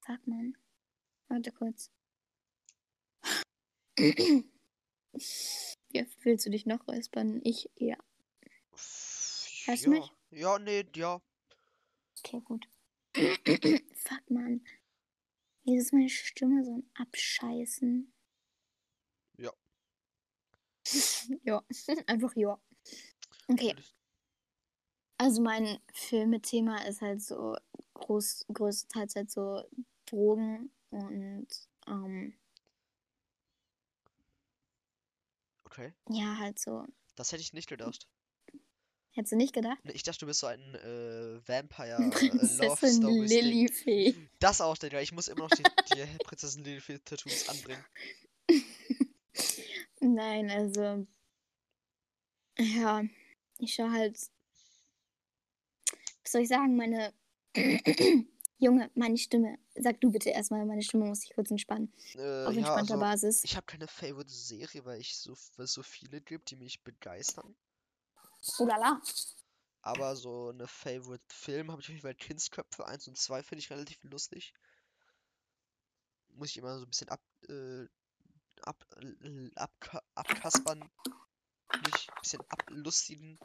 [0.07, 0.53] Sag mal.
[1.29, 1.91] Warte kurz.
[3.97, 4.45] Wie
[6.23, 7.41] willst du dich noch räuspern?
[7.45, 7.97] Ich, ja.
[8.73, 10.01] Hörst du ja.
[10.01, 10.13] mich?
[10.31, 11.23] Ja, nee, ja.
[12.19, 12.67] Okay, gut.
[13.17, 14.61] Fuck, man.
[15.65, 18.13] Hier ist meine Stimme so ein Abscheißen.
[19.39, 19.53] Ja.
[21.45, 21.63] ja,
[22.07, 22.59] einfach ja.
[23.49, 23.75] Okay.
[25.19, 27.57] Also mein Filmethema ist halt so
[27.95, 29.65] groß, größtenteils halt so
[30.05, 31.49] Drogen und
[31.87, 32.35] ähm,
[35.65, 35.93] Okay.
[36.11, 36.85] ja, halt so.
[37.17, 38.07] Das hätte ich nicht gedacht.
[39.17, 39.79] Hättest du nicht gedacht?
[39.95, 43.01] Ich dachte, du bist so ein äh, Vampire äh, Prinzessin.
[43.03, 44.15] Lilifee.
[44.41, 45.01] Das auch, Digga.
[45.01, 47.83] Ich muss immer noch die, die Prinzessin Lilifee Tattoos anbringen.
[50.01, 51.07] Nein, also.
[52.59, 53.05] Ja,
[53.59, 54.19] ich schaue halt.
[56.23, 56.77] Was soll ich sagen?
[56.77, 57.15] Meine.
[58.59, 59.59] Junge, meine Stimme.
[59.77, 61.91] Sag du bitte erstmal, meine Stimme muss sich kurz entspannen.
[62.15, 63.45] Äh, Auf ja, entspannter also, Basis.
[63.45, 66.83] ich habe keine Favorite Serie, weil ich so, weil es so viele gibt, die mich
[66.83, 67.55] begeistern.
[68.59, 69.01] Oh la la.
[69.83, 73.61] Aber so eine Favorite Film habe ich auf jeden Fall Kindsköpfe 1 und 2 finde
[73.61, 74.53] ich relativ lustig.
[76.31, 77.87] Muss ich immer so ein bisschen ab, äh,
[78.63, 80.91] ab, äh, abka abkaspern.
[81.85, 83.39] Nicht ein bisschen ablustigen.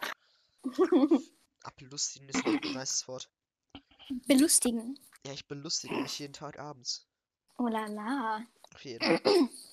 [1.64, 3.30] Ablustigen ist ein nices Wort.
[4.28, 5.00] Belustigen.
[5.26, 7.08] Ja, ich belustige mich jeden Tag abends.
[7.58, 8.44] Oh la la.
[8.74, 9.20] Auf jeden.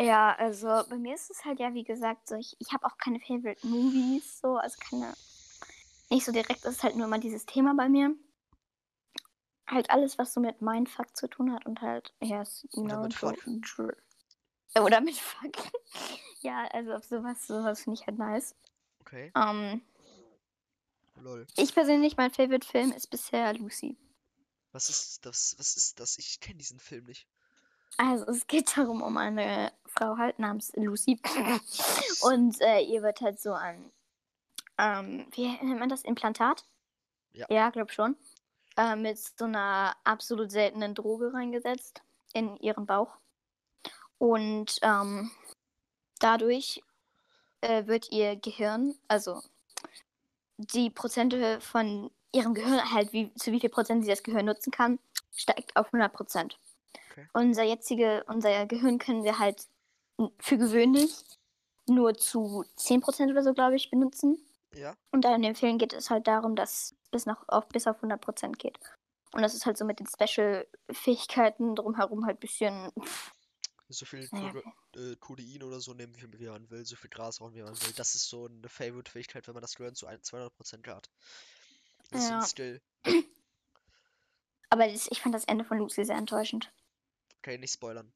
[0.00, 2.98] Ja, also bei mir ist es halt ja, wie gesagt, so, ich, ich habe auch
[2.98, 5.14] keine Favorite Movies, so, also keine,
[6.10, 8.14] nicht so direkt, es ist halt nur immer dieses Thema bei mir.
[9.66, 13.08] Halt alles, was so mit Mindfuck zu tun hat und halt, yes, you know,
[14.78, 15.56] Oder mit Fuck.
[16.42, 18.54] ja, also auf sowas, sowas finde ich halt nice.
[19.00, 19.80] Okay, Ähm,
[21.16, 21.46] lol.
[21.56, 23.96] ich persönlich, mein Favorite Film ist bisher Lucy.
[24.72, 25.54] Was ist das?
[25.58, 26.18] Was ist das?
[26.18, 27.26] Ich kenne diesen Film nicht.
[27.96, 31.20] Also es geht darum, um eine Frau halt namens Lucy.
[32.22, 33.90] Und äh, ihr wird halt so ein,
[34.78, 36.64] ähm, wie nennt man das, Implantat?
[37.32, 37.46] Ja.
[37.48, 38.16] Ja, glaub schon.
[38.76, 42.02] Äh, mit so einer absolut seltenen Droge reingesetzt
[42.34, 43.16] in ihren Bauch.
[44.18, 45.30] Und ähm,
[46.18, 46.82] dadurch
[47.60, 49.40] äh, wird ihr Gehirn, also
[50.58, 54.70] die Prozente von ihrem Gehirn, halt wie, zu wie viel Prozent sie das Gehirn nutzen
[54.70, 54.98] kann,
[55.34, 56.58] steigt auf 100 Prozent.
[57.10, 57.28] Okay.
[57.32, 59.66] Unser jetzige, unser Gehirn können wir halt
[60.40, 61.14] für gewöhnlich
[61.88, 64.38] nur zu 10 Prozent oder so, glaube ich, benutzen.
[64.74, 64.96] Ja.
[65.12, 67.96] Und dann in dem Film geht es halt darum, dass bis noch auf bis auf
[67.96, 68.78] 100 Prozent geht.
[69.32, 72.90] Und das ist halt so mit den Special-Fähigkeiten drumherum halt ein bisschen.
[73.88, 74.52] So viel Naja,
[75.20, 77.92] Kode- äh, oder so nehmen, wie man will, so viel Gras rauchen, wie man will.
[77.96, 81.08] Das ist so eine Favorite-Fähigkeit, wenn man das Gehirn zu ein- 200% hat.
[82.10, 82.40] Das Ja.
[82.40, 82.82] sind still.
[84.70, 86.72] Aber das, ich fand das Ende von Lucy sehr enttäuschend.
[87.38, 88.12] Okay, nicht spoilern.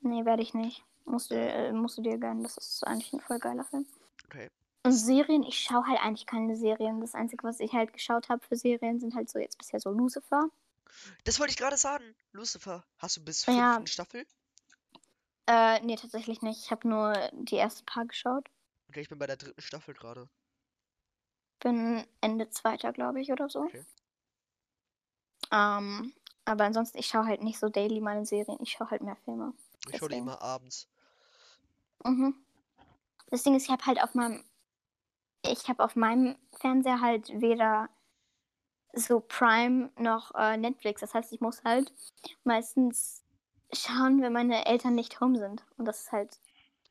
[0.00, 0.84] Nee, werde ich nicht.
[1.10, 2.42] Musst du, äh, musst du dir gönnen.
[2.42, 3.86] Das ist eigentlich ein voll geiler Film.
[4.26, 4.48] Okay.
[4.84, 7.00] Und Serien, ich schaue halt eigentlich keine Serien.
[7.00, 9.90] Das Einzige, was ich halt geschaut habe für Serien, sind halt so jetzt bisher so
[9.90, 10.48] Lucifer.
[11.24, 12.04] Das wollte ich gerade sagen.
[12.32, 13.74] Lucifer, hast du bis Ja.
[13.74, 14.26] fünften Staffel?
[15.46, 16.64] Äh, nee, tatsächlich nicht.
[16.64, 18.48] Ich habe nur die ersten paar geschaut.
[18.88, 20.28] Okay, ich bin bei der dritten Staffel gerade.
[21.60, 23.60] Bin Ende zweiter, glaube ich, oder so.
[23.60, 23.84] Okay.
[25.52, 26.14] Ähm,
[26.44, 28.58] aber ansonsten, ich schaue halt nicht so daily meine Serien.
[28.62, 29.52] Ich schaue halt mehr Filme.
[29.90, 30.88] Ich schaue die immer abends.
[32.04, 32.34] Mhm.
[33.30, 34.44] Das Ding ist, ich habe halt auf meinem,
[35.44, 37.88] ich habe auf meinem Fernseher halt weder
[38.92, 41.00] so Prime noch äh, Netflix.
[41.00, 41.92] Das heißt, ich muss halt
[42.44, 43.22] meistens
[43.72, 45.64] schauen, wenn meine Eltern nicht home sind.
[45.76, 46.40] Und das ist halt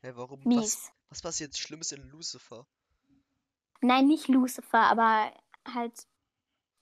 [0.02, 0.40] Hä, warum?
[0.40, 0.92] Was, mies.
[1.10, 2.66] was passiert Schlimmes in Lucifer?
[3.82, 5.32] Nein, nicht Lucifer, aber
[5.66, 6.06] halt,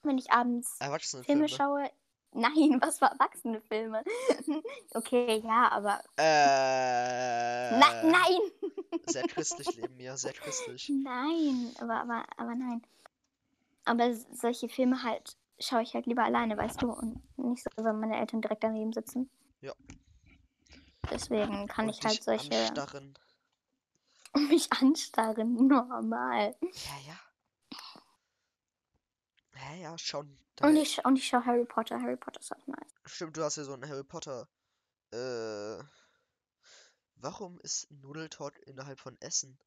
[0.02, 1.48] wenn ich abends Erwachsenenfilme.
[1.48, 1.90] Filme schaue.
[2.32, 4.04] Nein, was für erwachsene Filme?
[4.94, 6.00] okay, ja, aber.
[6.16, 7.78] Äh.
[7.78, 9.00] Na, nein!
[9.06, 10.90] Sehr christlich leben, ja, sehr christlich.
[10.90, 12.82] Nein, aber, aber, aber nein.
[13.84, 17.98] Aber solche Filme halt schaue ich halt lieber alleine, weißt du, und nicht so, wenn
[17.98, 19.30] meine Eltern direkt daneben sitzen.
[19.60, 19.72] Ja.
[21.10, 23.14] Deswegen kann Und ich halt solche Anstarren.
[24.48, 26.54] mich anstarren, normal.
[26.60, 27.20] Ja, ja.
[29.54, 30.38] Ja, ja, schon.
[30.60, 32.00] Und Da- ich, und ich schaue Harry Potter.
[32.00, 32.94] Harry Potter ist auch nice.
[33.06, 34.48] Stimmt, du hast ja so einen Harry Potter.
[35.12, 35.82] Äh.
[37.20, 39.58] Warum ist Nudeltalk innerhalb von Essen?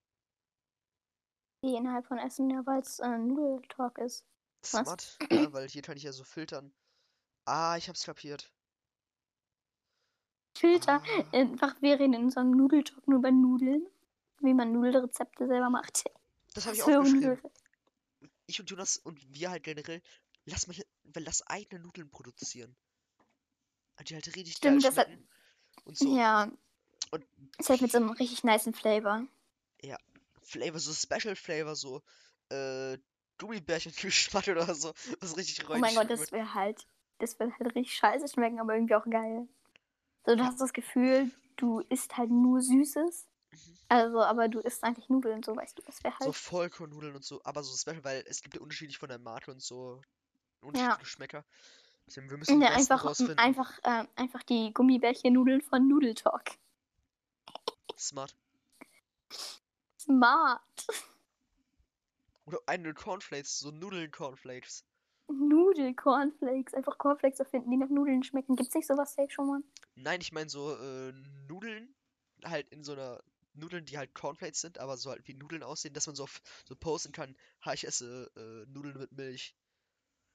[1.64, 4.26] Die innerhalb von Essen, ja, weil es äh, Nudeltalk ist.
[4.62, 4.70] Was?
[4.72, 6.74] Smart, ja, weil hier kann ich ja so filtern.
[7.46, 8.52] Ah, ich hab's kapiert.
[10.58, 11.02] Filter.
[11.04, 11.24] Ah.
[11.38, 13.88] Einfach, wir reden in unserem Nudeltalk nur über Nudeln.
[14.40, 16.04] Wie man Nudelrezepte selber macht.
[16.56, 17.38] Das habe ich So, aufgeschrieben.
[17.38, 17.52] Nudel-
[18.48, 20.02] Ich und Jonas und wir halt generell,
[20.46, 22.76] lass mal, weil lass eigene Nudeln produzieren.
[24.08, 25.10] Die halt richtig Stimmt, geil das hat-.
[25.86, 26.52] Und so Ja.
[27.12, 27.26] Und-
[27.60, 29.26] Ist halt mit so einem richtig niceen Flavor.
[30.44, 32.02] Flavor, so Special Flavor, so,
[32.50, 32.98] äh,
[33.38, 34.94] Gummibärchen-Geschmack oder so.
[35.22, 36.32] Was richtig Oh mein Gott, das wird.
[36.34, 36.86] wäre halt,
[37.20, 39.48] das wird halt richtig scheiße schmecken, aber irgendwie auch geil.
[40.26, 43.28] So, du hast das Gefühl, du isst halt nur Süßes.
[43.52, 43.78] Mhm.
[43.88, 46.36] Also, aber du isst eigentlich Nudeln, so weißt du, das wäre So halt.
[46.36, 49.62] Vollkornnudeln und so, aber so special, weil es gibt ja unterschiedlich von der Marke und
[49.62, 50.02] so
[50.62, 51.46] unterschiedliche Geschmäcker.
[52.08, 53.38] Deswegen, wir müssen Ja, einfach, rausfinden.
[53.38, 56.58] einfach, äh, einfach die Gummibärchen-Nudeln von Nudeltalk.
[57.98, 58.36] Smart.
[60.00, 60.88] Smart.
[62.46, 64.84] Oder eine Cornflakes, so Nudeln-Cornflakes.
[65.28, 66.74] Nudel-Cornflakes.
[66.74, 68.56] Einfach Cornflakes erfinden, die nach Nudeln schmecken.
[68.56, 69.62] Gibt's nicht sowas safe schon mal?
[69.96, 71.14] Nein, ich meine so äh,
[71.48, 71.94] Nudeln,
[72.44, 73.24] halt in so einer
[73.54, 76.42] Nudeln, die halt Cornflakes sind, aber so halt wie Nudeln aussehen, dass man so, auf,
[76.68, 77.36] so posten kann,
[77.66, 79.56] ha, ich esse äh, Nudeln mit Milch.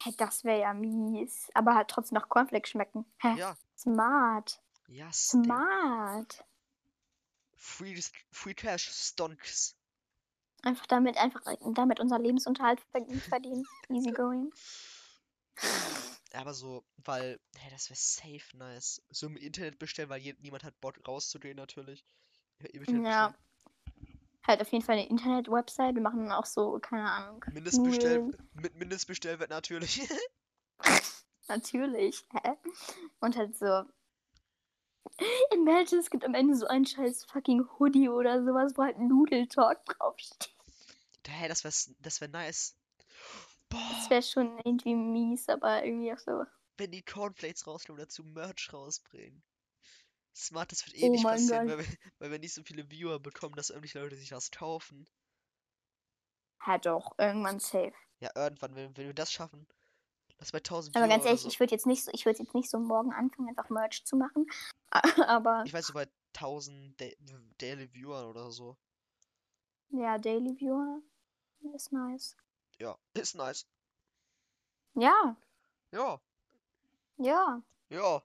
[0.02, 1.48] Hä, das wäre ja mies.
[1.54, 3.04] Aber halt trotzdem nach Cornflakes schmecken.
[3.18, 3.34] Hä?
[3.36, 4.60] Ja, Smart.
[4.88, 5.46] ja, Stimmt.
[5.46, 6.44] Smart.
[7.56, 8.00] Free,
[8.30, 9.76] Free Cash, Stonks.
[10.62, 11.42] Einfach damit, einfach
[11.74, 13.64] damit unser Lebensunterhalt ver- verdienen.
[13.88, 14.52] Easy going.
[16.32, 19.00] Ja, Aber so, weil, hey, das wäre safe nice.
[19.10, 22.04] So im Internet bestellen, weil je, niemand hat Bock rauszugehen natürlich.
[22.60, 23.34] Ja, im Internet Ja.
[24.46, 25.94] Halt auf jeden Fall eine Internet-Website.
[25.94, 27.44] Wir machen dann auch so, keine Ahnung.
[27.52, 30.06] Mindestbestell, mit Mindestbestellwert natürlich.
[31.48, 32.24] Natürlich.
[32.32, 32.52] Hä?
[33.20, 33.84] Und halt so.
[35.52, 39.84] Imagine, es gibt am Ende so einen scheiß fucking Hoodie oder sowas, wo halt Nudeltalk
[39.86, 40.54] draufsteht.
[41.28, 42.76] Hä, das wäre das wär nice.
[43.68, 46.44] Das Boah, wäre schon irgendwie mies, aber irgendwie auch so.
[46.76, 49.42] wenn die Cornflakes rauskommen, dazu Merch rausbringen.
[50.36, 51.86] Smart, das wird eh Oh nicht passieren, weil wir,
[52.18, 55.08] weil wir nicht so viele Viewer bekommen, dass irgendwelche Leute sich das kaufen.
[56.66, 57.94] Ja, doch, irgendwann safe.
[58.20, 59.66] Ja, irgendwann, wenn, wenn wir das schaffen,
[60.38, 61.48] Lass bei 1000 Aber Viewer ganz ehrlich, so.
[61.48, 64.16] ich würde jetzt nicht so, ich würde jetzt nicht so morgen anfangen, einfach Merch zu
[64.16, 64.46] machen.
[65.26, 67.06] Aber Ich weiß so bei 1000 Da
[67.58, 68.76] Daily Viewer oder so.
[69.88, 71.00] ja, Daily Viewer
[71.74, 72.36] ist nice.
[72.78, 73.66] Ja, ist nice.
[74.94, 75.36] Ja,
[75.92, 76.20] Ja,
[77.16, 77.62] ja.
[77.88, 78.22] ja.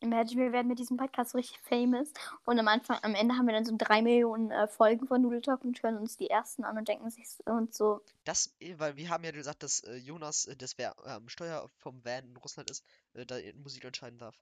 [0.00, 2.12] Imagine, wir werden mit diesem Podcast so richtig famous.
[2.44, 5.40] Und am Anfang, am Ende haben wir dann so drei Millionen äh, Folgen von Noodle
[5.40, 8.96] Talk und hören uns die ersten an und denken sich so- und so, Das, weil
[8.96, 12.36] wir haben ja gesagt, dass äh, Jonas, äh, das wer am Steuer vom Van in
[12.36, 12.84] Russland ist,
[13.14, 14.36] äh, da Musik entscheiden darf.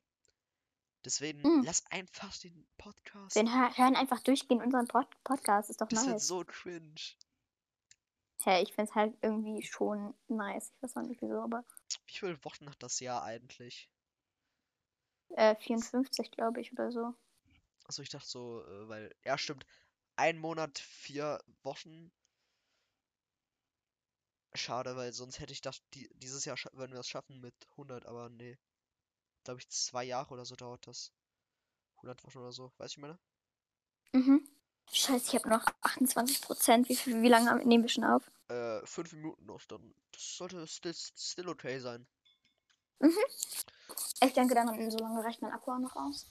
[1.04, 1.62] Deswegen Mm.
[1.64, 3.34] lass einfach den Podcast.
[3.36, 5.70] wir hör- hören einfach durchgehend unseren Pod Podcast.
[5.70, 6.26] Ist doch das nice.
[6.26, 6.94] so cringe.
[8.44, 10.72] Hä, ich find's halt irgendwie schon nice.
[10.76, 11.64] Ich weiß auch nicht wieso, aber
[12.06, 13.88] Wie viele Wochen hat das Jahr eigentlich?
[15.36, 17.14] Äh, 54, glaube ich, oder so.
[17.84, 19.66] Achso, ich dachte so, äh, weil, ja, stimmt.
[20.16, 22.12] Ein Monat, vier Wochen.
[24.54, 28.06] Schade, weil sonst hätte ich gedacht, die, dieses Jahr würden wir es schaffen mit 100,
[28.06, 28.59] aber nee.
[29.44, 31.12] Glaube ich, zwei Jahre oder so dauert das.
[31.96, 33.18] 100 Wochen oder so, weißt du, ich meine?
[34.12, 34.48] Mhm.
[34.92, 36.88] Scheiße, ich habe noch 28 Prozent.
[36.88, 38.30] Wie, wie lange nehmen wir schon auf?
[38.48, 39.94] Äh, fünf Minuten noch, dann.
[40.12, 42.06] Das sollte still, still okay sein.
[44.23, 46.27] Ich denke, dann so lange reicht mein Akku auch noch aus.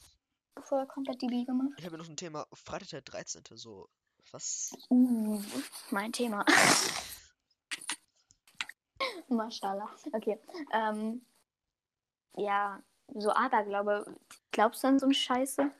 [0.55, 1.77] Bevor er komplett die Biege macht.
[1.77, 2.45] Ich habe noch ein Thema.
[2.53, 3.43] Freitag der 13.
[3.53, 3.89] So.
[4.31, 4.71] Was?
[4.89, 5.41] Uh,
[5.89, 6.45] mein Thema.
[9.29, 9.89] Mashallah.
[10.13, 10.39] Okay.
[10.73, 11.25] Ähm,
[12.35, 12.81] ja,
[13.15, 14.05] so Aberglaube.
[14.51, 15.71] Glaubst du an so eine Scheiße?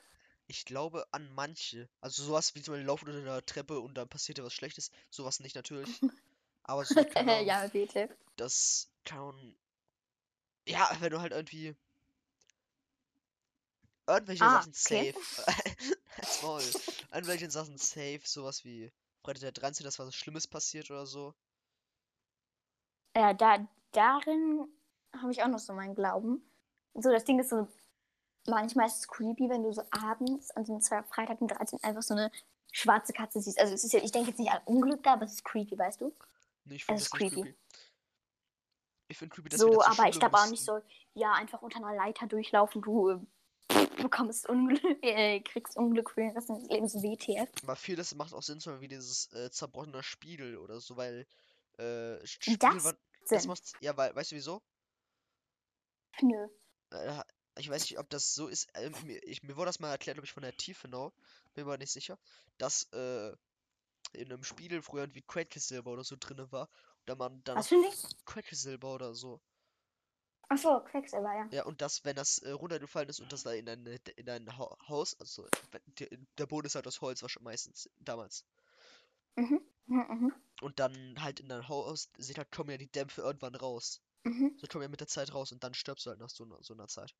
[0.48, 1.90] Ich glaube an manche.
[2.02, 4.92] Also sowas wie zum Beispiel laufen unter einer Treppe und dann passiert dir was Schlechtes.
[5.10, 6.02] Sowas nicht natürlich.
[6.64, 8.10] Aber so, Ahnung, ja, bitte.
[8.36, 9.56] das kann.
[10.68, 11.76] Ja, wenn du halt irgendwie.
[14.08, 15.14] Irgendwelche Ah, Sachen okay.
[15.14, 15.46] safe.
[16.44, 16.64] Maul.
[17.12, 18.92] Irgendwelche Sachen safe, sowas wie
[19.24, 19.84] Freitag der 13.
[19.86, 21.34] dass was Schlimmes passiert oder so.
[23.16, 24.68] Ja, da, darin
[25.14, 26.42] habe ich auch noch so meinen Glauben.
[26.96, 27.68] So, das Ding ist so,
[28.48, 31.80] manchmal ist es creepy, wenn du so abends an so einem Freitag den 13.
[31.84, 32.32] einfach so eine
[32.72, 33.60] schwarze Katze siehst.
[33.60, 35.78] Also es ist ja, ich denke jetzt nicht an Unglück da, aber es ist creepy,
[35.78, 36.14] weißt du?
[36.66, 37.36] Nee, ich finde Es das creepy.
[37.42, 37.56] creepy.
[39.12, 40.80] Ich finde creepy, dass So, aber ich glaube auch nicht so,
[41.14, 43.20] ja, einfach unter einer Leiter durchlaufen, du äh,
[44.02, 47.50] bekommst Unglück, äh, kriegst Unglück für den Rest deines Lebens, WTF.
[47.64, 51.28] Aber vieles macht auch Sinn, zum Beispiel wie dieses äh, zerbrochene Spiegel oder so, weil
[51.78, 52.98] äh, Und das Spiegelwand-
[53.30, 54.62] das macht, ja, weil, weißt du wieso?
[56.22, 56.48] Nö.
[56.92, 57.22] Äh,
[57.58, 58.70] ich weiß nicht, ob das so ist.
[58.76, 61.12] Äh, mir, ich, mir wurde das mal erklärt, glaube ich, von der Tiefenau.
[61.54, 62.18] Bin mir aber nicht sicher.
[62.58, 63.34] Dass äh,
[64.14, 66.70] in einem Spiegel früher irgendwie Quecksilber oder so drin war.
[67.06, 67.64] Da man dann?
[68.26, 69.42] Quecksilber oder so.
[70.50, 71.48] Achso, Quecksilber, ja.
[71.52, 74.58] Ja, und das, wenn das äh, runtergefallen ist und das da in dein, in dein
[74.58, 75.48] ha Haus, also
[76.38, 78.46] der, Boden ist halt aus Holz, wahrscheinlich meistens damals.
[79.38, 79.62] Mhm.
[79.86, 80.34] Mhm, mhm.
[80.62, 84.02] Und dann halt in dein Haus, sieht halt, kommen ja die Dämpfe irgendwann raus.
[84.24, 84.58] Mhm.
[84.60, 86.62] So kommen ja mit der Zeit raus und dann stirbst du halt nach so, einer-
[86.62, 87.16] so einer Zeit.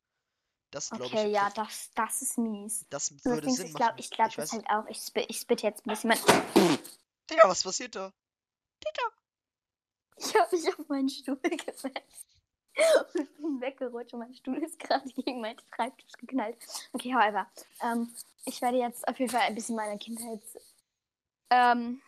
[0.70, 2.86] Das glaube Okay, ich, ja, das, das, ist mies.
[2.90, 4.86] das würde Sinn ich glaube, ich glaube ich das halt auch.
[4.88, 6.10] Ich, sp ich spit jetzt ein bisschen.
[7.30, 8.12] Digga, was passiert da?
[10.16, 12.26] Ich habe mich auf meinen Stuhl gesetzt
[13.14, 16.56] und bin weggerutscht und mein Stuhl ist gerade gegen meinen Schreibtisch geknallt.
[16.92, 17.46] Okay, however.
[17.82, 18.12] Ähm,
[18.44, 20.42] ich werde jetzt auf jeden Fall ein bisschen meiner Kindheit.
[21.50, 22.00] Ähm,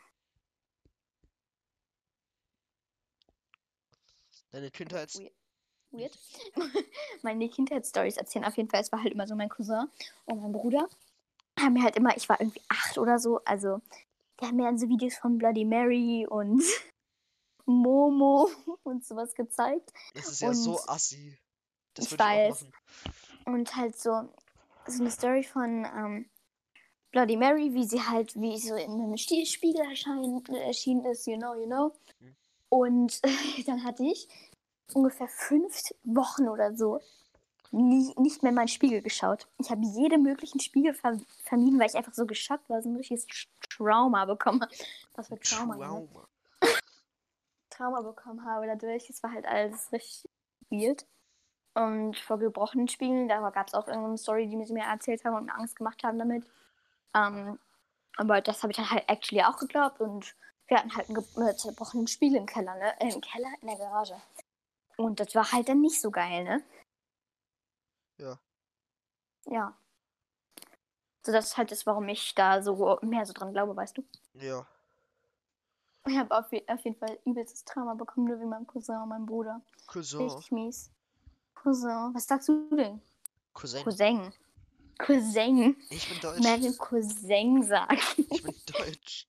[4.54, 5.18] Deine Kindheits...
[5.18, 5.32] weird.
[5.90, 6.16] weird.
[7.22, 8.44] meine Kindheitsstories erzählen.
[8.44, 9.88] Auf jeden Fall, es war halt immer so mein Cousin
[10.26, 10.88] und mein Bruder.
[11.58, 13.80] Haben mir halt immer, ich war irgendwie acht oder so, also
[14.40, 16.62] die haben mir dann so Videos von Bloody Mary und
[17.66, 18.48] Momo
[18.82, 19.92] und sowas gezeigt.
[20.14, 21.38] Das ist ja so Und assi.
[21.94, 22.62] Das ich ich weiß.
[22.62, 22.72] machen.
[23.46, 24.28] Und halt so,
[24.86, 26.30] so eine Story von ähm,
[27.12, 31.36] Bloody Mary, wie sie halt, wie so in einem Spiegel erscheint, äh, erschienen ist, you
[31.36, 31.94] know, you know.
[32.20, 32.36] Mhm.
[32.68, 33.20] Und
[33.66, 34.28] dann hatte ich
[34.92, 37.00] ungefähr fünf Wochen oder so
[37.74, 39.46] nie, nicht mehr in meinen Spiegel geschaut.
[39.58, 42.96] Ich habe jede möglichen Spiegel ver vermieden, weil ich einfach so geschockt war, so ein
[42.96, 43.26] richtiges
[43.68, 44.74] Trauma bekommen habe.
[45.14, 45.76] Was für Trauma.
[45.76, 46.28] Trauma.
[47.76, 49.08] Trauma bekommen habe dadurch.
[49.10, 50.30] Es war halt alles richtig
[50.70, 51.06] weird.
[51.74, 55.24] Und vor gebrochenen Spiegeln, da gab es auch irgendeine Story, die mir sie mir erzählt
[55.24, 56.44] haben und mir Angst gemacht haben damit.
[57.14, 57.58] Ähm,
[58.16, 60.36] aber das habe ich dann halt actually auch geglaubt und
[60.68, 63.00] wir hatten halt einen zerbrochenen Spiegel im Keller, ne?
[63.00, 64.16] Äh, Im Keller, in der Garage.
[64.96, 66.62] Und das war halt dann nicht so geil, ne?
[68.18, 68.38] Ja.
[69.46, 69.76] Ja.
[71.26, 74.04] So, das ist halt das, warum ich da so mehr so dran glaube, weißt du?
[74.34, 74.66] Ja.
[76.06, 79.24] Ich habe auf, auf jeden Fall übelstes Trauma bekommen, nur wie mein Cousin und mein
[79.24, 79.62] Bruder.
[79.86, 80.20] Cousin.
[80.20, 80.90] Richtig mies.
[81.54, 82.14] Cousin.
[82.14, 83.00] Was sagst du denn?
[83.54, 83.82] Cousin.
[83.84, 84.34] Cousin.
[84.98, 85.76] Cousin.
[85.90, 86.38] Ich bin deutsch.
[86.38, 87.98] Imagine Cousin sagen.
[88.30, 89.28] Ich bin deutsch.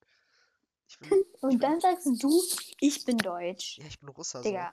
[0.87, 2.41] Ich bin, Und dann sagst du,
[2.79, 3.77] ich bin deutsch.
[3.79, 4.43] ja, ich bin Russer.
[4.43, 4.49] So.
[4.49, 4.71] Digga.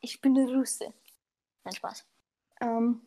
[0.00, 0.92] ich bin eine Russe.
[1.64, 2.04] Nein, Spaß.
[2.60, 3.00] Ähm,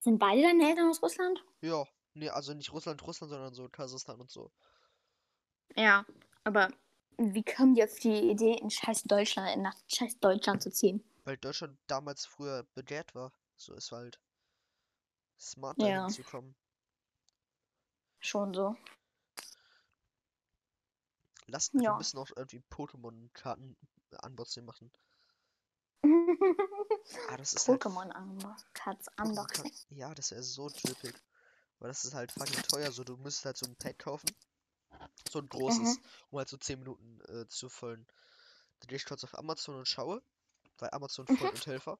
[0.00, 1.44] sind beide deine Eltern aus Russland?
[1.60, 1.84] Ja.
[2.14, 4.52] Nee, also nicht Russland, Russland, sondern so Kasachstan und so.
[5.76, 6.04] Ja,
[6.44, 6.68] aber
[7.18, 11.02] wie kommen die auf die Idee, in scheiß Deutschland, nach scheiß Deutschland zu ziehen?
[11.24, 13.32] Weil Deutschland damals früher begehrt war.
[13.56, 14.18] So ist halt
[15.38, 15.86] smart, Ja.
[15.88, 16.54] dahin zu kommen.
[18.20, 18.76] Schon so.
[21.46, 21.96] Lass, wir Ja.
[21.96, 23.76] müssen auch irgendwie Pokémon-Karten
[24.24, 24.90] unboxing machen.
[27.28, 28.54] Ah, das ist halt Pokémon Pokémon
[29.20, 29.72] Unboxing.
[29.90, 31.14] Ja, das wäre so trippig.
[31.78, 32.90] Aber das ist halt fucking teuer.
[32.92, 34.30] So, du müsstest halt so ein Pack kaufen.
[35.30, 35.98] So ein großes,
[36.30, 38.06] um halt so 10 Minuten äh, zu füllen.
[38.80, 40.22] Dann gehe ich kurz auf Amazon und schaue.
[40.78, 41.98] Weil Amazon Freund und Helfer.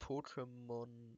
[0.00, 1.16] Pokémon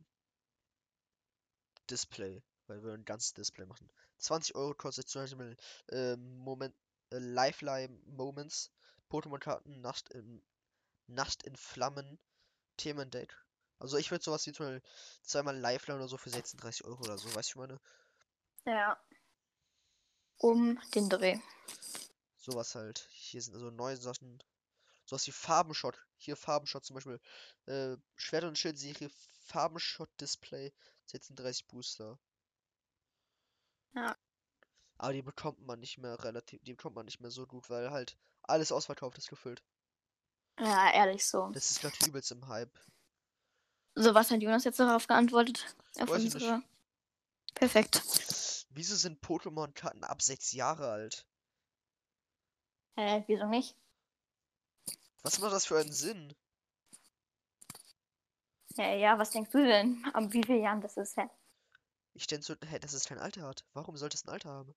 [1.90, 2.42] Display.
[2.66, 3.90] Weil wir ein ganzes Display machen.
[4.18, 5.56] 20 Euro kostet zum Beispiel
[5.88, 6.74] äh, Moment,
[7.10, 8.70] äh, Lifeline Moments.
[9.08, 10.42] Pokémon-Karten, Nacht in,
[11.06, 12.18] Nacht in Flammen,
[12.76, 13.36] Themendeck.
[13.78, 14.90] Also ich würde sowas wie zum Beispiel
[15.22, 17.80] zweimal Lifeline oder so für 36 Euro oder so, weißt du, ich meine?
[18.66, 18.98] Ja.
[20.38, 21.38] Um den Dreh.
[22.36, 23.08] Sowas halt.
[23.10, 24.42] Hier sind also neue Sachen.
[25.06, 25.98] Sowas wie Farbenshot.
[26.16, 27.20] Hier Farbenshot zum Beispiel.
[27.66, 29.10] Äh, Schwert und Schild Serie
[29.46, 30.72] Farbenshot Display
[31.06, 32.18] 36 Booster.
[33.94, 34.16] Ja.
[34.98, 37.90] Aber die bekommt man nicht mehr relativ, die bekommt man nicht mehr so gut, weil
[37.90, 39.62] halt alles ausverkauft ist gefüllt.
[40.58, 41.50] Ja, ehrlich so.
[41.50, 42.78] Das ist gerade übelst im Hype.
[43.94, 45.74] So, was hat Jonas jetzt darauf geantwortet?
[45.98, 46.42] Auf Weiß ich nicht.
[46.42, 46.62] unsere.
[47.54, 48.02] Perfekt.
[48.76, 51.26] Wieso sind Pokémon-Karten ab 6 Jahre alt?
[52.96, 53.74] Hä, wieso nicht?
[55.22, 56.34] Was macht das für einen Sinn?
[58.76, 60.04] Ja, ja, was denkst du denn?
[60.12, 61.26] Ab wie vielen Jahren das ist, hä?
[62.12, 63.64] Ich denke so, hä, dass es kein Alter hat.
[63.72, 64.74] Warum sollte es ein Alter haben?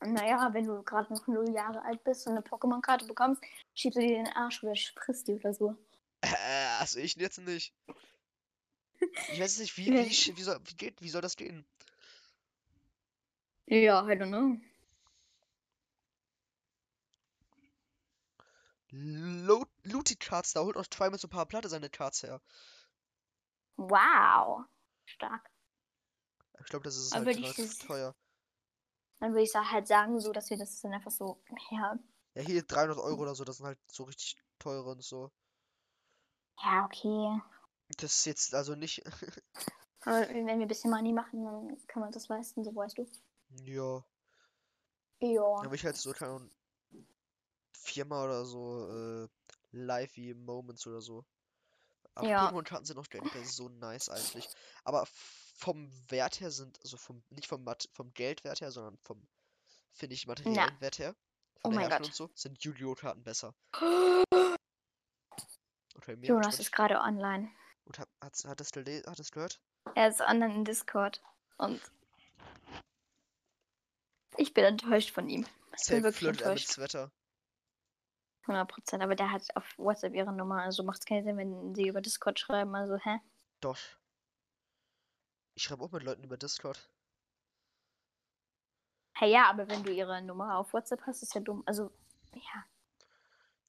[0.00, 3.40] Naja, wenn du gerade noch null Jahre alt bist und eine Pokémon-Karte bekommst,
[3.74, 5.76] schiebst du dir den Arsch oder frisst die oder so.
[6.22, 7.72] Äh, also ich jetzt nicht.
[9.32, 11.64] Ich weiß nicht, wie, wie, wie, soll, wie, geht, wie soll das gehen?
[13.66, 14.56] Ja, I don't know.
[18.90, 22.40] Lo Looty Cards, da holt auch Try mit so ein paar Platte seine Cards her.
[23.76, 24.64] Wow.
[25.04, 25.50] Stark.
[26.60, 28.14] Ich glaube, das ist halt würde ich relativ das- teuer.
[29.20, 31.40] Dann würde ich halt sagen, so, dass wir das dann einfach so,
[31.70, 31.98] ja,
[32.34, 35.30] Ja, hier 300 Euro oder so, das sind halt so richtig teure und so.
[36.62, 37.40] ja, okay.
[37.98, 39.02] Das ist jetzt also nicht.
[40.04, 43.06] Aber wenn wir ein bisschen Money machen, dann kann man das leisten, so weißt du.
[43.64, 44.04] Ja.
[45.20, 45.42] Ja.
[45.42, 46.50] Aber ich halt so, keine
[47.72, 49.28] viermal oder so, äh,
[49.72, 51.24] live wie Moments oder so.
[52.14, 52.48] Aber Ja.
[52.48, 53.06] Pokémon-Karten sind auch
[53.44, 54.48] so nice eigentlich.
[54.84, 55.06] Aber
[55.56, 59.26] vom Wert her sind, also vom, nicht vom, Mat vom Geldwert her, sondern vom,
[59.92, 61.14] finde ich, materiellen Wert her,
[61.64, 62.06] Oh mein Herstellung Gott.
[62.08, 62.94] und so, sind Yu-Gi-Oh!
[62.94, 63.54] Karten besser.
[65.94, 67.48] Okay, mir Jonas ist gerade online.
[67.84, 69.60] Und hat, hat, hat das hat das gehört?
[69.94, 71.22] Er ist online in Discord.
[71.58, 71.80] Und
[74.42, 75.46] ich bin enttäuscht von ihm.
[75.74, 76.78] Ich Safe bin wirklich flirtet er enttäuscht.
[76.78, 77.12] Wetter.
[78.46, 79.00] 100%.
[79.00, 80.62] Aber der hat auf WhatsApp ihre Nummer.
[80.62, 82.74] Also macht es keinen Sinn, wenn sie über Discord schreiben.
[82.74, 83.18] Also, hä?
[83.60, 83.78] Doch.
[85.54, 86.90] Ich schreibe auch mit Leuten über Discord.
[89.14, 91.62] Hey, ja, aber wenn du ihre Nummer auf WhatsApp hast, ist ja dumm.
[91.66, 91.92] Also,
[92.32, 92.64] ja.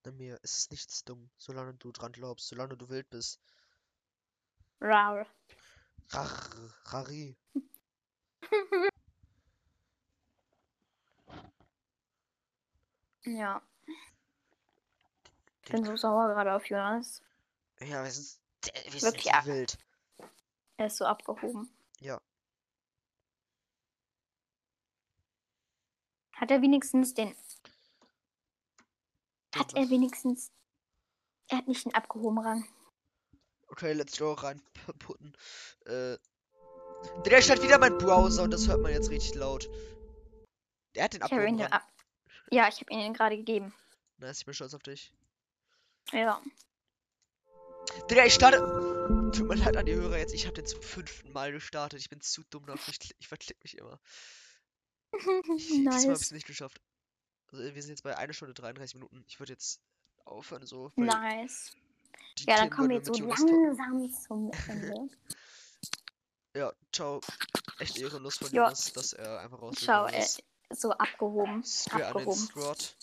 [0.05, 3.39] Na mir ist es nichts dumm, solange du dran glaubst, solange du wild bist.
[4.81, 5.27] Rar.
[6.09, 6.49] Rar,
[6.85, 7.37] Rari.
[13.25, 13.61] Ja.
[15.61, 17.21] Ich Den- bin so sauer gerade auf Jonas.
[17.79, 19.77] Ja, wir sind, wir sind Wirklich, so wild.
[20.77, 21.69] Er ist so abgehoben.
[21.99, 22.19] Ja.
[26.35, 27.35] Hat er wenigstens den.
[29.53, 30.51] Den Hat er wenigstens.
[31.47, 32.67] Er hat nicht einen abgehobenen Rang.
[33.67, 35.35] Okay, let's go reinputten.
[35.85, 36.17] Äh.
[37.25, 39.69] Der startet wieder mein Browser und das hört man jetzt richtig laut.
[40.95, 41.57] Der hat den abgehoben.
[41.57, 41.73] ja, Rang.
[41.73, 41.92] ab
[42.53, 43.73] ja, ich habe ihn gerade gegeben.
[44.17, 45.11] Nice, ich bin stolz auf dich.
[46.11, 46.39] Ja.
[48.09, 48.59] Digga, ich starte.
[49.35, 51.99] Tut mir leid an die Hörer jetzt, ich habe den zum fünften Mal gestartet.
[51.99, 53.99] Ich bin zu dumm dafür, ich, ich verklick mich immer.
[55.57, 56.31] Ich, Diesmal habe ich es nice.
[56.31, 56.81] nicht geschafft.
[57.51, 59.23] Also wir sind jetzt bei 1 Stunde 33 Minuten.
[59.27, 59.79] Ich würde jetzt
[60.25, 60.91] aufhören so.
[60.95, 61.75] Nice.
[62.39, 65.09] Ja, dann Themen kommen wir jetzt so langsam zum Ende.
[66.55, 67.21] Ja, ciao.
[67.77, 68.51] Echt ehrenlos von.
[68.51, 70.39] Jonas, dass er einfach rausgegangen ist.
[70.39, 71.63] ist so abgehoben.
[71.63, 72.39] Screw an den abgehoben.
[72.39, 72.95] Squad.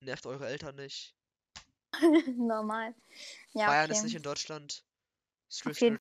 [0.00, 1.14] Nervt eure Eltern nicht.
[2.36, 2.94] Normal.
[3.52, 4.06] Ja, Bayern ist okay.
[4.06, 4.84] nicht in Deutschland.
[5.48, 5.74] Jeden